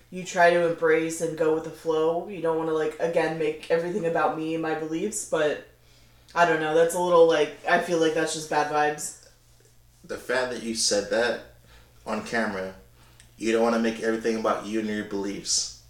you 0.09 0.23
try 0.23 0.49
to 0.49 0.67
embrace 0.67 1.21
and 1.21 1.38
go 1.38 1.53
with 1.53 1.63
the 1.63 1.69
flow. 1.69 2.27
You 2.27 2.41
don't 2.41 2.57
want 2.57 2.69
to 2.69 2.75
like 2.75 2.97
again 2.99 3.39
make 3.39 3.71
everything 3.71 4.05
about 4.05 4.38
me 4.38 4.55
and 4.55 4.62
my 4.62 4.74
beliefs, 4.76 5.30
but 5.30 5.67
I 6.36 6.45
don't 6.45 6.59
know. 6.59 6.73
That's 6.73 6.95
a 6.95 6.99
little 6.99 7.27
like 7.27 7.57
I 7.67 7.79
feel 7.79 7.99
like 7.99 8.13
that's 8.13 8.34
just 8.34 8.49
bad 8.49 8.71
vibes. 8.71 9.27
The 10.03 10.17
fact 10.17 10.51
that 10.51 10.63
you 10.63 10.75
said 10.75 11.09
that 11.11 11.41
on 12.05 12.25
camera, 12.25 12.73
you 13.38 13.51
don't 13.51 13.63
want 13.63 13.75
to 13.75 13.81
make 13.81 14.01
everything 14.01 14.38
about 14.38 14.65
you 14.65 14.79
and 14.79 14.89
your 14.89 15.05
beliefs. 15.05 15.81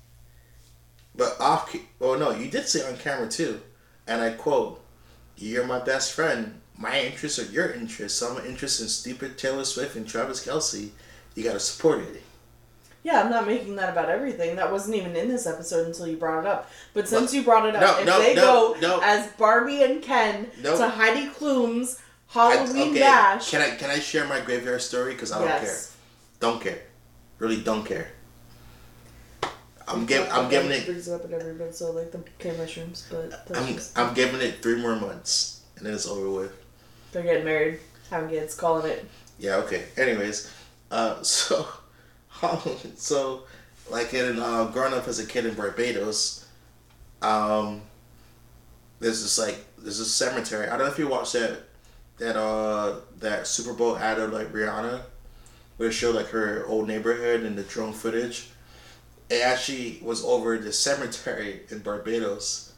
But 1.16 1.40
off, 1.40 1.76
oh 2.02 2.16
no, 2.16 2.32
you 2.32 2.50
did 2.50 2.68
say 2.68 2.88
on 2.88 2.98
camera 2.98 3.30
too, 3.30 3.62
and 4.08 4.22
I 4.22 4.32
quote, 4.32 4.84
"You're 5.38 5.66
my 5.66 5.80
best 5.80 6.12
friend. 6.14 6.60
My 6.78 7.00
interests 7.00 7.40
are 7.40 7.52
your 7.52 7.72
interests. 7.72 8.20
So 8.20 8.36
I'm 8.36 8.46
interested 8.46 8.84
in 8.84 8.90
stupid 8.90 9.38
Taylor 9.38 9.64
Swift 9.64 9.96
and 9.96 10.08
Travis 10.08 10.46
Kelce. 10.46 10.90
You 11.36 11.44
gotta 11.44 11.60
support 11.60 12.02
it." 12.02 12.22
Yeah, 13.04 13.22
I'm 13.22 13.30
not 13.30 13.46
making 13.46 13.76
that 13.76 13.90
about 13.90 14.10
everything. 14.10 14.56
That 14.56 14.72
wasn't 14.72 14.96
even 14.96 15.14
in 15.16 15.28
this 15.28 15.46
episode 15.46 15.86
until 15.88 16.08
you 16.08 16.16
brought 16.16 16.40
it 16.46 16.48
up. 16.48 16.72
But 16.94 17.08
since 17.10 17.32
Well, 17.32 17.36
you 17.40 17.44
brought 17.44 17.66
it 17.68 17.76
up, 17.76 17.82
no, 17.82 18.00
if 18.00 18.06
no, 18.06 18.20
they 18.22 18.34
no, 18.36 18.76
go 18.80 19.00
as 19.04 19.30
Barbie 19.34 19.84
and 19.84 20.02
Ken 20.02 20.50
to 20.64 20.88
Heidi 20.90 21.28
Klum's 21.28 22.00
I- 22.34 22.56
Halloween 22.56 22.94
Bash, 22.96 23.52
Can 23.52 23.62
I 23.62 23.76
can 23.76 23.90
I 23.92 24.00
share 24.00 24.26
my 24.26 24.40
graveyard 24.40 24.82
story? 24.82 25.14
Because 25.14 25.32
I 25.32 25.40
don't 25.40 25.48
care. 25.62 25.78
Don't 26.40 26.62
care. 26.62 26.80
Really 27.40 27.62
don't 27.62 27.86
care. 27.86 28.08
I 29.44 29.50
I'm 29.88 30.06
giving. 30.06 30.32
I'm 30.32 30.50
giving 30.50 30.72
it. 30.72 30.86
Brings 30.86 31.08
it 31.08 31.14
up 31.14 31.26
in 31.26 31.34
every 31.34 31.52
episode, 31.62 31.96
like 31.96 32.12
the 32.12 32.24
K 32.40 32.56
mushrooms, 32.58 33.06
but 33.12 33.34
I'm. 33.56 33.74
just- 33.74 33.98
I'm 34.00 34.14
giving 34.14 34.40
it 34.42 34.62
three 34.62 34.78
more 34.82 34.96
months, 34.96 35.62
and 35.76 35.86
then 35.86 35.94
it's 35.94 36.08
over 36.08 36.30
with. 36.30 36.52
they're 37.12 37.22
getting 37.24 37.44
married, 37.46 37.80
having 38.10 38.30
kids, 38.30 38.56
calling 38.56 38.90
it. 38.90 39.06
Yeah. 39.40 39.58
Okay. 39.58 39.84
Anyways, 39.98 40.50
uh, 40.90 41.22
so, 41.24 41.68
so, 42.96 43.44
like 43.90 44.14
in 44.14 44.40
uh, 44.40 44.66
growing 44.66 44.94
up 44.94 45.08
as 45.08 45.20
a 45.20 45.26
kid 45.26 45.46
in 45.46 45.54
Barbados, 45.54 46.48
um, 47.22 47.82
there's 49.00 49.22
this 49.22 49.40
like 49.40 49.64
there's 49.78 50.00
this 50.00 50.12
cemetery. 50.12 50.68
I 50.68 50.78
don't 50.78 50.88
know 50.88 50.92
if 50.92 51.00
you 51.00 51.08
watched 51.08 51.34
that 51.34 51.64
that 52.18 52.38
uh 52.38 52.96
that 53.20 53.48
Super 53.48 53.74
Bowl 53.74 53.98
ad 53.98 54.20
of 54.20 54.32
like 54.32 54.52
Rihanna, 54.52 55.02
where 55.78 55.90
it 55.90 55.94
showed 55.94 56.16
like 56.16 56.28
her 56.28 56.66
old 56.68 56.88
neighborhood 56.88 57.42
and 57.44 57.58
the 57.58 57.64
drone 57.64 57.94
footage. 57.94 58.50
It 59.30 59.42
actually 59.42 60.00
was 60.02 60.24
over 60.24 60.58
the 60.58 60.72
cemetery 60.74 61.62
in 61.70 61.80
Barbados. 61.80 62.74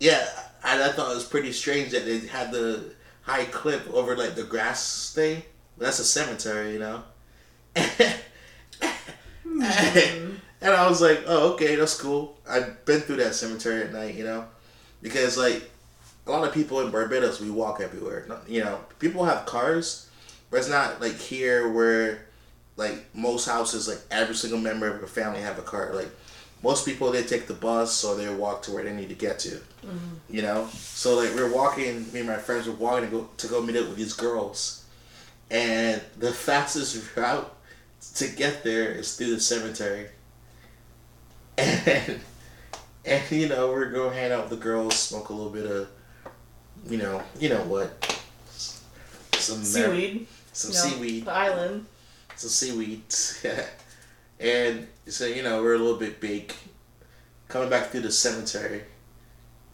Yeah, 0.00 0.26
I, 0.62 0.82
I 0.82 0.88
thought 0.92 1.10
it 1.10 1.14
was 1.14 1.24
pretty 1.24 1.52
strange 1.52 1.90
that 1.90 2.04
they 2.04 2.20
had 2.20 2.52
the 2.52 2.92
high 3.22 3.44
clip 3.46 3.92
over 3.92 4.16
like 4.16 4.36
the 4.36 4.44
grass 4.44 5.12
thing. 5.14 5.42
That's 5.76 5.98
a 5.98 6.04
cemetery, 6.04 6.72
you 6.74 6.78
know. 6.78 7.02
Mm-hmm. 9.54 10.34
and 10.60 10.74
I 10.74 10.88
was 10.88 11.00
like, 11.00 11.24
oh, 11.26 11.52
okay, 11.52 11.76
that's 11.76 12.00
cool. 12.00 12.38
I've 12.48 12.84
been 12.84 13.00
through 13.00 13.16
that 13.16 13.34
cemetery 13.34 13.82
at 13.82 13.92
night, 13.92 14.14
you 14.14 14.24
know, 14.24 14.46
because 15.02 15.36
like 15.36 15.70
a 16.26 16.30
lot 16.30 16.46
of 16.46 16.54
people 16.54 16.80
in 16.80 16.90
Barbados, 16.90 17.40
we 17.40 17.50
walk 17.50 17.80
everywhere. 17.80 18.26
You 18.48 18.64
know, 18.64 18.80
people 18.98 19.24
have 19.24 19.46
cars, 19.46 20.08
but 20.50 20.58
it's 20.58 20.68
not 20.70 21.00
like 21.00 21.16
here 21.16 21.70
where 21.70 22.26
like 22.76 23.04
most 23.14 23.46
houses, 23.46 23.88
like 23.88 24.00
every 24.10 24.34
single 24.34 24.58
member 24.58 24.88
of 24.88 25.02
a 25.02 25.06
family 25.06 25.40
have 25.40 25.58
a 25.58 25.62
car. 25.62 25.94
Like 25.94 26.10
most 26.62 26.86
people, 26.86 27.12
they 27.12 27.22
take 27.22 27.46
the 27.46 27.54
bus 27.54 28.04
or 28.04 28.16
they 28.16 28.32
walk 28.34 28.62
to 28.62 28.72
where 28.72 28.84
they 28.84 28.92
need 28.92 29.10
to 29.10 29.14
get 29.14 29.38
to. 29.40 29.50
Mm-hmm. 29.50 30.14
You 30.30 30.42
know, 30.42 30.68
so 30.72 31.16
like 31.16 31.34
we're 31.34 31.52
walking. 31.52 32.10
Me 32.12 32.20
and 32.20 32.28
my 32.28 32.36
friends 32.36 32.66
were 32.66 32.74
walking 32.74 33.10
to 33.10 33.16
go 33.16 33.28
to 33.36 33.46
go 33.46 33.62
meet 33.62 33.76
up 33.76 33.88
with 33.88 33.96
these 33.96 34.14
girls, 34.14 34.84
and 35.50 36.00
the 36.18 36.32
fastest 36.32 37.16
route 37.16 37.53
to 38.16 38.28
get 38.28 38.62
there 38.64 38.92
is 38.92 39.16
through 39.16 39.30
the 39.34 39.40
cemetery. 39.40 40.08
And 41.56 42.20
and 43.04 43.30
you 43.30 43.48
know 43.48 43.68
we're 43.68 43.90
going 43.90 44.10
to 44.10 44.16
hang 44.16 44.32
out 44.32 44.48
with 44.50 44.58
the 44.58 44.64
girls, 44.64 44.94
smoke 44.96 45.28
a 45.28 45.32
little 45.34 45.52
bit 45.52 45.66
of, 45.66 45.88
you 46.88 46.96
know, 46.98 47.22
you 47.38 47.48
know 47.50 47.62
what, 47.64 48.20
some 48.48 49.58
mar- 49.58 49.64
Seaweed. 49.64 50.26
some 50.52 50.70
you 50.70 50.76
know, 50.76 50.82
seaweed, 50.96 51.24
The 51.26 51.30
island. 51.32 51.86
some 52.34 52.50
seaweed, 52.50 53.02
and 54.40 54.88
so 55.06 55.26
you 55.26 55.42
know 55.42 55.62
we're 55.62 55.74
a 55.74 55.78
little 55.78 55.98
bit 55.98 56.18
big, 56.20 56.52
coming 57.48 57.68
back 57.68 57.88
through 57.90 58.00
the 58.00 58.10
cemetery, 58.10 58.82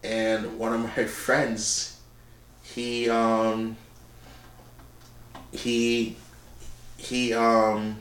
and 0.03 0.59
one 0.59 0.73
of 0.75 0.81
my 0.81 1.05
friends, 1.27 1.99
he 2.63 3.09
um. 3.09 3.77
He, 5.53 6.17
he 6.97 7.33
um. 7.35 7.97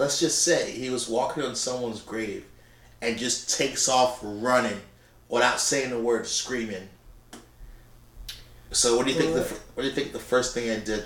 Let's 0.00 0.18
just 0.18 0.40
say 0.42 0.70
he 0.70 0.88
was 0.88 1.10
walking 1.10 1.42
on 1.42 1.54
someone's 1.54 2.00
grave, 2.00 2.46
and 3.02 3.18
just 3.18 3.54
takes 3.58 3.86
off 3.86 4.18
running, 4.22 4.80
without 5.28 5.60
saying 5.60 5.92
a 5.92 6.00
word, 6.00 6.26
screaming. 6.26 6.88
So 8.72 8.96
what 8.96 9.04
do 9.04 9.12
you 9.12 9.18
think? 9.18 9.34
The 9.34 9.42
what 9.74 9.82
do 9.82 9.88
you 9.90 9.94
think 9.94 10.12
the 10.12 10.18
first 10.18 10.54
thing 10.54 10.70
I 10.70 10.82
did? 10.82 11.04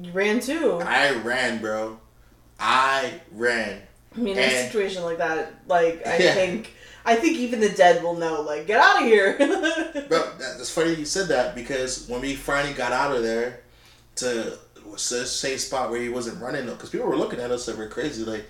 You 0.00 0.10
ran 0.12 0.40
too. 0.40 0.80
I 0.82 1.16
ran, 1.16 1.60
bro. 1.60 1.98
I 2.58 3.20
ran. 3.32 3.82
I 4.16 4.20
mean, 4.20 4.38
in 4.38 4.44
a 4.44 4.64
situation 4.64 5.02
like 5.02 5.18
that, 5.18 5.52
like 5.66 6.06
I 6.06 6.16
Yeah. 6.16 6.32
think, 6.32 6.72
I 7.04 7.14
think 7.14 7.36
even 7.36 7.60
the 7.60 7.68
dead 7.68 8.02
will 8.02 8.14
know. 8.16 8.40
Like, 8.40 8.66
get 8.66 8.80
out 8.80 9.02
of 9.02 9.06
here. 9.06 9.36
Bro, 10.08 10.32
that's 10.38 10.70
funny 10.70 10.94
you 10.94 11.04
said 11.04 11.28
that 11.28 11.54
because 11.54 12.08
when 12.08 12.22
we 12.22 12.34
finally 12.34 12.72
got 12.72 12.92
out 12.92 13.14
of 13.14 13.22
there 13.22 13.60
to 14.16 14.56
a 14.94 14.98
safe 14.98 15.60
spot 15.60 15.90
where 15.90 16.00
he 16.00 16.08
wasn't 16.08 16.40
running, 16.40 16.66
though, 16.66 16.74
because 16.74 16.90
people 16.90 17.06
were 17.06 17.16
looking 17.16 17.40
at 17.40 17.50
us 17.50 17.68
like 17.68 17.76
we're 17.76 17.88
crazy. 17.88 18.24
Like, 18.24 18.44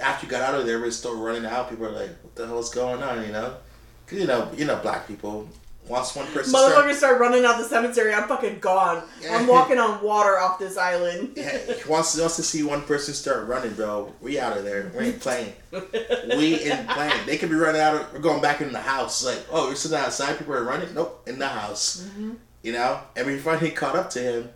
after 0.00 0.26
you 0.26 0.30
got 0.30 0.42
out 0.42 0.60
of 0.60 0.66
there, 0.66 0.80
we're 0.80 0.90
still 0.90 1.20
running 1.20 1.46
out. 1.46 1.70
People 1.70 1.86
are 1.86 1.92
like, 1.92 2.10
what 2.22 2.34
the 2.34 2.46
hell's 2.46 2.72
going 2.74 3.02
on, 3.02 3.24
you 3.24 3.32
know? 3.32 3.56
Because, 4.04 4.20
you 4.20 4.26
know, 4.26 4.50
you 4.56 4.64
know, 4.64 4.76
black 4.76 5.08
people, 5.08 5.48
once 5.88 6.16
one 6.16 6.26
person 6.28 6.52
Motherfuckers 6.52 6.94
start 6.94 7.20
running 7.20 7.44
out 7.44 7.58
the 7.58 7.64
cemetery. 7.64 8.12
I'm 8.12 8.28
fucking 8.28 8.58
gone. 8.58 9.02
I'm 9.30 9.46
walking 9.46 9.78
on 9.78 10.02
water 10.02 10.38
off 10.38 10.58
this 10.58 10.76
island. 10.76 11.34
Yeah, 11.46 11.58
wants 11.88 12.18
wants 12.18 12.36
to 12.36 12.42
see 12.42 12.62
one 12.62 12.82
person 12.82 13.14
start 13.14 13.46
running, 13.46 13.74
bro. 13.74 14.12
We 14.20 14.40
out 14.40 14.56
of 14.56 14.64
there. 14.64 14.90
We 14.96 15.06
ain't 15.06 15.20
playing. 15.20 15.52
We 15.70 16.54
ain't 16.56 16.88
playing. 16.88 17.26
They 17.26 17.36
could 17.36 17.50
be 17.50 17.56
running 17.56 17.80
out. 17.80 17.94
Of, 17.94 18.12
we're 18.12 18.20
going 18.20 18.40
back 18.40 18.60
in 18.60 18.72
the 18.72 18.80
house. 18.80 19.24
Like, 19.24 19.44
oh, 19.50 19.68
we're 19.68 19.74
sitting 19.74 19.98
outside. 19.98 20.38
People 20.38 20.54
are 20.54 20.64
running. 20.64 20.92
Nope, 20.94 21.22
in 21.28 21.38
the 21.38 21.46
house. 21.46 22.02
Mm-hmm. 22.02 22.32
You 22.62 22.72
know. 22.72 23.00
And 23.14 23.26
we 23.26 23.38
finally 23.38 23.70
caught 23.70 23.96
up 23.96 24.10
to 24.10 24.20
him, 24.20 24.50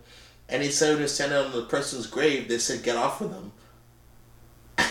and 0.51 0.63
he 0.63 0.71
said 0.71 0.89
when 0.91 0.99
he 0.99 1.03
was 1.03 1.15
standing 1.15 1.39
on 1.39 1.53
the 1.53 1.63
person's 1.63 2.07
grave, 2.07 2.49
they 2.49 2.59
said, 2.59 2.83
"Get 2.83 2.97
off 2.97 3.21
with 3.21 3.31
them." 3.33 3.53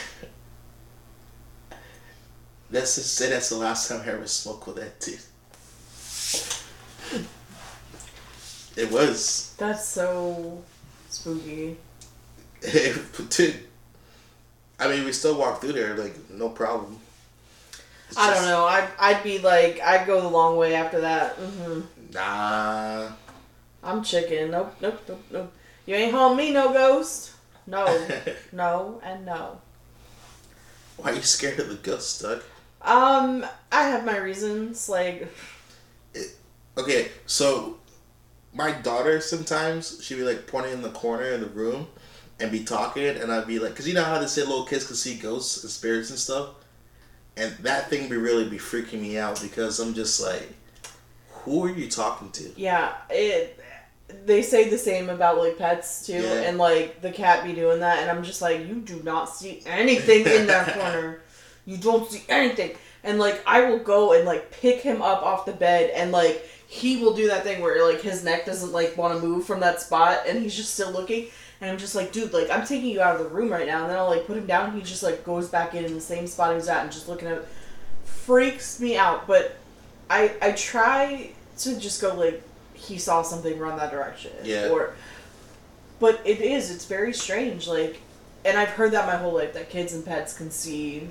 Let's 2.72 2.96
just 2.96 3.16
say 3.16 3.30
that's 3.30 3.50
the 3.50 3.56
last 3.58 3.90
time 3.90 4.02
I 4.02 4.08
ever 4.12 4.28
smoked 4.28 4.68
with 4.68 4.76
that 4.78 5.00
dude. 5.00 5.20
It 8.78 8.92
was. 8.92 9.56
That's 9.58 9.86
so 9.86 10.62
spooky. 11.10 11.76
Dude, 12.62 13.56
I 14.80 14.88
mean, 14.88 15.04
we 15.06 15.12
still 15.12 15.38
walk 15.38 15.60
through 15.62 15.74
there, 15.74 15.96
like, 15.98 16.16
no 16.30 16.50
problem. 16.50 16.98
It's 18.08 18.18
I 18.18 18.30
just- 18.30 18.42
don't 18.42 18.50
know. 18.50 18.66
I'd, 18.66 18.88
I'd 19.00 19.24
be 19.24 19.40
like, 19.40 19.82
I'd 19.82 20.06
go 20.08 20.22
the 20.22 20.28
long 20.30 20.56
way 20.58 20.76
after 20.76 21.02
that. 21.02 21.34
hmm 21.36 21.82
Nah. 22.14 23.10
I'm 23.84 24.04
chicken. 24.04 24.52
Nope, 24.52 24.76
nope, 24.82 25.02
nope, 25.08 25.24
nope. 25.32 25.54
You 25.86 25.96
ain't 25.96 26.14
home 26.14 26.38
me, 26.38 26.52
no 26.52 26.72
ghost. 26.74 27.32
No, 27.66 28.08
no, 28.52 29.02
and 29.04 29.26
no. 29.26 29.62
Why 30.98 31.12
are 31.12 31.16
you 31.16 31.22
scared 31.22 31.60
of 31.60 31.70
the 31.70 31.76
ghost, 31.76 32.22
Doug? 32.22 32.42
Um, 32.82 33.46
I 33.72 33.84
have 33.84 34.06
my 34.06 34.18
reasons. 34.18 34.90
Like, 34.90 35.28
Okay, 36.78 37.10
so 37.26 37.78
my 38.54 38.72
daughter 38.72 39.20
sometimes 39.20 40.02
she'd 40.04 40.16
be 40.16 40.24
like 40.24 40.48
pointing 40.48 40.74
in 40.74 40.82
the 40.82 40.92
corner 40.92 41.32
of 41.34 41.42
the 41.42 41.48
room 41.48 41.88
and 42.40 42.52
be 42.52 42.64
talking, 42.64 43.06
and 43.06 43.32
I'd 43.32 43.48
be 43.48 43.60
like, 43.60 43.72
because 43.72 43.88
you 43.88 43.94
know 43.94 44.04
how 44.04 44.18
they 44.18 44.28
say 44.28 44.42
little 44.44 44.64
kids 44.64 44.88
can 44.88 44.96
see 44.96 45.16
ghosts 45.16 45.62
and 45.64 45.72
spirits 45.72 46.10
and 46.10 46.18
stuff, 46.18 46.52
and 47.36 47.52
that 47.60 47.90
thing 47.90 48.08
be 48.10 48.16
really 48.16 48.48
be 48.48 48.58
freaking 48.58 49.02
me 49.02 49.18
out 49.18 49.42
because 49.42 49.80
I'm 49.80 49.94
just 49.94 50.22
like, 50.22 50.48
who 51.30 51.66
are 51.66 51.70
you 51.70 51.90
talking 51.90 52.32
to? 52.32 52.52
yeah, 52.56 52.94
it. 53.10 53.60
They 54.26 54.42
say 54.42 54.70
the 54.70 54.78
same 54.78 55.10
about 55.10 55.38
like 55.38 55.58
pets 55.58 56.06
too, 56.06 56.14
Yeah. 56.22 56.42
and 56.42 56.58
like 56.58 57.02
the 57.02 57.12
cat 57.12 57.44
be 57.44 57.54
doing 57.54 57.80
that, 57.80 58.00
and 58.00 58.10
I'm 58.10 58.24
just 58.24 58.42
like, 58.42 58.60
you 58.68 58.76
do 58.76 59.02
not 59.04 59.30
see 59.30 59.62
anything 59.66 60.26
in 60.26 60.48
that 60.48 60.74
corner. 60.80 61.22
You 61.66 61.78
don't 61.78 62.10
see 62.10 62.24
anything, 62.30 62.72
and 63.04 63.20
like 63.20 63.42
I 63.46 63.70
will 63.70 63.80
go 63.80 64.14
and 64.14 64.26
like 64.26 64.50
pick 64.52 64.82
him 64.82 65.02
up 65.02 65.22
off 65.24 65.46
the 65.46 65.52
bed, 65.54 65.92
and 65.96 66.12
like 66.12 66.44
he 66.68 66.98
will 67.02 67.14
do 67.16 67.28
that 67.28 67.44
thing 67.44 67.62
where 67.62 67.88
like 67.88 68.02
his 68.02 68.24
neck 68.24 68.46
doesn't 68.46 68.72
like 68.72 68.98
want 68.98 69.20
to 69.20 69.26
move 69.28 69.46
from 69.46 69.60
that 69.62 69.82
spot, 69.82 70.20
and 70.28 70.42
he's 70.42 70.56
just 70.56 70.74
still 70.74 70.92
looking. 70.92 71.28
And 71.62 71.70
I'm 71.70 71.78
just 71.78 71.94
like, 71.94 72.12
dude, 72.14 72.32
like 72.34 72.50
I'm 72.50 72.66
taking 72.66 72.90
you 72.90 73.02
out 73.02 73.18
of 73.18 73.24
the 73.24 73.30
room 73.30 73.50
right 73.52 73.68
now, 73.68 73.82
and 73.82 73.90
then 73.92 73.98
I'll 73.98 74.10
like 74.10 74.26
put 74.26 74.38
him 74.38 74.46
down. 74.48 74.70
And 74.70 74.78
he 74.78 74.82
just 74.84 75.04
like 75.04 75.24
goes 75.26 75.50
back 75.50 75.76
in 75.76 75.84
in 75.86 75.94
the 75.94 76.02
same 76.02 76.26
spot 76.26 76.52
he 76.52 76.56
was 76.56 76.68
at, 76.68 76.84
and 76.84 76.92
just 76.92 77.08
looking 77.08 77.28
at. 77.28 77.44
Freaks 78.06 78.80
me 78.80 78.96
out, 78.98 79.28
but 79.28 79.56
I 80.10 80.32
I 80.42 80.52
try 80.54 81.32
to 81.60 81.80
just 81.80 82.00
go 82.02 82.14
like 82.16 82.42
he 82.80 82.98
saw 82.98 83.22
something 83.22 83.58
run 83.60 83.78
that 83.78 83.92
direction. 83.92 84.32
Yeah. 84.44 84.70
Or, 84.70 84.94
but 86.00 86.22
it 86.26 86.42
is 86.42 86.72
it's 86.72 86.86
very 86.86 87.14
strange 87.14 87.68
like, 87.68 88.02
and 88.46 88.58
I've 88.58 88.70
heard 88.70 88.94
that 88.94 89.06
my 89.06 89.18
whole 89.18 89.34
life 89.34 89.54
that 89.54 89.70
kids 89.70 89.94
and 89.94 90.06
pets 90.06 90.38
can 90.38 90.50
see 90.50 91.10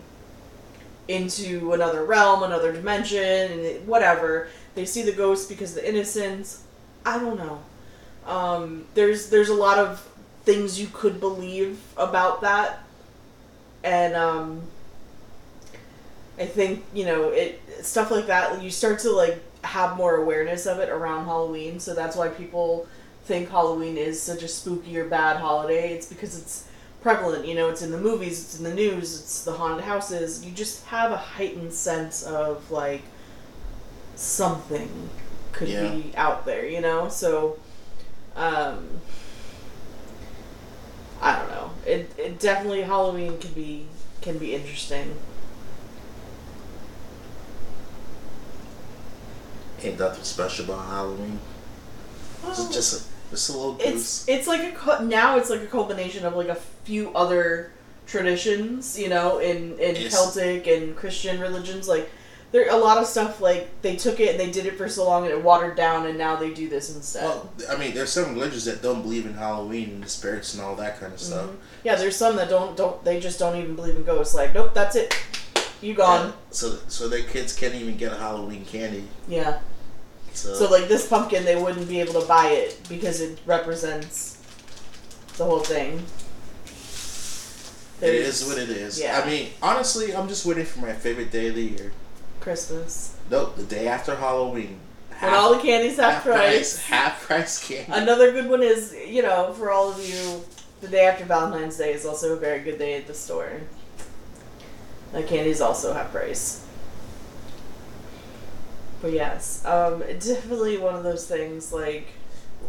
into 1.09 1.73
another 1.73 2.05
realm, 2.05 2.43
another 2.43 2.73
dimension, 2.73 3.51
and 3.53 3.87
whatever. 3.87 4.49
They 4.75 4.85
see 4.85 5.03
the 5.03 5.13
ghost 5.13 5.49
because 5.49 5.77
of 5.77 5.83
the 5.83 5.89
innocence. 5.89 6.63
I 7.05 7.19
don't 7.19 7.39
know. 7.39 7.63
Um, 8.27 8.87
there's 8.95 9.31
there's 9.31 9.49
a 9.49 9.55
lot 9.55 9.79
of 9.79 10.07
things 10.45 10.81
you 10.81 10.89
could 10.93 11.21
believe 11.21 11.81
about 11.97 12.43
that, 12.43 12.81
and 13.83 14.15
um, 14.15 14.63
I 16.39 16.47
think 16.47 16.85
you 16.95 17.05
know 17.05 17.31
it 17.31 17.61
stuff 17.83 18.11
like 18.11 18.27
that. 18.27 18.63
You 18.63 18.71
start 18.71 19.01
to 19.01 19.11
like 19.11 19.43
have 19.65 19.97
more 19.97 20.17
awareness 20.17 20.67
of 20.67 20.79
it 20.79 20.89
around 20.89 21.25
Halloween, 21.27 21.81
so 21.81 21.95
that's 21.95 22.17
why 22.17 22.29
people 22.29 22.87
think 23.25 23.51
Halloween 23.51 23.97
is 23.97 24.21
such 24.21 24.43
a 24.43 24.49
spooky 24.49 24.97
or 24.99 25.05
bad 25.05 25.37
holiday. 25.39 25.93
It's 25.93 26.07
because 26.07 26.39
it's 26.39 26.69
prevalent. 27.03 27.47
You 27.47 27.55
know, 27.55 27.69
it's 27.69 27.83
in 27.83 27.91
the 27.91 28.01
movies, 28.01 28.41
it's 28.43 28.59
in 28.59 28.65
the 28.65 28.75
news, 28.75 29.21
it's 29.21 29.45
the 29.45 29.53
haunted 29.53 29.85
houses. 29.85 30.45
You 30.45 30.53
just 30.53 30.85
have 30.87 31.13
a 31.13 31.17
heightened 31.17 31.73
sense 31.73 32.23
of 32.23 32.71
like 32.71 33.03
something 34.17 35.11
could 35.53 35.69
Yeah. 35.69 35.91
be 35.91 36.13
out 36.17 36.45
there. 36.47 36.67
You 36.67 36.81
know, 36.81 37.09
so 37.09 37.59
um, 38.37 38.87
I 41.21 41.37
don't 41.39 41.49
know. 41.51 41.71
It 41.87 42.13
it 42.17 42.39
definitely 42.39 42.83
Halloween 42.83 43.39
can 43.39 43.53
be 43.53 43.87
can 44.21 44.39
be 44.39 44.55
interesting. 44.55 45.17
Ain't 49.83 49.99
nothing 49.99 50.25
special 50.25 50.65
about 50.65 50.87
Halloween. 50.87 51.39
It's 52.47 52.69
just 52.69 53.01
a, 53.29 53.31
just 53.31 53.51
a 53.51 53.53
little 53.53 53.77
it's 53.81 54.25
goose. 54.25 54.25
it's 54.29 54.47
like 54.47 54.61
a 54.87 55.05
now 55.05 55.37
it's 55.37 55.51
like 55.51 55.61
a 55.63 55.67
culmination 55.67 56.25
of 56.25 56.35
like 56.37 56.49
a 56.49 56.55
few 56.85 57.13
other 57.15 57.71
traditions, 58.07 58.99
you 58.99 59.09
know, 59.09 59.39
in 59.39 59.79
in 59.79 59.95
Yes. 59.97 60.13
Celtic 60.13 60.67
and 60.67 60.97
Christian 60.97 61.41
religions. 61.41 61.89
Like 61.89 62.11
there 62.51 62.69
a 62.71 62.77
lot 62.77 62.97
of 62.97 63.07
stuff 63.07 63.41
like 63.43 63.69
they 63.83 63.95
took 63.97 64.19
it 64.21 64.31
and 64.31 64.41
they 64.41 64.51
did 64.51 64.65
it 64.65 64.79
for 64.79 64.89
so 64.89 65.05
long 65.07 65.25
and 65.25 65.33
it 65.33 65.43
watered 65.45 65.77
down, 65.77 66.07
and 66.07 66.17
now 66.17 66.35
they 66.37 66.51
do 66.55 66.69
this 66.69 66.95
instead. 66.95 67.25
Well, 67.25 67.51
I 67.71 67.77
mean, 67.77 67.93
there's 67.95 68.11
some 68.11 68.33
religions 68.35 68.65
that 68.65 68.83
don't 68.83 69.03
believe 69.03 69.27
in 69.27 69.35
Halloween 69.35 69.91
and 69.91 70.03
the 70.03 70.09
spirits 70.09 70.55
and 70.55 70.63
all 70.63 70.75
that 70.77 70.99
kind 70.99 71.13
of 71.13 71.21
stuff. 71.21 71.47
Mhm. 71.47 71.57
Yeah, 71.85 71.95
there's 71.97 72.17
some 72.17 72.37
that 72.37 72.49
don't 72.49 72.77
don't 72.77 73.05
they 73.05 73.21
just 73.21 73.39
don't 73.39 73.57
even 73.57 73.77
believe 73.77 73.97
in 73.97 74.05
ghosts. 74.05 74.35
Like, 74.35 74.55
nope, 74.55 74.73
that's 74.75 74.97
it, 74.97 75.15
you 75.81 75.95
gone. 75.95 76.27
And 76.27 76.35
so, 76.51 76.79
so 76.89 77.09
their 77.09 77.23
kids 77.23 77.55
can't 77.55 77.75
even 77.75 77.97
get 77.97 78.13
a 78.13 78.17
Halloween 78.17 78.65
candy. 78.65 79.05
Yeah. 79.29 79.59
So, 80.35 80.55
So 80.55 80.71
like 80.71 80.89
this 80.89 81.07
pumpkin, 81.09 81.45
they 81.45 81.57
wouldn't 81.61 81.89
be 81.89 82.01
able 82.01 82.21
to 82.21 82.27
buy 82.27 82.49
it 82.51 82.81
because 82.89 83.21
it 83.21 83.39
represents 83.47 84.39
the 85.37 85.45
whole 85.45 85.61
thing. 85.61 86.03
it 86.67 88.01
There's 88.01 88.43
is 88.43 88.49
what 88.49 88.59
it 88.59 88.71
is. 88.71 89.01
yeah. 89.01 89.21
I 89.23 89.27
mean, 89.29 89.51
honestly, 89.63 90.15
I'm 90.15 90.29
just 90.29 90.47
waiting 90.47 90.65
for 90.65 90.81
my 90.81 90.93
favorite 90.93 91.31
day 91.31 91.49
of 91.49 91.55
the 91.55 91.63
year. 91.63 91.93
Christmas. 92.41 93.17
Nope, 93.31 93.57
the 93.57 93.65
day 93.65 93.89
after 93.89 94.15
Halloween. 94.17 94.79
When 95.21 95.35
all 95.35 95.55
the 95.57 95.61
candy's 95.61 95.97
half 95.97 96.23
price. 96.23 96.79
Half 96.87 97.23
price 97.27 97.67
candy. 97.67 97.91
Another 97.93 98.31
good 98.31 98.49
one 98.49 98.63
is, 98.63 98.95
you 99.07 99.23
know, 99.23 99.53
for 99.53 99.71
all 99.73 99.91
of 99.91 99.99
you, 100.09 100.45
the 100.81 100.87
day 100.87 101.07
after 101.07 101.25
Valentine's 101.25 101.77
Day 101.77 101.93
is 101.93 102.07
also 102.07 102.35
a 102.35 102.37
very 102.37 102.61
good 102.61 102.79
day 102.79 102.95
at 102.97 103.09
the 103.09 103.15
store. 103.15 103.61
The 105.13 105.23
candy's 105.23 105.61
also 105.61 105.93
have 105.95 106.11
price. 106.13 106.65
But 109.01 109.13
yes, 109.13 109.65
um, 109.65 110.01
definitely 110.19 110.77
one 110.79 110.95
of 110.95 111.03
those 111.05 111.27
things 111.27 111.73
like 111.73 112.09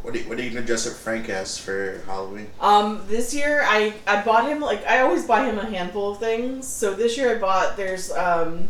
What 0.02 0.16
are, 0.16 0.20
you, 0.20 0.30
what 0.30 0.40
are 0.40 0.44
you 0.44 0.52
gonna 0.52 0.66
dress 0.66 0.86
up 0.88 0.94
Frank 0.94 1.28
as 1.30 1.58
for 1.58 2.02
Halloween? 2.06 2.50
Um, 2.60 3.02
this 3.08 3.34
year 3.34 3.64
I 3.66 3.94
I 4.08 4.22
bought 4.24 4.48
him 4.50 4.60
like 4.62 4.86
I 4.86 5.02
always 5.02 5.26
buy 5.26 5.46
him 5.46 5.58
a 5.58 5.66
handful 5.66 6.12
of 6.12 6.20
things. 6.20 6.68
So 6.68 6.94
this 6.94 7.18
year 7.18 7.36
I 7.36 7.40
bought 7.40 7.78
there's 7.78 8.12
um 8.12 8.70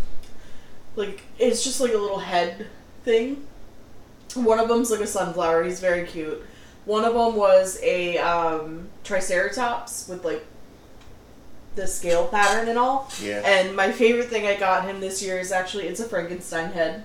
like 0.95 1.21
it's 1.37 1.63
just 1.63 1.81
like 1.81 1.93
a 1.93 1.97
little 1.97 2.19
head 2.19 2.67
thing. 3.03 3.45
One 4.35 4.59
of 4.59 4.67
them's 4.69 4.91
like 4.91 5.01
a 5.01 5.07
sunflower. 5.07 5.63
He's 5.63 5.79
very 5.79 6.05
cute. 6.05 6.41
One 6.85 7.03
of 7.05 7.13
them 7.13 7.35
was 7.35 7.79
a 7.83 8.17
um, 8.19 8.89
triceratops 9.03 10.07
with 10.07 10.23
like 10.25 10.45
the 11.79 11.87
scale 11.87 12.27
pattern 12.27 12.67
and 12.67 12.77
all. 12.77 13.09
Yeah. 13.21 13.41
And 13.45 13.75
my 13.75 13.91
favorite 13.91 14.29
thing 14.29 14.45
I 14.45 14.55
got 14.55 14.85
him 14.85 14.99
this 14.99 15.23
year 15.23 15.39
is 15.39 15.51
actually 15.51 15.87
it's 15.87 15.99
a 15.99 16.07
Frankenstein 16.07 16.71
head 16.73 17.03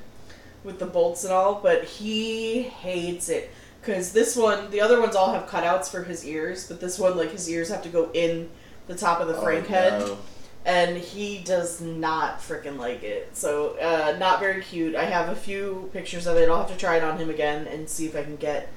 with 0.65 0.79
the 0.79 0.87
bolts 0.87 1.25
and 1.25 1.33
all, 1.33 1.61
but 1.63 1.85
he 1.85 2.63
hates 2.63 3.29
it 3.29 3.51
because 3.81 4.13
this 4.13 4.35
one, 4.35 4.71
the 4.71 4.81
other 4.81 5.01
ones 5.01 5.15
all 5.15 5.33
have 5.33 5.47
cutouts 5.47 5.91
for 5.91 6.03
his 6.05 6.25
ears, 6.27 6.67
but 6.67 6.81
this 6.81 6.99
one 6.99 7.17
like 7.17 7.31
his 7.31 7.49
ears 7.49 7.69
have 7.69 7.83
to 7.83 7.89
go 7.89 8.11
in 8.15 8.49
the 8.87 8.95
top 8.95 9.21
of 9.21 9.29
the 9.29 9.35
Frank 9.35 9.67
Oh, 9.67 9.69
head, 9.75 10.01
no. 10.01 10.19
and 10.65 10.97
he 10.97 11.39
does 11.39 11.81
not 11.81 12.41
freaking 12.41 12.79
like 12.79 13.03
it. 13.03 13.37
So 13.37 13.77
uh, 13.79 14.17
not 14.19 14.41
very 14.41 14.63
cute. 14.63 14.95
I 14.97 15.05
have 15.05 15.29
a 15.29 15.37
few 15.37 15.91
pictures 15.93 16.27
of 16.27 16.37
it. 16.39 16.49
I'll 16.49 16.59
have 16.63 16.71
to 16.73 16.77
try 16.77 16.97
it 16.97 17.05
on 17.05 17.19
him 17.19 17.29
again 17.31 17.67
and 17.67 17.89
see 17.89 18.07
if 18.07 18.17
I 18.17 18.23
can 18.25 18.37
get. 18.37 18.71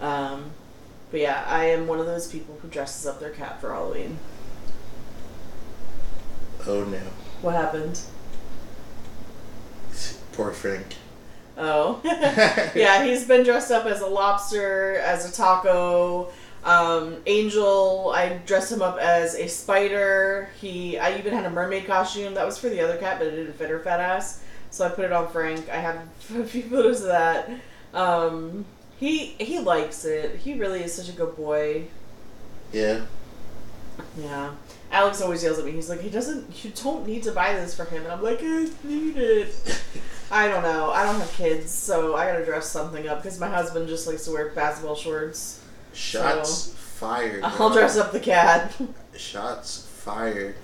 Um, 0.00 0.50
but 1.10 1.20
yeah, 1.20 1.44
I 1.46 1.66
am 1.66 1.86
one 1.86 2.00
of 2.00 2.06
those 2.06 2.26
people 2.26 2.58
who 2.60 2.68
dresses 2.68 3.06
up 3.06 3.20
their 3.20 3.30
cat 3.30 3.60
for 3.60 3.72
Halloween. 3.72 4.18
Oh 6.66 6.84
no. 6.84 7.00
What 7.42 7.54
happened? 7.54 8.00
Poor 10.32 10.52
Frank. 10.52 10.96
Oh. 11.56 12.00
yeah, 12.74 13.04
he's 13.04 13.26
been 13.26 13.44
dressed 13.44 13.70
up 13.70 13.86
as 13.86 14.00
a 14.00 14.06
lobster, 14.06 14.96
as 14.96 15.28
a 15.28 15.32
taco. 15.32 16.32
Um, 16.64 17.18
Angel, 17.26 18.10
I 18.14 18.40
dressed 18.46 18.72
him 18.72 18.82
up 18.82 18.98
as 18.98 19.34
a 19.34 19.46
spider. 19.46 20.48
He, 20.60 20.98
I 20.98 21.18
even 21.18 21.34
had 21.34 21.44
a 21.44 21.50
mermaid 21.50 21.86
costume 21.86 22.34
that 22.34 22.46
was 22.46 22.58
for 22.58 22.68
the 22.68 22.80
other 22.80 22.96
cat, 22.96 23.18
but 23.18 23.28
it 23.28 23.32
didn't 23.32 23.52
fit 23.52 23.68
her 23.68 23.78
fat 23.80 24.00
ass, 24.00 24.42
so 24.70 24.86
I 24.86 24.88
put 24.88 25.04
it 25.04 25.12
on 25.12 25.28
Frank. 25.28 25.68
I 25.68 25.76
have 25.76 25.96
a 26.34 26.44
few 26.44 26.62
photos 26.62 27.02
of 27.02 27.08
that. 27.08 27.50
Um, 27.92 28.64
he 28.98 29.26
he 29.38 29.58
likes 29.58 30.04
it. 30.04 30.36
He 30.36 30.58
really 30.58 30.82
is 30.82 30.94
such 30.94 31.08
a 31.08 31.12
good 31.12 31.36
boy. 31.36 31.84
Yeah. 32.72 33.02
Yeah. 34.18 34.54
Alex 34.94 35.20
always 35.20 35.42
yells 35.42 35.58
at 35.58 35.64
me. 35.64 35.72
He's 35.72 35.90
like, 35.90 36.00
he 36.00 36.08
doesn't. 36.08 36.64
You 36.64 36.70
don't 36.70 37.04
need 37.04 37.24
to 37.24 37.32
buy 37.32 37.52
this 37.54 37.74
for 37.74 37.84
him, 37.84 38.04
and 38.04 38.12
I'm 38.12 38.22
like, 38.22 38.38
I 38.42 38.68
need 38.84 39.16
it. 39.16 39.82
I 40.30 40.46
don't 40.46 40.62
know. 40.62 40.90
I 40.90 41.02
don't 41.02 41.18
have 41.18 41.32
kids, 41.32 41.72
so 41.72 42.14
I 42.14 42.26
gotta 42.26 42.44
dress 42.44 42.68
something 42.70 43.08
up 43.08 43.20
because 43.20 43.40
my 43.40 43.48
husband 43.48 43.88
just 43.88 44.06
likes 44.06 44.24
to 44.26 44.30
wear 44.30 44.50
basketball 44.50 44.94
shorts. 44.94 45.60
Shots 45.92 46.72
fired. 46.74 47.42
I'll 47.42 47.70
bro. 47.70 47.72
dress 47.72 47.98
up 47.98 48.12
the 48.12 48.20
cat. 48.20 48.72
Shots 49.16 49.84
fired. 49.84 50.54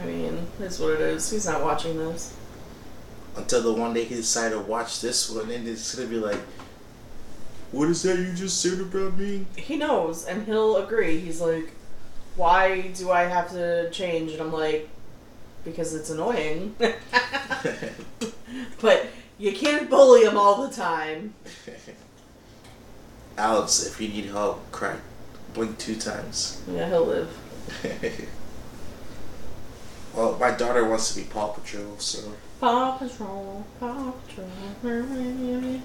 I 0.00 0.04
mean, 0.04 0.48
it's 0.58 0.80
what 0.80 0.94
it 0.94 1.00
is. 1.00 1.30
He's 1.30 1.46
not 1.46 1.62
watching 1.62 1.96
this. 1.96 2.34
Until 3.36 3.62
the 3.62 3.72
one 3.72 3.94
day 3.94 4.04
he 4.04 4.16
decided 4.16 4.56
to 4.56 4.60
watch 4.60 5.00
this 5.00 5.30
one, 5.30 5.52
and 5.52 5.68
it's 5.68 5.94
gonna 5.94 6.08
be 6.08 6.18
like, 6.18 6.40
"What 7.70 7.88
is 7.90 8.02
that 8.02 8.18
you 8.18 8.34
just 8.34 8.60
said 8.60 8.80
about 8.80 9.16
me?" 9.16 9.46
He 9.56 9.76
knows, 9.76 10.24
and 10.24 10.46
he'll 10.46 10.78
agree. 10.78 11.20
He's 11.20 11.40
like, 11.40 11.72
"Why 12.36 12.88
do 12.88 13.10
I 13.10 13.24
have 13.24 13.50
to 13.50 13.90
change?" 13.90 14.32
And 14.32 14.40
I'm 14.40 14.52
like, 14.52 14.88
"Because 15.64 15.94
it's 15.94 16.10
annoying." 16.10 16.74
but 18.80 19.06
you 19.38 19.52
can't 19.52 19.90
bully 19.90 20.24
him 20.24 20.36
all 20.36 20.66
the 20.66 20.74
time. 20.74 21.34
Alex, 23.38 23.86
if 23.86 24.00
you 24.00 24.08
need 24.08 24.26
help, 24.26 24.70
cry, 24.72 24.96
blink 25.52 25.78
two 25.78 25.96
times. 25.96 26.62
Yeah, 26.70 26.88
he'll 26.88 27.04
live. 27.04 27.28
well, 30.14 30.38
my 30.38 30.52
daughter 30.52 30.88
wants 30.88 31.12
to 31.12 31.20
be 31.20 31.26
Paw 31.26 31.48
Patrol, 31.48 31.98
so 31.98 32.32
Paw 32.60 32.96
Patrol, 32.96 33.66
Paw 33.78 34.12
Patrol, 34.12 34.48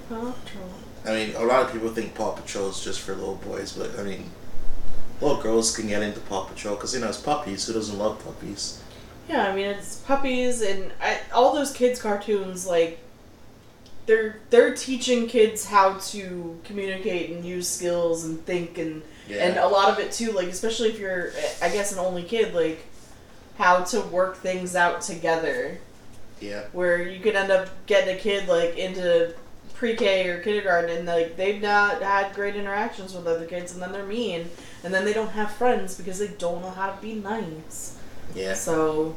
Paw 0.08 0.32
Patrol. 0.32 0.70
I 1.04 1.10
mean, 1.10 1.34
a 1.34 1.44
lot 1.44 1.66
of 1.66 1.72
people 1.72 1.90
think 1.90 2.14
Paw 2.14 2.32
Patrol 2.32 2.70
is 2.70 2.82
just 2.82 3.00
for 3.00 3.14
little 3.14 3.34
boys, 3.36 3.72
but 3.72 3.98
I 3.98 4.04
mean, 4.04 4.30
little 5.22 5.42
girls 5.42 5.74
can 5.74 5.88
get 5.88 6.02
into 6.02 6.20
Paw 6.20 6.44
Patrol 6.44 6.74
because 6.74 6.94
you 6.94 7.00
know 7.00 7.08
it's 7.08 7.18
puppies. 7.18 7.66
Who 7.66 7.72
doesn't 7.72 7.98
love 7.98 8.22
puppies? 8.24 8.82
Yeah, 9.28 9.48
I 9.48 9.54
mean 9.54 9.66
it's 9.66 9.96
puppies 9.96 10.62
and 10.62 10.92
I, 11.00 11.20
all 11.32 11.54
those 11.54 11.72
kids 11.72 12.00
cartoons 12.00 12.66
like 12.66 12.98
they're 14.06 14.40
they're 14.50 14.74
teaching 14.74 15.28
kids 15.28 15.64
how 15.64 15.94
to 15.98 16.60
communicate 16.64 17.30
and 17.30 17.44
use 17.44 17.68
skills 17.68 18.24
and 18.24 18.44
think 18.44 18.78
and 18.78 19.02
and 19.30 19.56
a 19.56 19.66
lot 19.66 19.88
of 19.88 19.98
it 19.98 20.12
too 20.12 20.32
like 20.32 20.48
especially 20.48 20.88
if 20.88 20.98
you're 20.98 21.30
I 21.62 21.68
guess 21.70 21.92
an 21.92 21.98
only 21.98 22.24
kid 22.24 22.52
like 22.52 22.84
how 23.56 23.84
to 23.84 24.00
work 24.00 24.36
things 24.36 24.74
out 24.74 25.02
together 25.02 25.78
yeah. 26.40 26.64
where 26.72 27.00
you 27.00 27.20
could 27.20 27.36
end 27.36 27.52
up 27.52 27.68
getting 27.86 28.16
a 28.16 28.18
kid 28.18 28.48
like 28.48 28.76
into 28.76 29.34
pre-K 29.74 30.28
or 30.28 30.40
kindergarten 30.40 30.96
and 30.96 31.06
like 31.06 31.36
they've 31.36 31.62
not 31.62 32.02
had 32.02 32.34
great 32.34 32.56
interactions 32.56 33.14
with 33.14 33.26
other 33.26 33.46
kids 33.46 33.72
and 33.72 33.80
then 33.80 33.92
they're 33.92 34.04
mean 34.04 34.48
and 34.84 34.92
then 34.92 35.04
they 35.04 35.12
don't 35.12 35.30
have 35.30 35.50
friends 35.52 35.96
because 35.96 36.18
they 36.18 36.28
don't 36.28 36.60
know 36.62 36.70
how 36.70 36.90
to 36.90 37.00
be 37.02 37.14
nice. 37.14 37.96
Yeah. 38.34 38.54
So, 38.54 39.16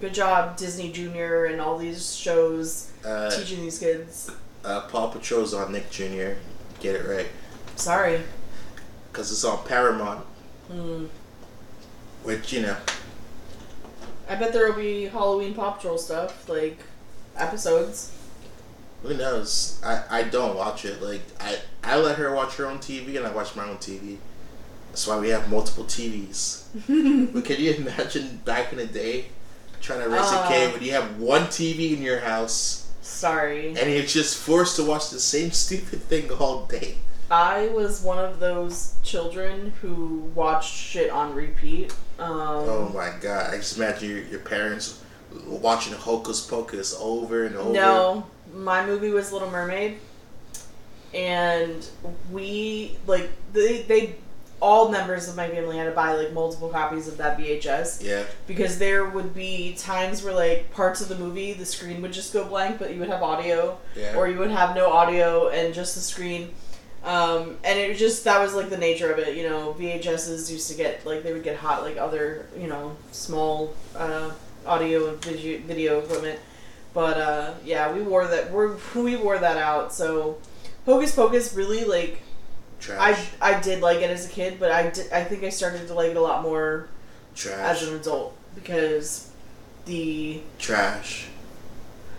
good 0.00 0.14
job, 0.14 0.56
Disney 0.56 0.92
Junior, 0.92 1.46
and 1.46 1.60
all 1.60 1.76
these 1.78 2.14
shows 2.14 2.90
Uh, 3.04 3.30
teaching 3.30 3.60
these 3.62 3.78
kids. 3.78 4.30
uh, 4.64 4.82
Paw 4.82 5.08
Patrol's 5.08 5.52
on 5.54 5.72
Nick 5.72 5.90
Jr. 5.90 6.32
Get 6.80 6.94
it 6.96 7.06
right. 7.06 7.26
Sorry. 7.76 8.22
Because 9.12 9.30
it's 9.30 9.44
on 9.44 9.64
Paramount, 9.66 10.24
Hmm. 10.70 11.06
which, 12.22 12.52
you 12.52 12.62
know, 12.62 12.76
I 14.28 14.36
bet 14.36 14.52
there 14.52 14.66
will 14.68 14.78
be 14.80 15.04
Halloween 15.06 15.54
Paw 15.54 15.72
Patrol 15.72 15.98
stuff, 15.98 16.48
like 16.48 16.78
episodes. 17.36 18.10
who 19.02 19.12
knows? 19.14 19.78
I, 19.84 20.02
I 20.10 20.22
don't 20.22 20.56
watch 20.56 20.86
it. 20.86 21.02
Like, 21.02 21.20
I, 21.38 21.58
I 21.82 21.96
let 21.98 22.16
her 22.16 22.34
watch 22.34 22.54
her 22.56 22.64
own 22.66 22.78
TV 22.78 23.18
and 23.18 23.26
I 23.26 23.30
watch 23.32 23.54
my 23.54 23.68
own 23.68 23.76
TV. 23.76 24.16
That's 24.94 25.08
why 25.08 25.18
we 25.18 25.30
have 25.30 25.50
multiple 25.50 25.82
TVs. 25.82 26.62
but 27.32 27.44
can 27.44 27.60
you 27.60 27.72
imagine 27.72 28.40
back 28.44 28.70
in 28.70 28.78
the 28.78 28.86
day 28.86 29.24
trying 29.80 29.98
to 30.04 30.08
raise 30.08 30.20
Uh. 30.22 30.44
a 30.44 30.48
kid 30.48 30.72
when 30.72 30.84
you 30.84 30.92
have 30.92 31.18
one 31.18 31.46
TV 31.48 31.96
in 31.96 32.00
your 32.00 32.20
house 32.20 32.86
Sorry. 33.02 33.74
and 33.76 33.90
you're 33.92 34.04
just 34.04 34.36
forced 34.36 34.76
to 34.76 34.84
watch 34.84 35.10
the 35.10 35.18
same 35.18 35.50
stupid 35.64 36.00
thing 36.04 36.30
all 36.30 36.66
day? 36.66 36.98
I 37.28 37.66
was 37.74 38.02
one 38.02 38.20
of 38.24 38.38
those 38.38 38.94
children 39.02 39.72
who 39.82 40.30
watched 40.32 40.72
shit 40.72 41.10
on 41.10 41.34
repeat. 41.34 41.92
Um, 42.20 42.30
Oh 42.30 42.92
my 42.94 43.10
god! 43.20 43.52
I 43.52 43.56
just 43.56 43.76
imagine 43.76 44.10
your, 44.10 44.20
your 44.26 44.38
parents 44.40 45.00
watching 45.44 45.94
Hocus 45.94 46.40
Pocus 46.46 46.94
over 47.00 47.46
and 47.46 47.56
over. 47.56 47.72
No, 47.72 48.26
my 48.54 48.86
movie 48.86 49.10
was 49.10 49.32
Little 49.32 49.50
Mermaid, 49.50 49.98
and 51.12 51.84
we 52.30 52.96
like 53.08 53.28
they 53.52 53.82
they 53.82 54.14
all 54.64 54.88
members 54.88 55.28
of 55.28 55.36
my 55.36 55.46
family 55.48 55.76
had 55.76 55.84
to 55.84 55.90
buy 55.90 56.14
like 56.14 56.32
multiple 56.32 56.70
copies 56.70 57.06
of 57.06 57.18
that 57.18 57.36
VHS 57.38 58.02
Yeah. 58.02 58.22
because 58.46 58.78
there 58.78 59.04
would 59.04 59.34
be 59.34 59.74
times 59.74 60.22
where 60.24 60.32
like 60.32 60.72
parts 60.72 61.02
of 61.02 61.08
the 61.10 61.16
movie 61.18 61.52
the 61.52 61.66
screen 61.66 62.00
would 62.00 62.12
just 62.14 62.32
go 62.32 62.46
blank, 62.46 62.78
but 62.78 62.92
you 62.94 62.98
would 63.00 63.10
have 63.10 63.22
audio, 63.22 63.76
Yeah. 63.94 64.16
or 64.16 64.26
you 64.26 64.38
would 64.38 64.50
have 64.50 64.74
no 64.74 64.90
audio 64.90 65.48
and 65.48 65.74
just 65.74 65.94
the 65.94 66.00
screen. 66.00 66.54
Um, 67.04 67.58
and 67.62 67.78
it 67.78 67.90
was 67.90 67.98
just 67.98 68.24
that 68.24 68.40
was 68.40 68.54
like 68.54 68.70
the 68.70 68.78
nature 68.78 69.12
of 69.12 69.18
it, 69.18 69.36
you 69.36 69.46
know. 69.46 69.74
VHSs 69.78 70.50
used 70.50 70.70
to 70.70 70.74
get 70.82 71.04
like 71.04 71.22
they 71.22 71.34
would 71.34 71.44
get 71.44 71.56
hot 71.56 71.82
like 71.82 71.98
other 71.98 72.46
you 72.58 72.66
know 72.66 72.96
small 73.12 73.74
uh, 73.94 74.30
audio 74.64 75.10
and 75.10 75.22
video 75.22 75.58
video 75.66 75.98
equipment, 75.98 76.38
but 76.94 77.18
uh, 77.18 77.52
yeah, 77.62 77.92
we 77.92 78.00
wore 78.00 78.26
that 78.26 78.50
we're, 78.50 78.76
we 78.94 79.16
wore 79.16 79.36
that 79.38 79.58
out. 79.58 79.92
So 79.92 80.38
Hocus 80.86 81.14
Pocus 81.14 81.52
really 81.54 81.84
like 81.84 82.22
Trash. 82.80 83.30
I 83.40 83.56
I 83.56 83.60
did 83.60 83.80
like 83.80 83.98
it 84.00 84.10
as 84.10 84.26
a 84.26 84.30
kid, 84.30 84.58
but 84.58 84.70
I 84.70 84.90
did, 84.90 85.10
I 85.12 85.24
think 85.24 85.42
I 85.44 85.48
started 85.48 85.86
to 85.88 85.94
like 85.94 86.10
it 86.10 86.16
a 86.16 86.20
lot 86.20 86.42
more 86.42 86.88
Trash. 87.34 87.82
as 87.82 87.88
an 87.88 87.96
adult 87.96 88.36
because 88.54 89.30
the 89.86 90.40
Trash. 90.58 91.26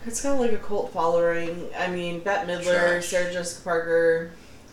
it's 0.05 0.21
kind 0.21 0.33
of 0.35 0.39
like 0.41 0.51
a 0.53 0.57
cult 0.63 0.91
following. 0.91 1.67
I 1.77 1.87
mean, 1.87 2.19
Bette 2.21 2.47
Midler, 2.51 2.63
Trash. 2.99 3.07
Sarah 3.07 3.31
Jessica 3.33 3.63
Parker, 3.63 4.31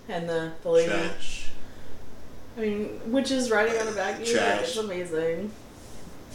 and 0.08 0.28
the 0.28 0.52
the 0.62 0.70
lady. 0.70 0.88
Trash. 0.90 1.50
I 2.56 2.60
mean, 2.60 3.00
witches 3.06 3.50
riding 3.50 3.80
on 3.80 3.88
a 3.88 3.92
back. 3.92 4.22
Trash. 4.24 4.60
It's 4.62 4.76
amazing. 4.76 5.50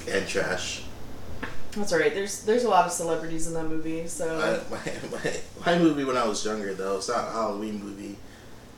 And 0.09 0.27
trash. 0.27 0.83
That's 1.71 1.93
all 1.93 1.99
right. 1.99 2.13
There's 2.13 2.43
there's 2.43 2.63
a 2.63 2.69
lot 2.69 2.85
of 2.85 2.91
celebrities 2.91 3.47
in 3.47 3.53
that 3.53 3.65
movie, 3.65 4.07
so 4.07 4.63
My, 4.69 4.77
my, 4.77 4.93
my, 5.23 5.33
my 5.65 5.77
movie 5.79 6.03
when 6.03 6.17
I 6.17 6.25
was 6.25 6.43
younger 6.43 6.73
though, 6.73 6.97
it's 6.97 7.07
not 7.09 7.27
a 7.27 7.31
Halloween 7.31 7.83
movie, 7.83 8.15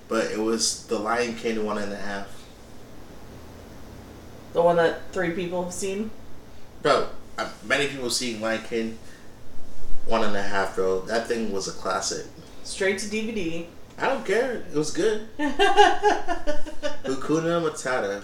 but 0.09 0.29
it 0.31 0.39
was 0.39 0.85
The 0.87 0.99
Lion 0.99 1.35
King 1.35 1.63
one 1.65 1.77
and 1.77 1.93
a 1.93 1.97
half. 1.97 2.27
the 4.51 4.61
one 4.61 4.75
that 4.77 5.11
three 5.13 5.29
people 5.31 5.63
have 5.63 5.73
seen. 5.73 6.09
Bro, 6.81 7.07
uh, 7.37 7.49
many 7.63 7.87
people 7.87 8.09
seen 8.09 8.41
Lion 8.41 8.61
King 8.67 8.97
one 10.07 10.23
and 10.23 10.35
a 10.35 10.41
half, 10.41 10.75
bro. 10.75 11.01
That 11.01 11.27
thing 11.27 11.51
was 11.53 11.67
a 11.67 11.71
classic. 11.71 12.25
Straight 12.63 12.97
to 12.99 13.05
DVD. 13.07 13.67
I 13.99 14.07
don't 14.07 14.25
care. 14.25 14.63
It 14.71 14.75
was 14.75 14.91
good. 14.91 15.27
Hakuna 17.03 17.61
Matata. 17.61 18.23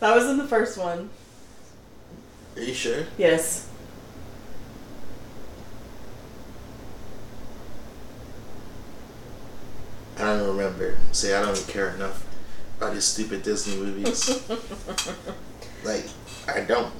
That 0.00 0.14
was 0.14 0.26
in 0.26 0.38
the 0.38 0.46
first 0.46 0.78
one. 0.78 1.10
Are 2.56 2.62
you 2.62 2.72
sure? 2.74 3.04
Yes. 3.18 3.67
I 10.18 10.24
don't 10.24 10.56
remember. 10.56 10.96
See, 11.12 11.32
I 11.32 11.40
don't 11.42 11.56
even 11.56 11.70
care 11.72 11.94
enough 11.94 12.24
about 12.76 12.94
these 12.94 13.04
stupid 13.04 13.42
Disney 13.42 13.76
movies. 13.76 14.28
like, 15.84 16.06
I 16.48 16.60
don't. 16.60 16.92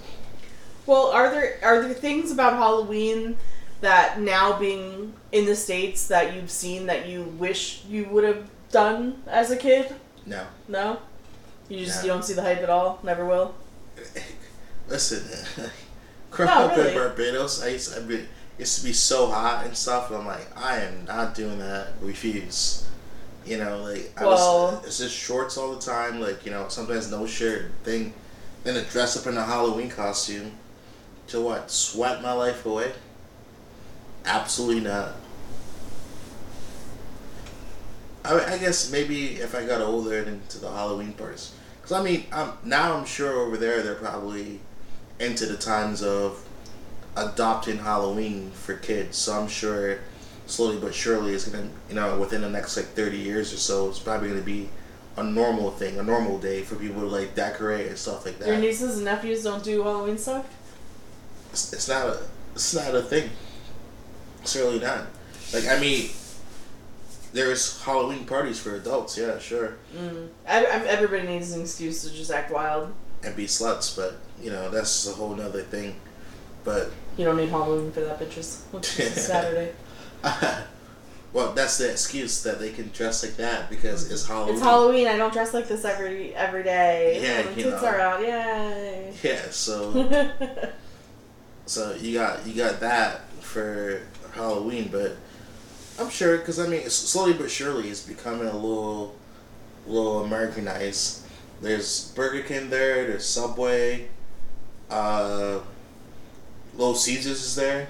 Well, 0.87 1.09
are 1.09 1.31
there 1.31 1.59
are 1.63 1.83
there 1.83 1.95
things 1.95 2.31
about 2.31 2.55
Halloween 2.55 3.37
that 3.81 4.21
now 4.21 4.59
being 4.59 5.13
in 5.33 5.45
the 5.45 5.55
states 5.55 6.09
that 6.09 6.35
you've 6.35 6.51
seen 6.51 6.87
that 6.87 7.07
you 7.07 7.25
wish 7.25 7.85
you 7.89 8.07
would 8.07 8.25
have 8.25 8.49
done 8.71 9.23
as 9.27 9.51
a 9.51 9.57
kid? 9.57 9.95
No. 10.27 10.47
No, 10.67 10.99
you 11.69 11.85
just 11.85 11.99
No. 11.99 12.03
you 12.03 12.09
don't 12.09 12.25
see 12.25 12.35
the 12.35 12.43
hype 12.43 12.59
at 12.63 12.71
all. 12.71 13.01
Never 13.03 13.25
will. 13.27 13.55
Listen, 14.89 15.23
growing 16.31 16.51
No, 16.51 16.65
up 16.67 16.77
really. 16.77 16.93
in 16.93 16.95
Barbados, 16.99 17.63
I 17.63 17.69
used, 17.69 17.93
to, 17.93 18.01
I 18.01 18.05
be, 18.05 18.25
used 18.59 18.79
to 18.79 18.85
be 18.87 18.93
so 18.95 19.27
hot 19.27 19.67
and 19.67 19.77
stuff. 19.77 20.09
And 20.11 20.19
I'm 20.21 20.27
like, 20.27 20.47
I 20.57 20.79
am 20.81 21.05
not 21.05 21.35
doing 21.35 21.59
that. 21.59 21.89
Refuse. 22.01 22.88
You 23.49 23.59
know, 23.59 23.83
like 23.83 24.13
I 24.17 24.27
was. 24.27 24.85
It's 24.85 24.99
just 24.99 25.17
shorts 25.17 25.57
all 25.57 25.75
the 25.75 25.81
time. 25.81 26.21
Like 26.21 26.45
you 26.45 26.51
know, 26.51 26.69
sometimes 26.69 27.11
no 27.11 27.27
shirt. 27.27 27.73
Thing, 27.83 28.13
then 28.65 28.75
to 28.75 28.83
dress 28.91 29.17
up 29.17 29.27
in 29.27 29.39
a 29.39 29.45
Halloween 29.45 29.89
costume. 29.89 30.53
To 31.29 31.41
what? 31.41 31.71
Sweat 31.71 32.23
my 32.23 32.33
life 32.33 32.65
away? 32.67 32.93
Absolutely 34.25 34.83
not. 34.83 35.13
I, 38.25 38.55
I 38.55 38.59
guess 38.59 38.91
maybe 38.91 39.37
if 39.37 39.55
I 39.55 39.65
got 39.65 39.81
older 39.81 40.19
and 40.19 40.29
into 40.29 40.59
the 40.59 40.71
Halloween 40.71 41.13
parts, 41.13 41.55
because 41.81 41.93
I 41.93 42.03
mean, 42.03 42.27
I'm, 42.33 42.53
now 42.65 42.97
I'm 42.97 43.07
sure 43.07 43.33
over 43.33 43.57
there 43.57 43.83
they're 43.83 43.95
probably 43.95 44.61
into 45.19 45.47
the 45.47 45.57
times 45.57 46.03
of 46.03 46.45
adopting 47.17 47.79
Halloween 47.79 48.51
for 48.51 48.75
kids. 48.75 49.17
So 49.17 49.39
I'm 49.39 49.49
sure 49.49 50.01
slowly 50.49 50.79
but 50.79 50.93
surely 50.95 51.33
it's 51.35 51.47
gonna, 51.49 51.69
you 51.89 51.95
know, 51.95 52.19
within 52.19 52.41
the 52.41 52.49
next 52.51 52.77
like 52.77 52.87
30 52.87 53.17
years 53.19 53.53
or 53.53 53.59
so, 53.59 53.89
it's 53.89 53.99
probably 54.01 54.29
gonna 54.31 54.41
be 54.41 54.69
a 55.17 55.23
normal 55.23 55.71
thing, 55.71 55.99
a 55.99 56.03
normal 56.03 56.39
day 56.39 56.63
for 56.63 56.75
people 56.77 57.01
to 57.03 57.07
like 57.07 57.35
decorate 57.37 57.87
and 57.89 57.97
stuff 57.99 58.25
like 58.27 58.39
that 58.41 58.49
Your 58.49 58.59
nieces 58.59 58.97
and 58.97 59.05
nephews 59.05 59.43
don't 59.45 59.63
do 59.63 59.83
Halloween 59.83 60.19
stuff. 60.19 60.47
It's, 61.53 61.73
it's 61.73 61.89
not 61.89 62.07
a, 62.07 62.19
it's 62.55 62.75
not 62.75 62.95
a 62.95 63.03
thing. 63.03 63.31
It's 64.43 64.57
really 64.57 64.79
not. 64.81 65.07
Like 65.53 65.67
I 65.67 65.79
mean, 65.81 66.11
there's 67.33 67.83
Halloween 67.83 68.25
parties 68.25 68.59
for 68.59 68.75
adults, 68.75 69.17
yeah, 69.19 69.39
sure, 69.39 69.77
Mm. 69.97 70.29
I, 70.47 70.59
I, 70.65 70.85
everybody 70.87 71.27
needs 71.27 71.53
an 71.53 71.61
excuse 71.63 72.03
to 72.05 72.11
just 72.15 72.31
act 72.31 72.51
wild. 72.51 72.93
and 73.23 73.35
be 73.37 73.47
sluts, 73.47 73.95
but 73.97 74.17
you 74.43 74.51
know 74.51 74.71
that's 74.71 75.07
a 75.09 75.13
whole 75.13 75.35
nother 75.35 75.63
thing. 75.63 75.97
But 76.65 76.91
You 77.17 77.25
don't 77.25 77.37
need 77.37 77.49
Halloween 77.49 77.93
for 77.93 78.01
that, 78.01 78.21
bitches. 78.21 78.61
It's 78.75 79.27
Saturday. 79.27 79.73
well, 81.33 81.53
that's 81.53 81.79
the 81.79 81.91
excuse 81.91 82.43
that 82.43 82.59
they 82.59 82.71
can 82.73 82.91
dress 82.93 83.23
like 83.25 83.37
that 83.37 83.69
because 83.71 84.11
it's 84.11 84.27
Halloween. 84.27 84.55
It's 84.55 84.63
Halloween. 84.63 85.07
I 85.09 85.17
don't 85.17 85.33
dress 85.33 85.55
like 85.55 85.69
this 85.69 85.85
every 85.85 86.35
every 86.35 86.63
day. 86.63 87.21
Yeah, 87.23 87.43
Oh, 87.47 87.51
you 87.51 87.63
tits 87.71 87.83
know. 87.83 87.89
are 87.89 88.01
out. 88.01 88.21
Yay. 88.21 89.13
Yeah, 89.23 89.43
so 89.51 90.31
so 91.67 91.95
you 91.95 92.15
got 92.19 92.47
you 92.47 92.55
got 92.55 92.81
that 92.81 93.31
for 93.41 94.01
Halloween, 94.33 94.89
but 94.91 95.17
I'm 95.99 96.11
sure 96.11 96.39
because 96.39 96.59
I 96.59 96.67
mean 96.67 96.81
it's 96.81 96.95
slowly 96.95 97.35
but 97.35 97.51
surely 97.51 97.89
it's 97.89 98.03
becoming 98.03 98.49
a 98.49 98.55
little 98.57 99.15
little 99.87 100.25
Americanized. 100.25 101.23
There's 101.61 102.13
Burger 102.13 102.43
King 102.43 102.71
there. 102.71 103.07
There's 103.07 103.27
Subway. 103.27 104.09
Uh, 104.89 105.59
Little 106.77 106.95
Caesars 106.95 107.43
is 107.45 107.57
there. 107.57 107.89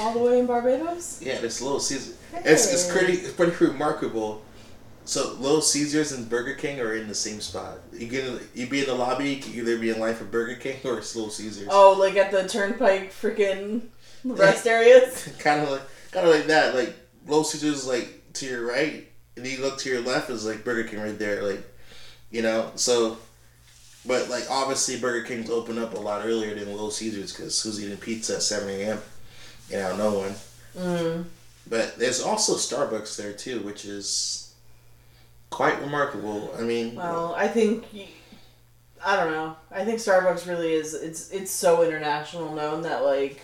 All 0.00 0.14
the 0.14 0.18
way 0.18 0.38
in 0.38 0.46
Barbados. 0.46 1.20
Yeah, 1.22 1.38
there's 1.40 1.60
Little 1.60 1.78
Caesars. 1.78 2.16
It's 2.34 2.72
it's 2.72 2.90
pretty 2.90 3.14
it's 3.14 3.32
pretty 3.32 3.52
remarkable. 3.64 4.42
So 5.04 5.34
Little 5.40 5.60
Caesars 5.60 6.12
and 6.12 6.28
Burger 6.28 6.54
King 6.54 6.80
are 6.80 6.94
in 6.94 7.08
the 7.08 7.14
same 7.14 7.40
spot. 7.40 7.78
You 7.92 8.06
get 8.06 8.26
in, 8.26 8.40
you 8.54 8.66
be 8.66 8.80
in 8.80 8.86
the 8.86 8.94
lobby, 8.94 9.30
you 9.34 9.42
can 9.42 9.52
either 9.54 9.76
be 9.78 9.90
in 9.90 9.98
line 9.98 10.14
for 10.14 10.24
Burger 10.24 10.54
King 10.54 10.76
or 10.84 10.98
it's 10.98 11.14
Little 11.14 11.30
Caesars. 11.30 11.68
Oh, 11.70 11.96
like 11.98 12.16
at 12.16 12.30
the 12.30 12.48
turnpike 12.48 13.12
freaking 13.12 13.82
rest 14.24 14.66
areas. 14.66 15.28
kind 15.38 15.62
of 15.62 15.70
like 15.70 15.82
kind 16.12 16.26
of 16.28 16.34
like 16.34 16.46
that. 16.46 16.74
Like 16.74 16.94
Little 17.26 17.44
Caesars 17.44 17.80
is 17.80 17.86
like 17.86 18.32
to 18.34 18.46
your 18.46 18.66
right, 18.66 19.06
and 19.36 19.44
then 19.44 19.52
you 19.52 19.60
look 19.60 19.78
to 19.78 19.90
your 19.90 20.00
left 20.00 20.30
is 20.30 20.46
like 20.46 20.64
Burger 20.64 20.88
King 20.88 21.00
right 21.00 21.18
there. 21.18 21.42
Like 21.42 21.62
you 22.30 22.42
know, 22.42 22.72
so. 22.76 23.18
But 24.06 24.30
like 24.30 24.44
obviously 24.50 24.98
Burger 24.98 25.26
King's 25.26 25.50
open 25.50 25.76
up 25.76 25.92
a 25.92 26.00
lot 26.00 26.24
earlier 26.24 26.54
than 26.54 26.70
Little 26.70 26.90
Caesars 26.90 27.34
because 27.34 27.60
who's 27.60 27.84
eating 27.84 27.98
pizza 27.98 28.36
at 28.36 28.42
seven 28.42 28.70
a.m. 28.70 28.98
You 29.70 29.76
know, 29.76 29.96
no 29.96 30.18
one. 30.18 30.34
Mm. 30.76 31.24
But 31.68 31.96
there's 31.98 32.22
also 32.22 32.54
Starbucks 32.54 33.16
there 33.16 33.32
too, 33.32 33.60
which 33.60 33.84
is 33.84 34.54
quite 35.50 35.80
remarkable. 35.80 36.52
I 36.58 36.62
mean, 36.62 36.96
Well, 36.96 37.34
I 37.36 37.48
think 37.48 37.84
I 39.04 39.16
don't 39.16 39.32
know. 39.32 39.56
I 39.70 39.84
think 39.84 39.98
Starbucks 39.98 40.46
really 40.48 40.72
is. 40.72 40.94
It's 40.94 41.30
it's 41.30 41.50
so 41.50 41.82
international 41.82 42.54
known 42.54 42.82
that 42.82 43.04
like 43.04 43.40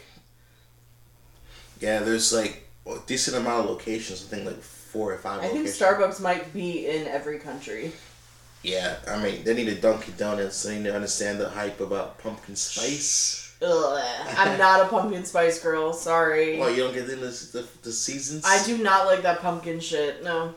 yeah, 1.81 2.01
there's 2.01 2.33
like 2.33 2.67
a 2.87 2.97
decent 3.07 3.37
amount 3.37 3.65
of 3.65 3.71
locations. 3.71 4.25
I 4.25 4.29
think 4.29 4.47
like 4.47 4.61
four 4.63 5.13
or 5.13 5.19
five. 5.19 5.43
I 5.43 5.49
think. 5.49 5.67
Starbucks 5.67 6.21
might 6.21 6.53
be 6.53 6.87
in 6.89 7.07
every 7.07 7.39
country. 7.39 7.93
Yeah, 8.63 8.97
I 9.07 9.23
mean, 9.23 9.45
they 9.45 9.55
need 9.55 9.69
a 9.69 9.77
Dunkin' 9.77 10.15
Donuts. 10.17 10.63
They 10.63 10.77
need 10.77 10.85
to 10.85 10.95
understand 10.95 11.39
the 11.39 11.49
hype 11.49 11.81
about 11.81 12.19
pumpkin 12.19 12.57
spice. 12.57 13.46
Ugh, 13.63 14.03
I'm 14.37 14.59
not 14.59 14.83
a 14.85 14.89
pumpkin 14.89 15.25
spice 15.25 15.59
girl. 15.63 15.93
Sorry. 15.93 16.59
Well, 16.59 16.71
you 16.71 16.83
don't 16.85 16.93
get 16.93 17.09
into 17.09 17.27
the, 17.27 17.67
the 17.83 17.93
seasons. 17.93 18.45
I 18.47 18.63
do 18.65 18.79
not 18.79 19.07
like 19.07 19.23
that 19.23 19.41
pumpkin 19.41 19.81
shit. 19.81 20.23
No. 20.23 20.55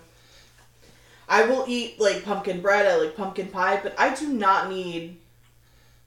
I 1.30 1.44
will 1.44 1.64
eat 1.68 2.00
like 2.00 2.26
pumpkin 2.26 2.60
bread. 2.62 2.86
I 2.86 2.96
like 2.96 3.16
pumpkin 3.16 3.48
pie, 3.48 3.80
but 3.82 3.94
I 3.98 4.14
do 4.16 4.28
not 4.28 4.70
need 4.70 5.18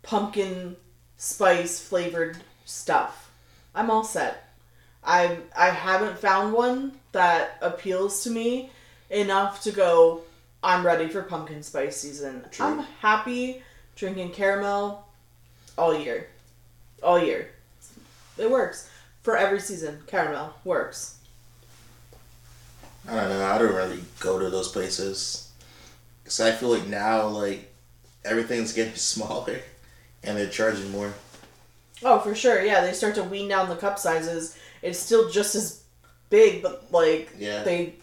pumpkin 0.03 0.77
spice 1.17 1.81
flavored 1.81 2.39
stuff. 2.65 3.31
I'm 3.75 3.91
all 3.91 4.05
set. 4.05 4.49
I 5.05 5.39
I 5.57 5.71
haven't 5.71 6.19
found 6.19 6.53
one 6.53 6.93
that 7.13 7.57
appeals 7.63 8.25
to 8.25 8.31
me 8.31 8.71
enough 9.11 9.63
to 9.63 9.73
go. 9.73 10.23
I'm 10.63 10.85
ready 10.85 11.09
for 11.09 11.23
pumpkin 11.23 11.63
spice 11.63 11.97
season. 11.97 12.45
True. 12.51 12.67
I'm 12.67 12.79
happy 13.01 13.63
drinking 13.97 14.31
caramel 14.31 15.07
all 15.77 15.97
year, 15.97 16.29
all 17.03 17.19
year. 17.19 17.51
It 18.39 18.51
works 18.51 18.89
for 19.23 19.37
every 19.37 19.61
season. 19.61 20.03
Caramel 20.07 20.55
works. 20.65 21.19
I 23.09 23.15
don't 23.17 23.29
know. 23.31 23.45
I 23.45 23.59
don't 23.59 23.75
really 23.75 24.01
go 24.21 24.39
to 24.39 24.49
those 24.51 24.69
places. 24.69 25.51
because 26.23 26.41
I 26.41 26.53
feel 26.53 26.69
like 26.71 26.87
now 26.87 27.27
like 27.27 27.73
everything's 28.25 28.73
getting 28.79 28.95
smaller, 28.95 29.61
and 30.23 30.37
they're 30.37 30.49
charging 30.49 30.91
more. 30.93 31.13
Oh, 32.05 32.19
for 32.21 32.35
sure. 32.35 32.63
Yeah, 32.65 32.81
they 32.81 32.93
start 32.93 33.15
to 33.17 33.23
wean 33.25 33.49
down 33.49 33.69
the 33.69 33.77
cup 33.77 33.99
sizes. 33.99 34.57
It's 34.83 34.99
still 34.99 35.31
just 35.31 35.55
as 35.55 35.83
big, 36.31 36.63
but 36.63 36.93
like 36.93 37.31
Yeah. 37.39 37.63
they 37.63 37.95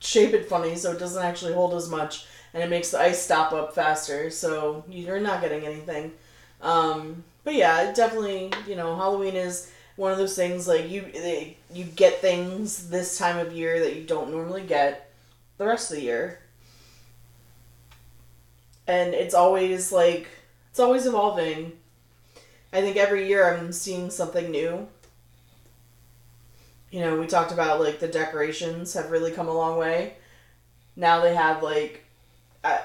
shape 0.00 0.32
it 0.34 0.48
funny 0.48 0.76
so 0.76 0.92
it 0.92 0.98
doesn't 0.98 1.22
actually 1.22 1.52
hold 1.54 1.74
as 1.74 1.88
much, 1.88 2.26
and 2.54 2.62
it 2.62 2.68
makes 2.70 2.90
the 2.90 3.00
ice 3.00 3.22
stop 3.22 3.52
up 3.52 3.74
faster. 3.74 4.30
So 4.30 4.84
you're 4.88 5.20
not 5.20 5.40
getting 5.40 5.64
anything. 5.66 6.12
Um, 6.62 7.24
but 7.46 7.54
yeah, 7.54 7.92
definitely, 7.92 8.52
you 8.66 8.74
know, 8.74 8.96
Halloween 8.96 9.36
is 9.36 9.70
one 9.94 10.10
of 10.10 10.18
those 10.18 10.34
things 10.34 10.66
like 10.66 10.90
you 10.90 11.02
they, 11.12 11.56
you 11.72 11.84
get 11.84 12.20
things 12.20 12.88
this 12.88 13.16
time 13.16 13.38
of 13.38 13.52
year 13.52 13.78
that 13.78 13.94
you 13.94 14.02
don't 14.02 14.32
normally 14.32 14.62
get 14.62 15.12
the 15.56 15.64
rest 15.64 15.92
of 15.92 15.96
the 15.96 16.02
year. 16.02 16.40
And 18.88 19.14
it's 19.14 19.32
always 19.32 19.92
like 19.92 20.26
it's 20.72 20.80
always 20.80 21.06
evolving. 21.06 21.78
I 22.72 22.80
think 22.80 22.96
every 22.96 23.28
year 23.28 23.54
I'm 23.54 23.70
seeing 23.70 24.10
something 24.10 24.50
new. 24.50 24.88
You 26.90 27.00
know, 27.00 27.16
we 27.16 27.28
talked 27.28 27.52
about 27.52 27.78
like 27.78 28.00
the 28.00 28.08
decorations 28.08 28.92
have 28.94 29.12
really 29.12 29.30
come 29.30 29.46
a 29.46 29.54
long 29.54 29.78
way. 29.78 30.14
Now 30.96 31.20
they 31.20 31.36
have 31.36 31.62
like, 31.62 32.05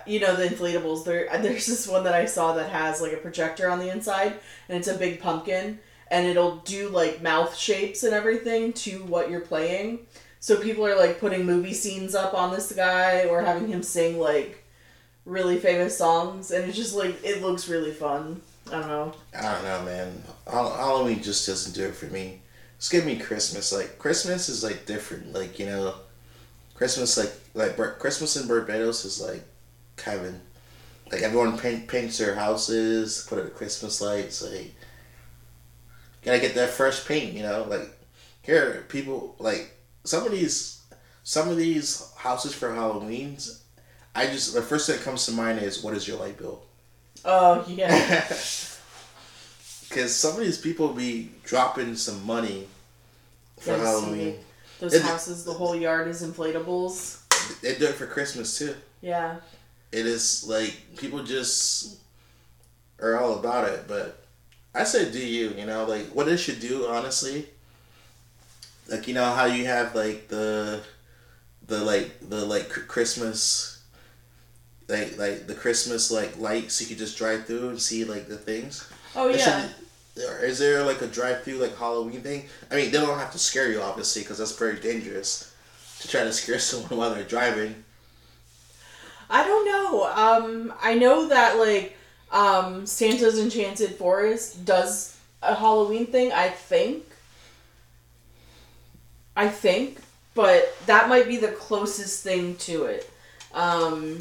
you 0.05 0.19
know, 0.19 0.35
the 0.35 0.47
inflatables. 0.47 1.05
There, 1.05 1.27
there's 1.41 1.67
this 1.67 1.87
one 1.87 2.03
that 2.03 2.13
I 2.13 2.25
saw 2.25 2.53
that 2.53 2.69
has 2.69 3.01
like 3.01 3.13
a 3.13 3.17
projector 3.17 3.69
on 3.69 3.79
the 3.79 3.91
inside, 3.91 4.33
and 4.69 4.77
it's 4.77 4.87
a 4.87 4.97
big 4.97 5.19
pumpkin, 5.19 5.79
and 6.09 6.27
it'll 6.27 6.57
do 6.57 6.89
like 6.89 7.21
mouth 7.21 7.55
shapes 7.55 8.03
and 8.03 8.13
everything 8.13 8.73
to 8.73 9.03
what 9.03 9.29
you're 9.29 9.41
playing. 9.41 9.99
So 10.39 10.57
people 10.57 10.85
are 10.85 10.97
like 10.97 11.19
putting 11.19 11.45
movie 11.45 11.73
scenes 11.73 12.15
up 12.15 12.33
on 12.33 12.51
this 12.51 12.71
guy 12.71 13.25
or 13.25 13.43
having 13.43 13.67
him 13.67 13.83
sing 13.83 14.19
like 14.19 14.63
really 15.25 15.59
famous 15.59 15.97
songs, 15.97 16.51
and 16.51 16.65
it's 16.65 16.77
just 16.77 16.95
like 16.95 17.23
it 17.23 17.41
looks 17.41 17.69
really 17.69 17.91
fun. 17.91 18.41
I 18.67 18.79
don't 18.79 18.87
know. 18.87 19.13
I 19.37 19.53
don't 19.53 19.63
know, 19.63 19.83
man. 19.83 20.23
Halloween 20.47 21.21
just 21.21 21.45
doesn't 21.47 21.73
do 21.73 21.87
it 21.87 21.95
for 21.95 22.05
me. 22.05 22.41
Just 22.77 22.91
give 22.91 23.05
me 23.05 23.19
Christmas. 23.19 23.71
Like 23.71 23.99
Christmas 23.99 24.49
is 24.49 24.63
like 24.63 24.85
different. 24.85 25.33
Like 25.33 25.59
you 25.59 25.67
know, 25.67 25.95
Christmas 26.73 27.17
like 27.17 27.31
like 27.53 27.99
Christmas 27.99 28.35
in 28.35 28.47
Barbados 28.47 29.05
is 29.05 29.21
like 29.21 29.43
heaven. 30.03 30.41
Like 31.11 31.21
everyone 31.21 31.57
paint, 31.57 31.87
paints 31.87 32.17
their 32.17 32.35
houses, 32.35 33.25
put 33.29 33.39
up 33.39 33.53
Christmas 33.55 33.99
lights. 34.01 34.41
Like 34.41 34.73
gotta 36.23 36.39
get 36.39 36.55
that 36.55 36.69
fresh 36.69 37.05
paint. 37.05 37.33
You 37.33 37.43
know, 37.43 37.65
like 37.69 37.89
here 38.41 38.85
people 38.89 39.35
like 39.39 39.75
some 40.03 40.25
of 40.25 40.31
these 40.31 40.81
some 41.23 41.49
of 41.49 41.57
these 41.57 42.11
houses 42.15 42.53
for 42.53 42.73
Halloween's. 42.73 43.63
I 44.15 44.27
just 44.27 44.53
the 44.53 44.61
first 44.61 44.87
thing 44.87 44.97
that 44.97 45.03
comes 45.05 45.25
to 45.25 45.31
mind 45.31 45.59
is 45.59 45.83
what 45.83 45.93
is 45.95 46.07
your 46.07 46.17
light 46.19 46.37
bill? 46.37 46.63
Oh 47.25 47.63
yeah. 47.67 48.25
Because 49.89 50.15
some 50.15 50.31
of 50.35 50.39
these 50.39 50.57
people 50.57 50.93
be 50.93 51.31
dropping 51.43 51.97
some 51.97 52.25
money 52.25 52.65
for 53.59 53.75
Halloween. 53.75 54.39
Those 54.79 54.93
It- 54.93 55.01
houses, 55.01 55.43
the 55.43 55.51
whole 55.51 55.75
yard 55.75 56.07
is 56.07 56.23
inflatables. 56.23 57.17
They 57.61 57.75
do 57.75 57.87
it 57.87 57.95
for 57.95 58.07
Christmas 58.07 58.57
too. 58.57 58.73
Yeah. 59.01 59.35
It 59.91 60.05
is 60.05 60.45
like 60.47 60.75
people 60.97 61.23
just 61.23 61.97
are 63.01 63.19
all 63.19 63.39
about 63.39 63.67
it. 63.69 63.85
But 63.87 64.23
I 64.73 64.83
say, 64.83 65.11
do 65.11 65.19
you? 65.19 65.49
You 65.57 65.65
know, 65.65 65.85
like 65.85 66.07
what 66.07 66.27
they 66.27 66.37
should 66.37 66.59
do, 66.59 66.87
honestly. 66.87 67.47
Like 68.87 69.07
you 69.07 69.13
know 69.13 69.31
how 69.31 69.45
you 69.45 69.65
have 69.65 69.95
like 69.95 70.27
the, 70.27 70.81
the 71.67 71.83
like 71.83 72.29
the 72.29 72.45
like 72.45 72.69
Christmas. 72.69 73.83
Like 74.87 75.17
like 75.17 75.47
the 75.47 75.55
Christmas 75.55 76.11
like 76.11 76.37
lights 76.37 76.81
you 76.81 76.87
could 76.87 76.97
just 76.97 77.17
drive 77.17 77.45
through 77.45 77.69
and 77.69 77.81
see 77.81 78.03
like 78.03 78.27
the 78.27 78.37
things. 78.37 78.89
Oh 79.15 79.29
yeah. 79.29 79.69
Is 80.15 80.59
there 80.59 80.83
like 80.83 81.01
a 81.01 81.07
drive-through 81.07 81.55
like 81.55 81.77
Halloween 81.77 82.21
thing? 82.21 82.47
I 82.69 82.75
mean, 82.75 82.91
they 82.91 82.97
don't 82.97 83.17
have 83.17 83.31
to 83.31 83.39
scare 83.39 83.71
you 83.71 83.81
obviously 83.81 84.23
because 84.23 84.37
that's 84.39 84.57
very 84.57 84.77
dangerous 84.79 85.53
to 86.01 86.07
try 86.07 86.23
to 86.23 86.33
scare 86.33 86.59
someone 86.69 86.99
while 86.99 87.13
they're 87.15 87.23
driving. 87.23 87.83
I 89.31 89.43
don't 89.43 89.65
know. 89.65 90.03
Um, 90.13 90.73
I 90.81 90.93
know 90.95 91.27
that 91.29 91.57
like 91.57 91.97
um, 92.31 92.85
Santa's 92.85 93.39
Enchanted 93.39 93.95
Forest 93.95 94.65
does 94.65 95.17
a 95.41 95.55
Halloween 95.55 96.05
thing. 96.05 96.31
I 96.31 96.49
think. 96.49 97.05
I 99.35 99.47
think, 99.47 99.99
but 100.35 100.75
that 100.87 101.07
might 101.07 101.25
be 101.27 101.37
the 101.37 101.47
closest 101.53 102.21
thing 102.23 102.55
to 102.57 102.83
it. 102.85 103.09
Um, 103.53 104.19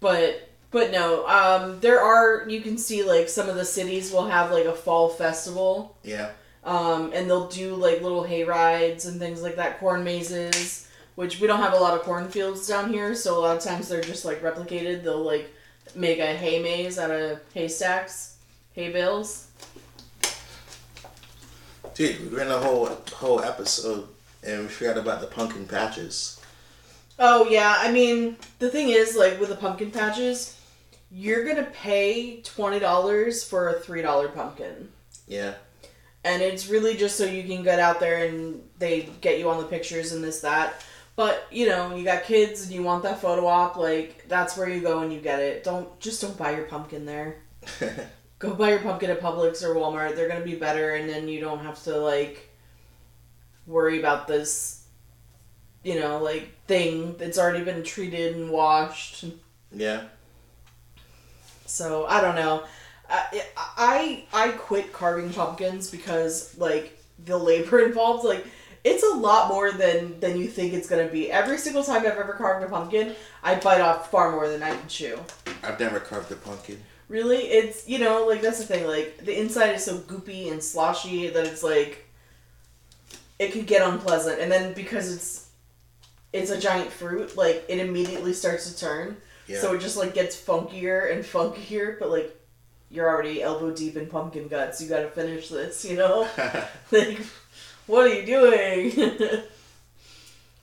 but 0.00 0.50
but 0.70 0.90
no. 0.92 1.26
Um, 1.26 1.80
there 1.80 2.00
are 2.00 2.46
you 2.48 2.60
can 2.60 2.76
see 2.76 3.02
like 3.02 3.28
some 3.28 3.48
of 3.48 3.56
the 3.56 3.64
cities 3.64 4.12
will 4.12 4.26
have 4.26 4.50
like 4.52 4.66
a 4.66 4.74
fall 4.74 5.08
festival. 5.08 5.96
Yeah, 6.02 6.30
Um, 6.64 7.10
and 7.14 7.28
they'll 7.28 7.48
do 7.48 7.74
like 7.74 8.02
little 8.02 8.22
hay 8.22 8.44
rides 8.44 9.06
and 9.06 9.18
things 9.18 9.42
like 9.42 9.56
that, 9.56 9.80
corn 9.80 10.04
mazes, 10.04 10.88
which 11.14 11.40
we 11.40 11.46
don't 11.46 11.60
have 11.60 11.74
a 11.74 11.78
lot 11.78 11.94
of 11.94 12.02
cornfields 12.02 12.66
down 12.66 12.92
here, 12.92 13.14
so 13.14 13.38
a 13.38 13.40
lot 13.40 13.56
of 13.56 13.62
times 13.62 13.88
they're 13.88 14.00
just 14.00 14.24
like 14.24 14.42
replicated. 14.42 15.02
They'll 15.02 15.22
like 15.22 15.52
make 15.94 16.18
a 16.18 16.34
hay 16.34 16.62
maze 16.62 16.98
out 16.98 17.10
of 17.10 17.40
haystacks, 17.54 18.36
hay 18.74 18.92
bales. 18.92 19.48
dude, 21.94 22.30
we 22.30 22.36
ran 22.36 22.50
a 22.50 22.58
whole 22.58 22.88
whole 23.12 23.40
episode 23.42 24.08
and 24.42 24.62
we 24.62 24.68
forgot 24.68 24.98
about 24.98 25.20
the 25.20 25.26
pumpkin 25.26 25.66
patches. 25.66 26.40
Oh 27.18 27.46
yeah, 27.48 27.76
I 27.78 27.92
mean 27.92 28.36
the 28.58 28.70
thing 28.70 28.88
is 28.88 29.16
like 29.16 29.38
with 29.38 29.50
the 29.50 29.56
pumpkin 29.56 29.90
patches, 29.90 30.58
you're 31.10 31.44
gonna 31.44 31.68
pay 31.72 32.40
twenty 32.42 32.78
dollars 32.78 33.44
for 33.44 33.68
a 33.68 33.74
three 33.80 34.02
dollar 34.02 34.28
pumpkin. 34.28 34.88
Yeah, 35.26 35.54
and 36.24 36.42
it's 36.42 36.68
really 36.68 36.96
just 36.96 37.16
so 37.16 37.24
you 37.24 37.42
can 37.44 37.62
get 37.62 37.78
out 37.78 38.00
there 38.00 38.26
and 38.26 38.62
they 38.78 39.08
get 39.20 39.38
you 39.38 39.50
on 39.50 39.58
the 39.58 39.68
pictures 39.68 40.12
and 40.12 40.24
this 40.24 40.40
that 40.40 40.84
but 41.16 41.46
you 41.50 41.66
know 41.66 41.94
you 41.94 42.04
got 42.04 42.24
kids 42.24 42.64
and 42.64 42.72
you 42.72 42.82
want 42.82 43.02
that 43.02 43.20
photo 43.20 43.46
op 43.46 43.76
like 43.76 44.26
that's 44.28 44.56
where 44.56 44.68
you 44.68 44.80
go 44.80 45.00
and 45.00 45.12
you 45.12 45.20
get 45.20 45.40
it 45.40 45.64
don't 45.64 45.98
just 46.00 46.20
don't 46.20 46.36
buy 46.36 46.54
your 46.54 46.64
pumpkin 46.64 47.04
there 47.04 47.36
go 48.38 48.54
buy 48.54 48.70
your 48.70 48.80
pumpkin 48.80 49.10
at 49.10 49.20
publix 49.20 49.62
or 49.62 49.74
walmart 49.74 50.16
they're 50.16 50.28
gonna 50.28 50.44
be 50.44 50.54
better 50.54 50.94
and 50.94 51.08
then 51.08 51.28
you 51.28 51.40
don't 51.40 51.60
have 51.60 51.82
to 51.82 51.96
like 51.96 52.48
worry 53.66 53.98
about 53.98 54.26
this 54.26 54.84
you 55.84 55.98
know 55.98 56.18
like 56.18 56.48
thing 56.66 57.14
that's 57.18 57.38
already 57.38 57.64
been 57.64 57.82
treated 57.82 58.36
and 58.36 58.50
washed 58.50 59.24
yeah. 59.74 60.04
so 61.66 62.06
I 62.06 62.20
don't 62.20 62.34
know. 62.34 62.64
I, 63.08 63.42
I 63.56 64.24
I 64.32 64.48
quit 64.52 64.92
carving 64.92 65.32
pumpkins 65.32 65.90
because 65.90 66.56
like 66.58 66.98
the 67.24 67.36
labor 67.36 67.80
involved 67.86 68.24
like 68.24 68.46
it's 68.84 69.04
a 69.04 69.14
lot 69.14 69.48
more 69.48 69.70
than 69.70 70.18
than 70.20 70.38
you 70.38 70.48
think 70.48 70.72
it's 70.72 70.88
gonna 70.88 71.08
be. 71.08 71.30
Every 71.30 71.58
single 71.58 71.84
time 71.84 71.98
I've 71.98 72.18
ever 72.18 72.32
carved 72.34 72.64
a 72.64 72.68
pumpkin, 72.68 73.14
I 73.42 73.54
bite 73.54 73.80
off 73.80 74.10
far 74.10 74.32
more 74.32 74.48
than 74.48 74.62
I 74.62 74.70
can 74.70 74.88
chew. 74.88 75.18
I've 75.62 75.78
never 75.78 76.00
carved 76.00 76.32
a 76.32 76.36
pumpkin. 76.36 76.82
Really, 77.08 77.38
it's 77.38 77.88
you 77.88 77.98
know 77.98 78.26
like 78.26 78.42
that's 78.42 78.58
the 78.58 78.64
thing. 78.64 78.86
Like 78.86 79.18
the 79.18 79.38
inside 79.38 79.74
is 79.74 79.84
so 79.84 79.98
goopy 79.98 80.50
and 80.50 80.62
sloshy 80.62 81.28
that 81.28 81.46
it's 81.46 81.62
like 81.62 82.08
it 83.38 83.52
could 83.52 83.66
get 83.66 83.86
unpleasant, 83.86 84.40
and 84.40 84.50
then 84.50 84.72
because 84.74 85.12
it's 85.12 85.48
it's 86.32 86.50
a 86.50 86.58
giant 86.58 86.90
fruit, 86.90 87.36
like 87.36 87.64
it 87.68 87.78
immediately 87.78 88.32
starts 88.32 88.72
to 88.72 88.78
turn. 88.78 89.16
Yeah. 89.46 89.60
So 89.60 89.74
it 89.74 89.80
just 89.80 89.96
like 89.96 90.14
gets 90.14 90.40
funkier 90.40 91.12
and 91.12 91.22
funkier, 91.22 91.98
but 91.98 92.10
like 92.10 92.36
you're 92.92 93.08
already 93.08 93.42
elbow 93.42 93.74
deep 93.74 93.96
in 93.96 94.06
pumpkin 94.06 94.48
guts. 94.48 94.80
You 94.80 94.88
gotta 94.88 95.08
finish 95.08 95.48
this, 95.48 95.84
you 95.84 95.96
know? 95.96 96.28
like, 96.90 97.20
what 97.86 98.06
are 98.06 98.14
you 98.14 98.24
doing? 98.26 98.92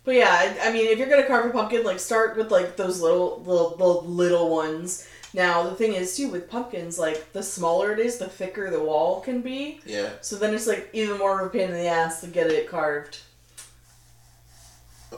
but 0.03 0.15
yeah, 0.15 0.29
I, 0.29 0.69
I 0.69 0.73
mean, 0.73 0.87
if 0.87 0.97
you're 0.97 1.09
gonna 1.09 1.27
carve 1.27 1.45
a 1.45 1.49
pumpkin, 1.49 1.83
like 1.83 1.99
start 1.99 2.37
with 2.37 2.51
like 2.51 2.75
those 2.75 3.01
little 3.01 3.41
little 3.45 3.71
little, 3.71 4.03
little 4.03 4.49
ones. 4.49 5.07
Now 5.33 5.63
the 5.63 5.75
thing 5.75 5.93
is 5.93 6.17
too 6.17 6.29
with 6.29 6.49
pumpkins, 6.49 6.97
like 6.97 7.33
the 7.33 7.43
smaller 7.43 7.91
it 7.93 7.99
is, 7.99 8.17
the 8.17 8.27
thicker 8.27 8.71
the 8.71 8.83
wall 8.83 9.21
can 9.21 9.41
be. 9.41 9.79
yeah. 9.85 10.09
So 10.21 10.37
then 10.37 10.53
it's 10.53 10.67
like 10.67 10.89
even 10.93 11.17
more 11.17 11.39
of 11.39 11.47
a 11.47 11.49
pain 11.49 11.69
in 11.69 11.75
the 11.75 11.87
ass 11.87 12.21
to 12.21 12.27
get 12.27 12.47
it 12.47 12.67
carved. 12.67 13.19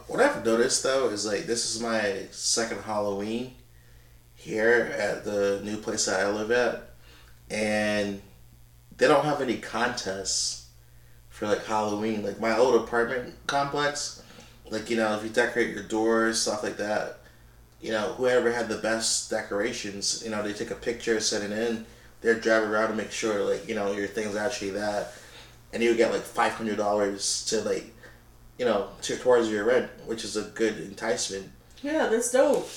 What 0.08 0.22
I've 0.22 0.46
noticed 0.46 0.84
though 0.84 1.10
is 1.10 1.26
like 1.26 1.46
this 1.46 1.74
is 1.74 1.82
my 1.82 2.28
second 2.32 2.82
Halloween 2.82 3.54
here 4.36 4.94
at 4.98 5.24
the 5.24 5.62
new 5.64 5.78
place 5.78 6.06
that 6.06 6.20
I 6.20 6.30
live 6.30 6.52
at, 6.52 6.90
and 7.50 8.22
they 8.98 9.08
don't 9.08 9.26
have 9.26 9.42
any 9.42 9.58
contests 9.58 10.61
for 11.42 11.48
like 11.48 11.66
Halloween. 11.66 12.22
Like 12.22 12.40
my 12.40 12.56
old 12.56 12.76
apartment 12.76 13.34
complex, 13.48 14.22
like 14.70 14.92
you 14.92 14.96
know 14.96 15.16
if 15.18 15.24
you 15.24 15.30
decorate 15.30 15.74
your 15.74 15.82
doors 15.82 16.40
stuff 16.40 16.62
like 16.62 16.78
that, 16.78 17.18
you 17.82 17.92
know 17.92 18.14
whoever 18.14 18.52
had 18.52 18.70
the 18.70 18.78
best 18.78 19.32
decorations, 19.32 20.22
you 20.24 20.30
know 20.30 20.44
they 20.44 20.54
take 20.54 20.70
a 20.70 20.76
picture, 20.76 21.20
send 21.20 21.52
it 21.52 21.58
in. 21.58 21.88
They're 22.22 22.40
driving 22.40 22.70
around 22.70 22.90
to 22.90 22.96
make 22.96 23.12
sure 23.12 23.44
like 23.44 23.68
you 23.68 23.74
know 23.74 23.92
your 23.92 24.06
thing's 24.06 24.36
actually 24.36 24.70
that, 24.72 25.14
and 25.74 25.82
you 25.82 25.96
get 25.96 26.12
like 26.12 26.22
five 26.22 26.52
hundred 26.52 26.78
dollars 26.78 27.44
to 27.46 27.62
like 27.62 27.92
you 28.60 28.66
know, 28.66 28.90
to, 29.02 29.18
towards 29.18 29.50
your 29.50 29.64
rent, 29.64 29.90
which 30.06 30.24
is 30.24 30.38
a 30.38 30.44
good 30.44 30.78
enticement. 30.82 31.50
Yeah, 31.82 32.06
that's 32.06 32.32
dope. 32.32 32.70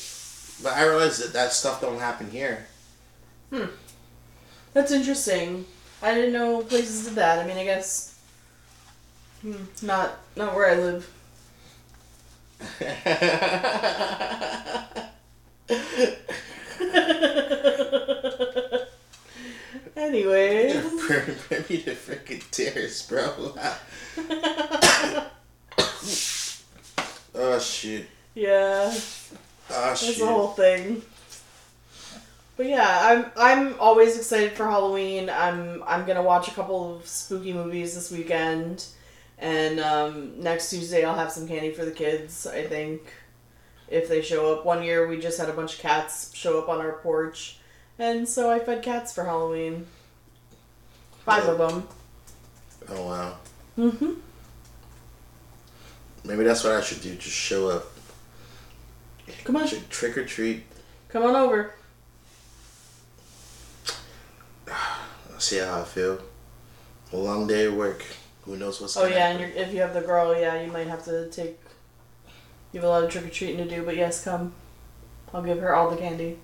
But 0.63 0.73
I 0.73 0.87
realized 0.87 1.23
that 1.23 1.35
that 1.35 1.53
stuff 1.53 1.83
don't 1.83 1.99
happen 1.99 2.31
here. 2.31 2.67
Hmm. 3.51 3.67
That's 4.73 4.91
interesting. 4.91 5.67
I 6.03 6.15
didn't 6.15 6.33
know 6.33 6.63
places 6.63 7.05
did 7.05 7.17
that. 7.17 7.39
I 7.39 7.47
mean, 7.47 7.59
I 7.59 7.65
guess 7.65 8.14
hmm, 9.45 9.87
not 9.87 10.19
not 10.37 10.55
where 10.55 10.71
I 10.71 10.75
live. 10.75 11.09
anyway, 19.97 20.73
me 20.73 21.79
to 21.83 21.95
freaking 21.95 22.51
tears, 22.51 23.07
bro. 23.07 23.55
oh 27.35 27.59
shit. 27.59 28.07
yeah, 28.35 28.93
Oh 28.93 29.87
that's 29.89 30.05
shit. 30.05 30.19
the 30.19 30.27
whole 30.27 30.49
thing. 30.49 31.03
But 32.57 32.67
yeah, 32.67 32.87
I'm 33.03 33.33
I'm 33.37 33.81
always 33.81 34.17
excited 34.17 34.53
for 34.53 34.65
Halloween. 34.65 35.29
I'm 35.31 35.83
I'm 35.87 36.05
gonna 36.07 36.23
watch 36.23 36.49
a 36.49 36.53
couple 36.53 36.97
of 36.97 37.07
spooky 37.07 37.53
movies 37.53 37.95
this 37.95 38.11
weekend, 38.11 38.87
and 39.39 39.81
um, 39.81 40.41
next 40.41 40.71
Tuesday 40.71 41.05
I'll 41.05 41.15
have 41.15 41.31
some 41.33 41.47
candy 41.49 41.71
for 41.73 41.85
the 41.85 41.91
kids. 41.91 42.47
I 42.47 42.63
think 42.65 43.03
if 43.89 44.09
they 44.09 44.23
show 44.23 44.55
up. 44.55 44.65
One 44.65 44.83
year 44.83 45.07
we 45.07 45.19
just 45.21 45.39
had 45.39 45.49
a 45.49 45.53
bunch 45.53 45.75
of 45.75 45.81
cats 45.81 46.35
show 46.35 46.59
up 46.61 46.69
on 46.69 46.81
our 46.81 46.93
porch, 46.93 47.59
and 47.99 48.29
so 48.29 48.51
I 48.51 48.59
fed 48.59 48.83
cats 48.83 49.13
for 49.13 49.25
Halloween. 49.25 49.87
Five 51.25 51.47
of 51.49 51.59
them. 51.59 51.89
Oh 52.89 53.07
wow. 53.07 53.37
Mm-hmm. 53.79 54.13
Maybe 56.27 56.45
that's 56.45 56.65
what 56.65 56.73
I 56.75 56.81
should 56.81 57.03
do. 57.03 57.15
Just 57.17 57.37
show 57.37 57.69
up. 57.69 57.85
Come 59.45 59.57
on, 59.57 59.67
Trick, 59.69 59.89
trick 59.89 60.19
or 60.19 60.25
treat. 60.25 60.65
come 61.09 61.23
on 61.25 61.35
over. 61.35 61.75
See 65.39 65.59
how 65.59 65.81
I 65.81 65.85
feel. 65.85 66.19
A 67.13 67.17
long 67.17 67.47
day 67.47 67.67
of 67.67 67.75
work. 67.75 68.05
Who 68.45 68.57
knows 68.57 68.81
what's 68.81 68.97
Oh 68.97 69.07
yeah, 69.07 69.29
and 69.31 69.41
happen. 69.41 69.55
you're, 69.57 69.67
if 69.67 69.73
you 69.73 69.81
have 69.81 69.95
the 69.95 70.01
girl, 70.03 70.39
yeah, 70.39 70.63
you 70.63 70.71
might 70.71 70.87
have 70.87 71.05
to 71.07 71.29
take. 71.31 71.59
You 72.73 72.81
have 72.81 72.85
a 72.85 72.89
lot 72.89 73.05
of 73.05 73.11
trick 73.11 73.25
or 73.25 73.31
treating 73.31 73.59
to 73.59 73.69
do, 73.69 73.83
but 73.85 73.97
yes, 73.97 74.23
come. 74.25 74.53
I'll 75.33 75.43
give 75.43 75.59
her 75.61 75.75
all 75.75 75.91
the 75.91 75.97
candy. 75.97 76.39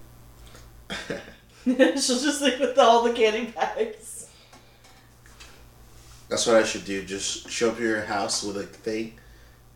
She'll 1.65 1.95
just 1.97 2.41
leave 2.41 2.59
with 2.61 2.79
all 2.79 3.03
the 3.05 3.13
candy 3.13 3.47
bags. 3.53 4.29
That's 6.29 6.47
what 6.47 6.57
I 6.57 6.63
should 6.65 6.85
do. 6.85 7.05
Just 7.05 7.51
show 7.51 7.69
up 7.71 7.75
at 7.77 7.81
your 7.81 8.03
house 8.03 8.43
with 8.45 8.57
a 8.57 8.63
thing, 8.63 9.15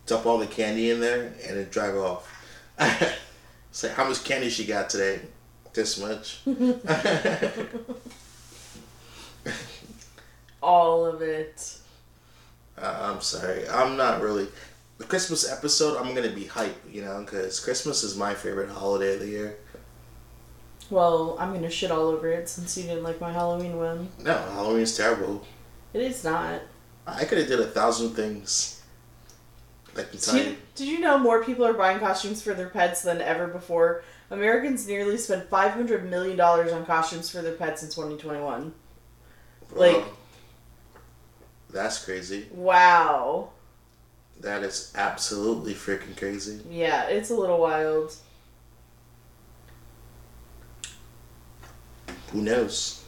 dump 0.05 0.25
all 0.25 0.37
the 0.37 0.47
candy 0.47 0.89
in 0.89 0.99
there, 1.01 1.33
and 1.47 1.57
then 1.57 1.67
drive 1.69 1.95
off. 1.95 2.31
Say 3.71 3.89
how 3.93 4.07
much 4.07 4.23
candy 4.23 4.49
she 4.49 4.65
got 4.65 4.89
today? 4.89 5.19
This 5.73 5.99
much. 5.99 6.39
All 10.63 11.05
of 11.05 11.21
it. 11.21 11.77
Uh, 12.81 13.11
I'm 13.13 13.21
sorry. 13.21 13.67
I'm 13.69 13.95
not 13.97 14.21
really. 14.21 14.47
The 14.97 15.05
Christmas 15.05 15.49
episode, 15.51 15.97
I'm 15.97 16.13
gonna 16.15 16.29
be 16.29 16.45
hype, 16.45 16.75
you 16.89 17.01
know, 17.03 17.21
because 17.23 17.59
Christmas 17.59 18.03
is 18.03 18.15
my 18.17 18.33
favorite 18.33 18.69
holiday 18.69 19.15
of 19.15 19.19
the 19.19 19.27
year. 19.27 19.57
Well, 20.89 21.35
I'm 21.39 21.53
gonna 21.53 21.69
shit 21.69 21.91
all 21.91 22.07
over 22.07 22.29
it 22.31 22.47
since 22.47 22.77
you 22.77 22.83
didn't 22.83 23.03
like 23.03 23.19
my 23.19 23.31
Halloween 23.31 23.77
one. 23.77 24.09
No, 24.19 24.37
Halloween's 24.53 24.95
terrible. 24.95 25.45
It 25.93 26.01
is 26.01 26.23
not. 26.23 26.61
I 27.07 27.25
could 27.25 27.37
have 27.37 27.47
did 27.47 27.59
a 27.59 27.67
thousand 27.67 28.11
things. 28.11 28.81
Like 29.95 30.11
the 30.11 30.17
Did 30.17 30.25
time. 30.25 30.37
you, 30.37 30.57
did 30.75 30.87
you 30.87 30.99
know 30.99 31.17
more 31.17 31.43
people 31.43 31.65
are 31.65 31.73
buying 31.73 31.99
costumes 31.99 32.41
for 32.41 32.53
their 32.53 32.67
pets 32.69 33.01
than 33.01 33.21
ever 33.21 33.47
before? 33.47 34.03
Americans 34.29 34.87
nearly 34.87 35.17
spent 35.17 35.49
$500 35.49 36.09
million 36.09 36.39
on 36.39 36.85
costumes 36.85 37.29
for 37.29 37.41
their 37.41 37.53
pets 37.53 37.81
in 37.83 37.89
2021. 37.89 38.73
like-. 39.71 40.03
That's 41.75 42.03
crazy. 42.03 42.47
Wow. 42.53 43.49
That 44.39 44.63
is 44.63 44.93
absolutely 44.95 45.73
freaking 45.73 46.17
crazy. 46.17 46.61
Yeah, 46.69 47.03
it's 47.07 47.29
a 47.29 47.35
little 47.35 47.59
wild. 47.59 48.15
Who 52.31 52.41
knows? 52.41 53.03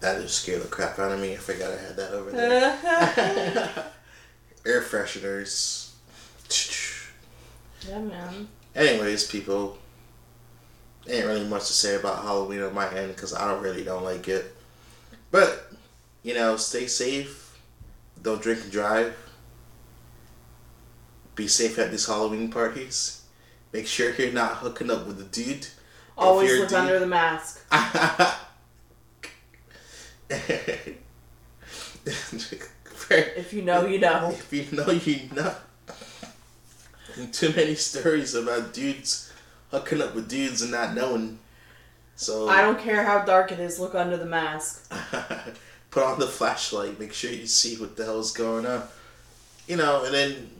That 0.00 0.22
just 0.22 0.42
scared 0.42 0.62
the 0.62 0.68
crap 0.68 0.98
out 0.98 1.12
of 1.12 1.20
me. 1.20 1.34
I 1.34 1.36
forgot 1.36 1.72
I 1.72 1.82
had 1.82 1.96
that 1.96 2.12
over 2.12 2.30
there. 2.30 3.84
Air 4.66 4.80
fresheners. 4.80 5.90
yeah, 7.86 7.98
man. 7.98 8.48
Anyways, 8.74 9.26
people, 9.26 9.76
ain't 11.08 11.26
really 11.26 11.44
much 11.46 11.66
to 11.66 11.72
say 11.72 11.96
about 11.96 12.22
Halloween 12.22 12.62
on 12.62 12.74
my 12.74 12.92
end 12.94 13.14
because 13.14 13.34
I 13.34 13.48
don't 13.50 13.62
really 13.62 13.84
don't 13.84 14.04
like 14.04 14.28
it. 14.28 14.54
But 15.30 15.72
you 16.22 16.34
know, 16.34 16.56
stay 16.56 16.86
safe. 16.86 17.58
Don't 18.22 18.42
drink 18.42 18.62
and 18.62 18.72
drive. 18.72 19.16
Be 21.34 21.46
safe 21.46 21.78
at 21.78 21.90
these 21.90 22.06
Halloween 22.06 22.50
parties. 22.50 23.22
Make 23.72 23.86
sure 23.86 24.12
you're 24.14 24.32
not 24.32 24.56
hooking 24.56 24.90
up 24.90 25.06
with 25.06 25.20
a 25.20 25.24
dude. 25.24 25.68
Always 26.16 26.58
look 26.58 26.68
deep- 26.68 26.78
under 26.78 26.98
the 26.98 27.06
mask. 27.06 27.64
If 33.10 33.54
you 33.54 33.62
know, 33.62 33.86
you 33.86 33.98
know. 33.98 34.30
If 34.30 34.52
you 34.52 34.66
know, 34.76 34.90
you 34.90 35.30
know. 35.34 35.54
Too 37.32 37.52
many 37.56 37.74
stories 37.74 38.34
about 38.34 38.74
dudes 38.74 39.27
hooking 39.70 40.02
up 40.02 40.14
with 40.14 40.28
dudes 40.28 40.62
and 40.62 40.70
not 40.70 40.94
knowing. 40.94 41.38
So 42.16 42.48
I 42.48 42.62
don't 42.62 42.78
care 42.78 43.04
how 43.04 43.24
dark 43.24 43.52
it 43.52 43.60
is, 43.60 43.78
look 43.78 43.94
under 43.94 44.16
the 44.16 44.26
mask. 44.26 44.92
put 45.90 46.02
on 46.02 46.18
the 46.18 46.26
flashlight. 46.26 46.98
Make 46.98 47.12
sure 47.12 47.30
you 47.30 47.46
see 47.46 47.76
what 47.76 47.96
the 47.96 48.04
hell's 48.04 48.32
going 48.32 48.66
on. 48.66 48.82
You 49.66 49.76
know, 49.76 50.04
and 50.04 50.14
then 50.14 50.50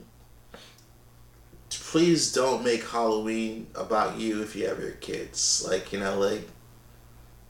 please 1.69 2.31
don't 2.31 2.63
make 2.63 2.83
Halloween 2.87 3.67
about 3.75 4.19
you 4.19 4.41
if 4.41 4.55
you 4.55 4.67
have 4.67 4.79
your 4.79 4.91
kids. 4.91 5.65
Like 5.67 5.91
you 5.91 5.99
know, 5.99 6.19
like 6.19 6.47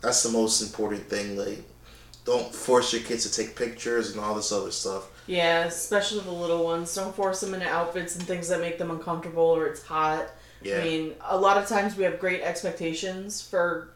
that's 0.02 0.24
the 0.24 0.30
most 0.30 0.62
important 0.62 1.10
thing. 1.10 1.38
Like 1.38 1.64
don't 2.26 2.54
force 2.54 2.94
your 2.94 3.02
kids 3.02 3.30
to 3.30 3.36
take 3.36 3.56
pictures 3.56 4.12
and 4.12 4.20
all 4.20 4.36
this 4.36 4.52
other 4.52 4.72
stuff. 4.72 5.10
Yeah, 5.28 5.66
especially 5.66 6.22
the 6.22 6.32
little 6.32 6.64
ones. 6.64 6.94
Don't 6.96 7.16
force 7.16 7.42
them 7.42 7.54
into 7.54 7.68
outfits 7.68 8.16
and 8.16 8.26
things 8.26 8.48
that 8.50 8.60
make 8.60 8.78
them 8.78 8.92
uncomfortable 8.92 9.44
or 9.44 9.68
it's 9.68 9.84
hot. 9.84 10.30
Yeah. 10.62 10.80
I 10.80 10.84
mean, 10.84 11.14
a 11.24 11.38
lot 11.38 11.58
of 11.58 11.68
times 11.68 11.96
we 11.96 12.04
have 12.04 12.20
great 12.20 12.42
expectations 12.42 13.42
for 13.42 13.90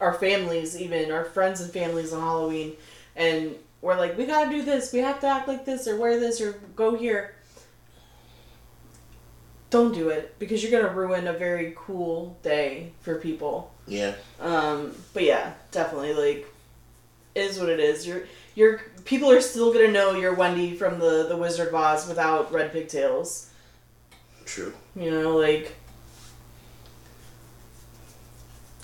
our 0.00 0.14
families, 0.14 0.80
even 0.80 1.10
our 1.10 1.24
friends 1.24 1.60
and 1.60 1.70
families 1.72 2.12
on 2.12 2.20
Halloween, 2.20 2.76
and 3.14 3.54
we're 3.82 3.96
like, 3.96 4.16
we 4.16 4.26
gotta 4.26 4.50
do 4.50 4.62
this, 4.62 4.92
we 4.92 5.00
have 5.00 5.20
to 5.20 5.26
act 5.26 5.46
like 5.48 5.64
this, 5.64 5.86
or 5.86 5.96
wear 5.96 6.18
this, 6.18 6.40
or 6.40 6.52
go 6.74 6.96
here. 6.96 7.34
Don't 9.68 9.92
do 9.92 10.08
it 10.10 10.38
because 10.38 10.62
you're 10.62 10.80
gonna 10.80 10.94
ruin 10.94 11.26
a 11.26 11.32
very 11.32 11.74
cool 11.76 12.36
day 12.42 12.92
for 13.00 13.16
people. 13.16 13.74
yeah. 13.86 14.14
Um, 14.40 14.92
but 15.12 15.24
yeah, 15.24 15.54
definitely 15.70 16.14
like 16.14 16.46
is 17.34 17.58
what 17.58 17.68
it 17.68 17.80
is. 17.80 18.06
You're 18.06 18.22
you're 18.54 18.80
people 19.04 19.30
are 19.30 19.40
still 19.40 19.72
gonna 19.72 19.92
know 19.92 20.12
you're 20.14 20.34
Wendy 20.34 20.74
from 20.74 20.98
the 20.98 21.26
the 21.28 21.36
Wizard 21.36 21.68
of 21.68 21.74
Oz 21.74 22.08
without 22.08 22.52
red 22.52 22.72
pigtails. 22.72 23.50
True. 24.44 24.72
You 24.94 25.10
know, 25.10 25.36
like 25.36 25.74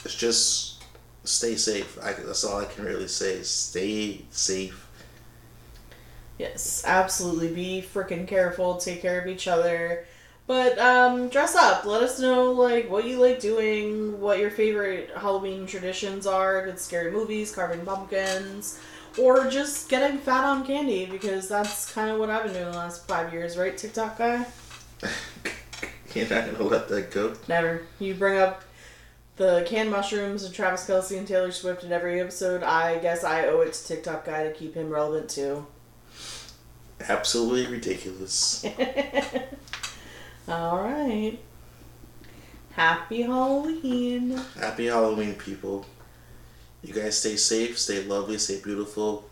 It's 0.05 0.14
just 0.14 0.82
stay 1.24 1.57
safe. 1.57 1.98
I, 2.03 2.12
that's 2.12 2.44
all 2.44 2.61
I 2.61 2.64
can 2.64 2.84
really 2.84 3.09
say. 3.09 3.42
Stay 3.42 4.22
safe. 4.30 4.88
yes, 6.38 6.82
absolutely. 6.86 7.55
Be 7.55 7.82
freaking 7.82 8.26
careful. 8.26 8.76
Take 8.76 9.03
care 9.03 9.20
of 9.20 9.28
each 9.28 9.46
other. 9.48 10.05
But 10.46 10.78
um, 10.78 11.28
dress 11.28 11.55
up. 11.55 11.84
Let 11.84 12.03
us 12.03 12.18
know 12.18 12.50
like 12.53 12.90
what 12.90 13.05
you 13.05 13.20
like 13.20 13.40
doing, 13.40 14.20
what 14.20 14.38
your 14.38 14.50
favorite 14.50 15.11
Halloween 15.16 15.66
traditions 15.66 16.26
are. 16.26 16.66
If 16.66 16.74
it's 16.74 16.84
scary 16.84 17.12
movies, 17.12 17.55
carving 17.55 17.84
pumpkins, 17.86 18.80
or 19.18 19.48
just 19.48 19.88
getting 19.88 20.18
fat 20.18 20.44
on 20.44 20.66
candy 20.66 21.07
because 21.07 21.48
that's 21.48 21.92
kind 21.92 22.11
of 22.11 22.18
what 22.18 22.28
I've 22.28 22.44
been 22.44 22.55
doing 22.55 22.72
the 22.72 22.76
last 22.76 23.07
five 23.07 23.32
years, 23.32 23.57
right? 23.57 23.76
TikTok 23.76 24.18
guy. 24.18 24.44
You're 26.14 26.28
not 26.28 26.50
gonna 26.53 26.64
let 26.64 26.88
that 26.88 27.11
go. 27.12 27.34
Never. 27.48 27.82
You 27.98 28.14
bring 28.14 28.38
up 28.38 28.64
the 29.36 29.64
canned 29.66 29.90
mushrooms 29.90 30.44
and 30.44 30.54
Travis 30.54 30.86
Kelce 30.86 31.16
and 31.16 31.26
Taylor 31.26 31.50
Swift 31.50 31.84
in 31.84 31.92
every 31.92 32.20
episode. 32.20 32.62
I 32.62 32.98
guess 32.98 33.24
I 33.24 33.46
owe 33.46 33.60
it 33.60 33.72
to 33.72 33.86
TikTok 33.86 34.24
guy 34.24 34.44
to 34.44 34.52
keep 34.52 34.74
him 34.74 34.90
relevant 34.90 35.30
too. 35.30 35.66
Absolutely 37.08 37.66
ridiculous. 37.66 38.64
All 40.48 40.82
right. 40.82 41.38
Happy 42.72 43.22
Halloween. 43.22 44.40
Happy 44.58 44.86
Halloween, 44.86 45.34
people. 45.34 45.86
You 46.82 46.92
guys 46.94 47.18
stay 47.18 47.36
safe, 47.36 47.78
stay 47.78 48.02
lovely, 48.04 48.38
stay 48.38 48.60
beautiful. 48.60 49.28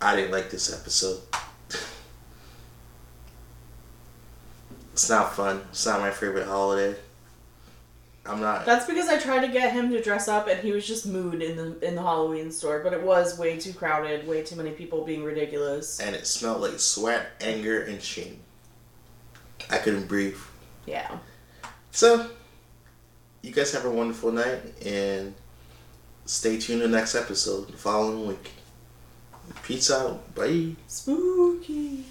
I 0.00 0.16
didn't 0.16 0.30
like 0.32 0.50
this 0.50 0.72
episode. 0.72 1.20
It's 4.92 5.10
not 5.10 5.34
fun. 5.34 5.62
It's 5.70 5.84
not 5.84 6.00
my 6.00 6.10
favorite 6.10 6.46
holiday. 6.46 6.98
I'm 8.28 8.40
not. 8.40 8.66
That's 8.66 8.86
because 8.86 9.08
I 9.08 9.18
tried 9.18 9.46
to 9.46 9.52
get 9.52 9.72
him 9.72 9.90
to 9.90 10.02
dress 10.02 10.28
up, 10.28 10.48
and 10.48 10.60
he 10.60 10.72
was 10.72 10.86
just 10.86 11.06
mood 11.06 11.42
in 11.42 11.56
the 11.56 11.86
in 11.86 11.94
the 11.94 12.02
Halloween 12.02 12.50
store. 12.50 12.80
But 12.82 12.92
it 12.92 13.02
was 13.02 13.38
way 13.38 13.58
too 13.58 13.72
crowded, 13.72 14.26
way 14.26 14.42
too 14.42 14.56
many 14.56 14.70
people 14.70 15.04
being 15.04 15.24
ridiculous. 15.24 16.00
And 16.00 16.14
it 16.14 16.26
smelled 16.26 16.62
like 16.62 16.78
sweat, 16.78 17.28
anger, 17.40 17.82
and 17.82 18.02
shame. 18.02 18.40
I 19.70 19.78
couldn't 19.78 20.06
breathe. 20.06 20.38
Yeah. 20.86 21.18
So, 21.90 22.30
you 23.42 23.52
guys 23.52 23.72
have 23.72 23.84
a 23.84 23.90
wonderful 23.90 24.30
night, 24.32 24.60
and 24.84 25.34
stay 26.24 26.58
tuned 26.58 26.82
to 26.82 26.88
the 26.88 26.96
next 26.96 27.14
episode 27.14 27.68
the 27.68 27.76
following 27.76 28.26
week. 28.26 28.50
Peace 29.62 29.90
out. 29.90 30.34
Bye. 30.34 30.76
Spooky. 30.86 32.04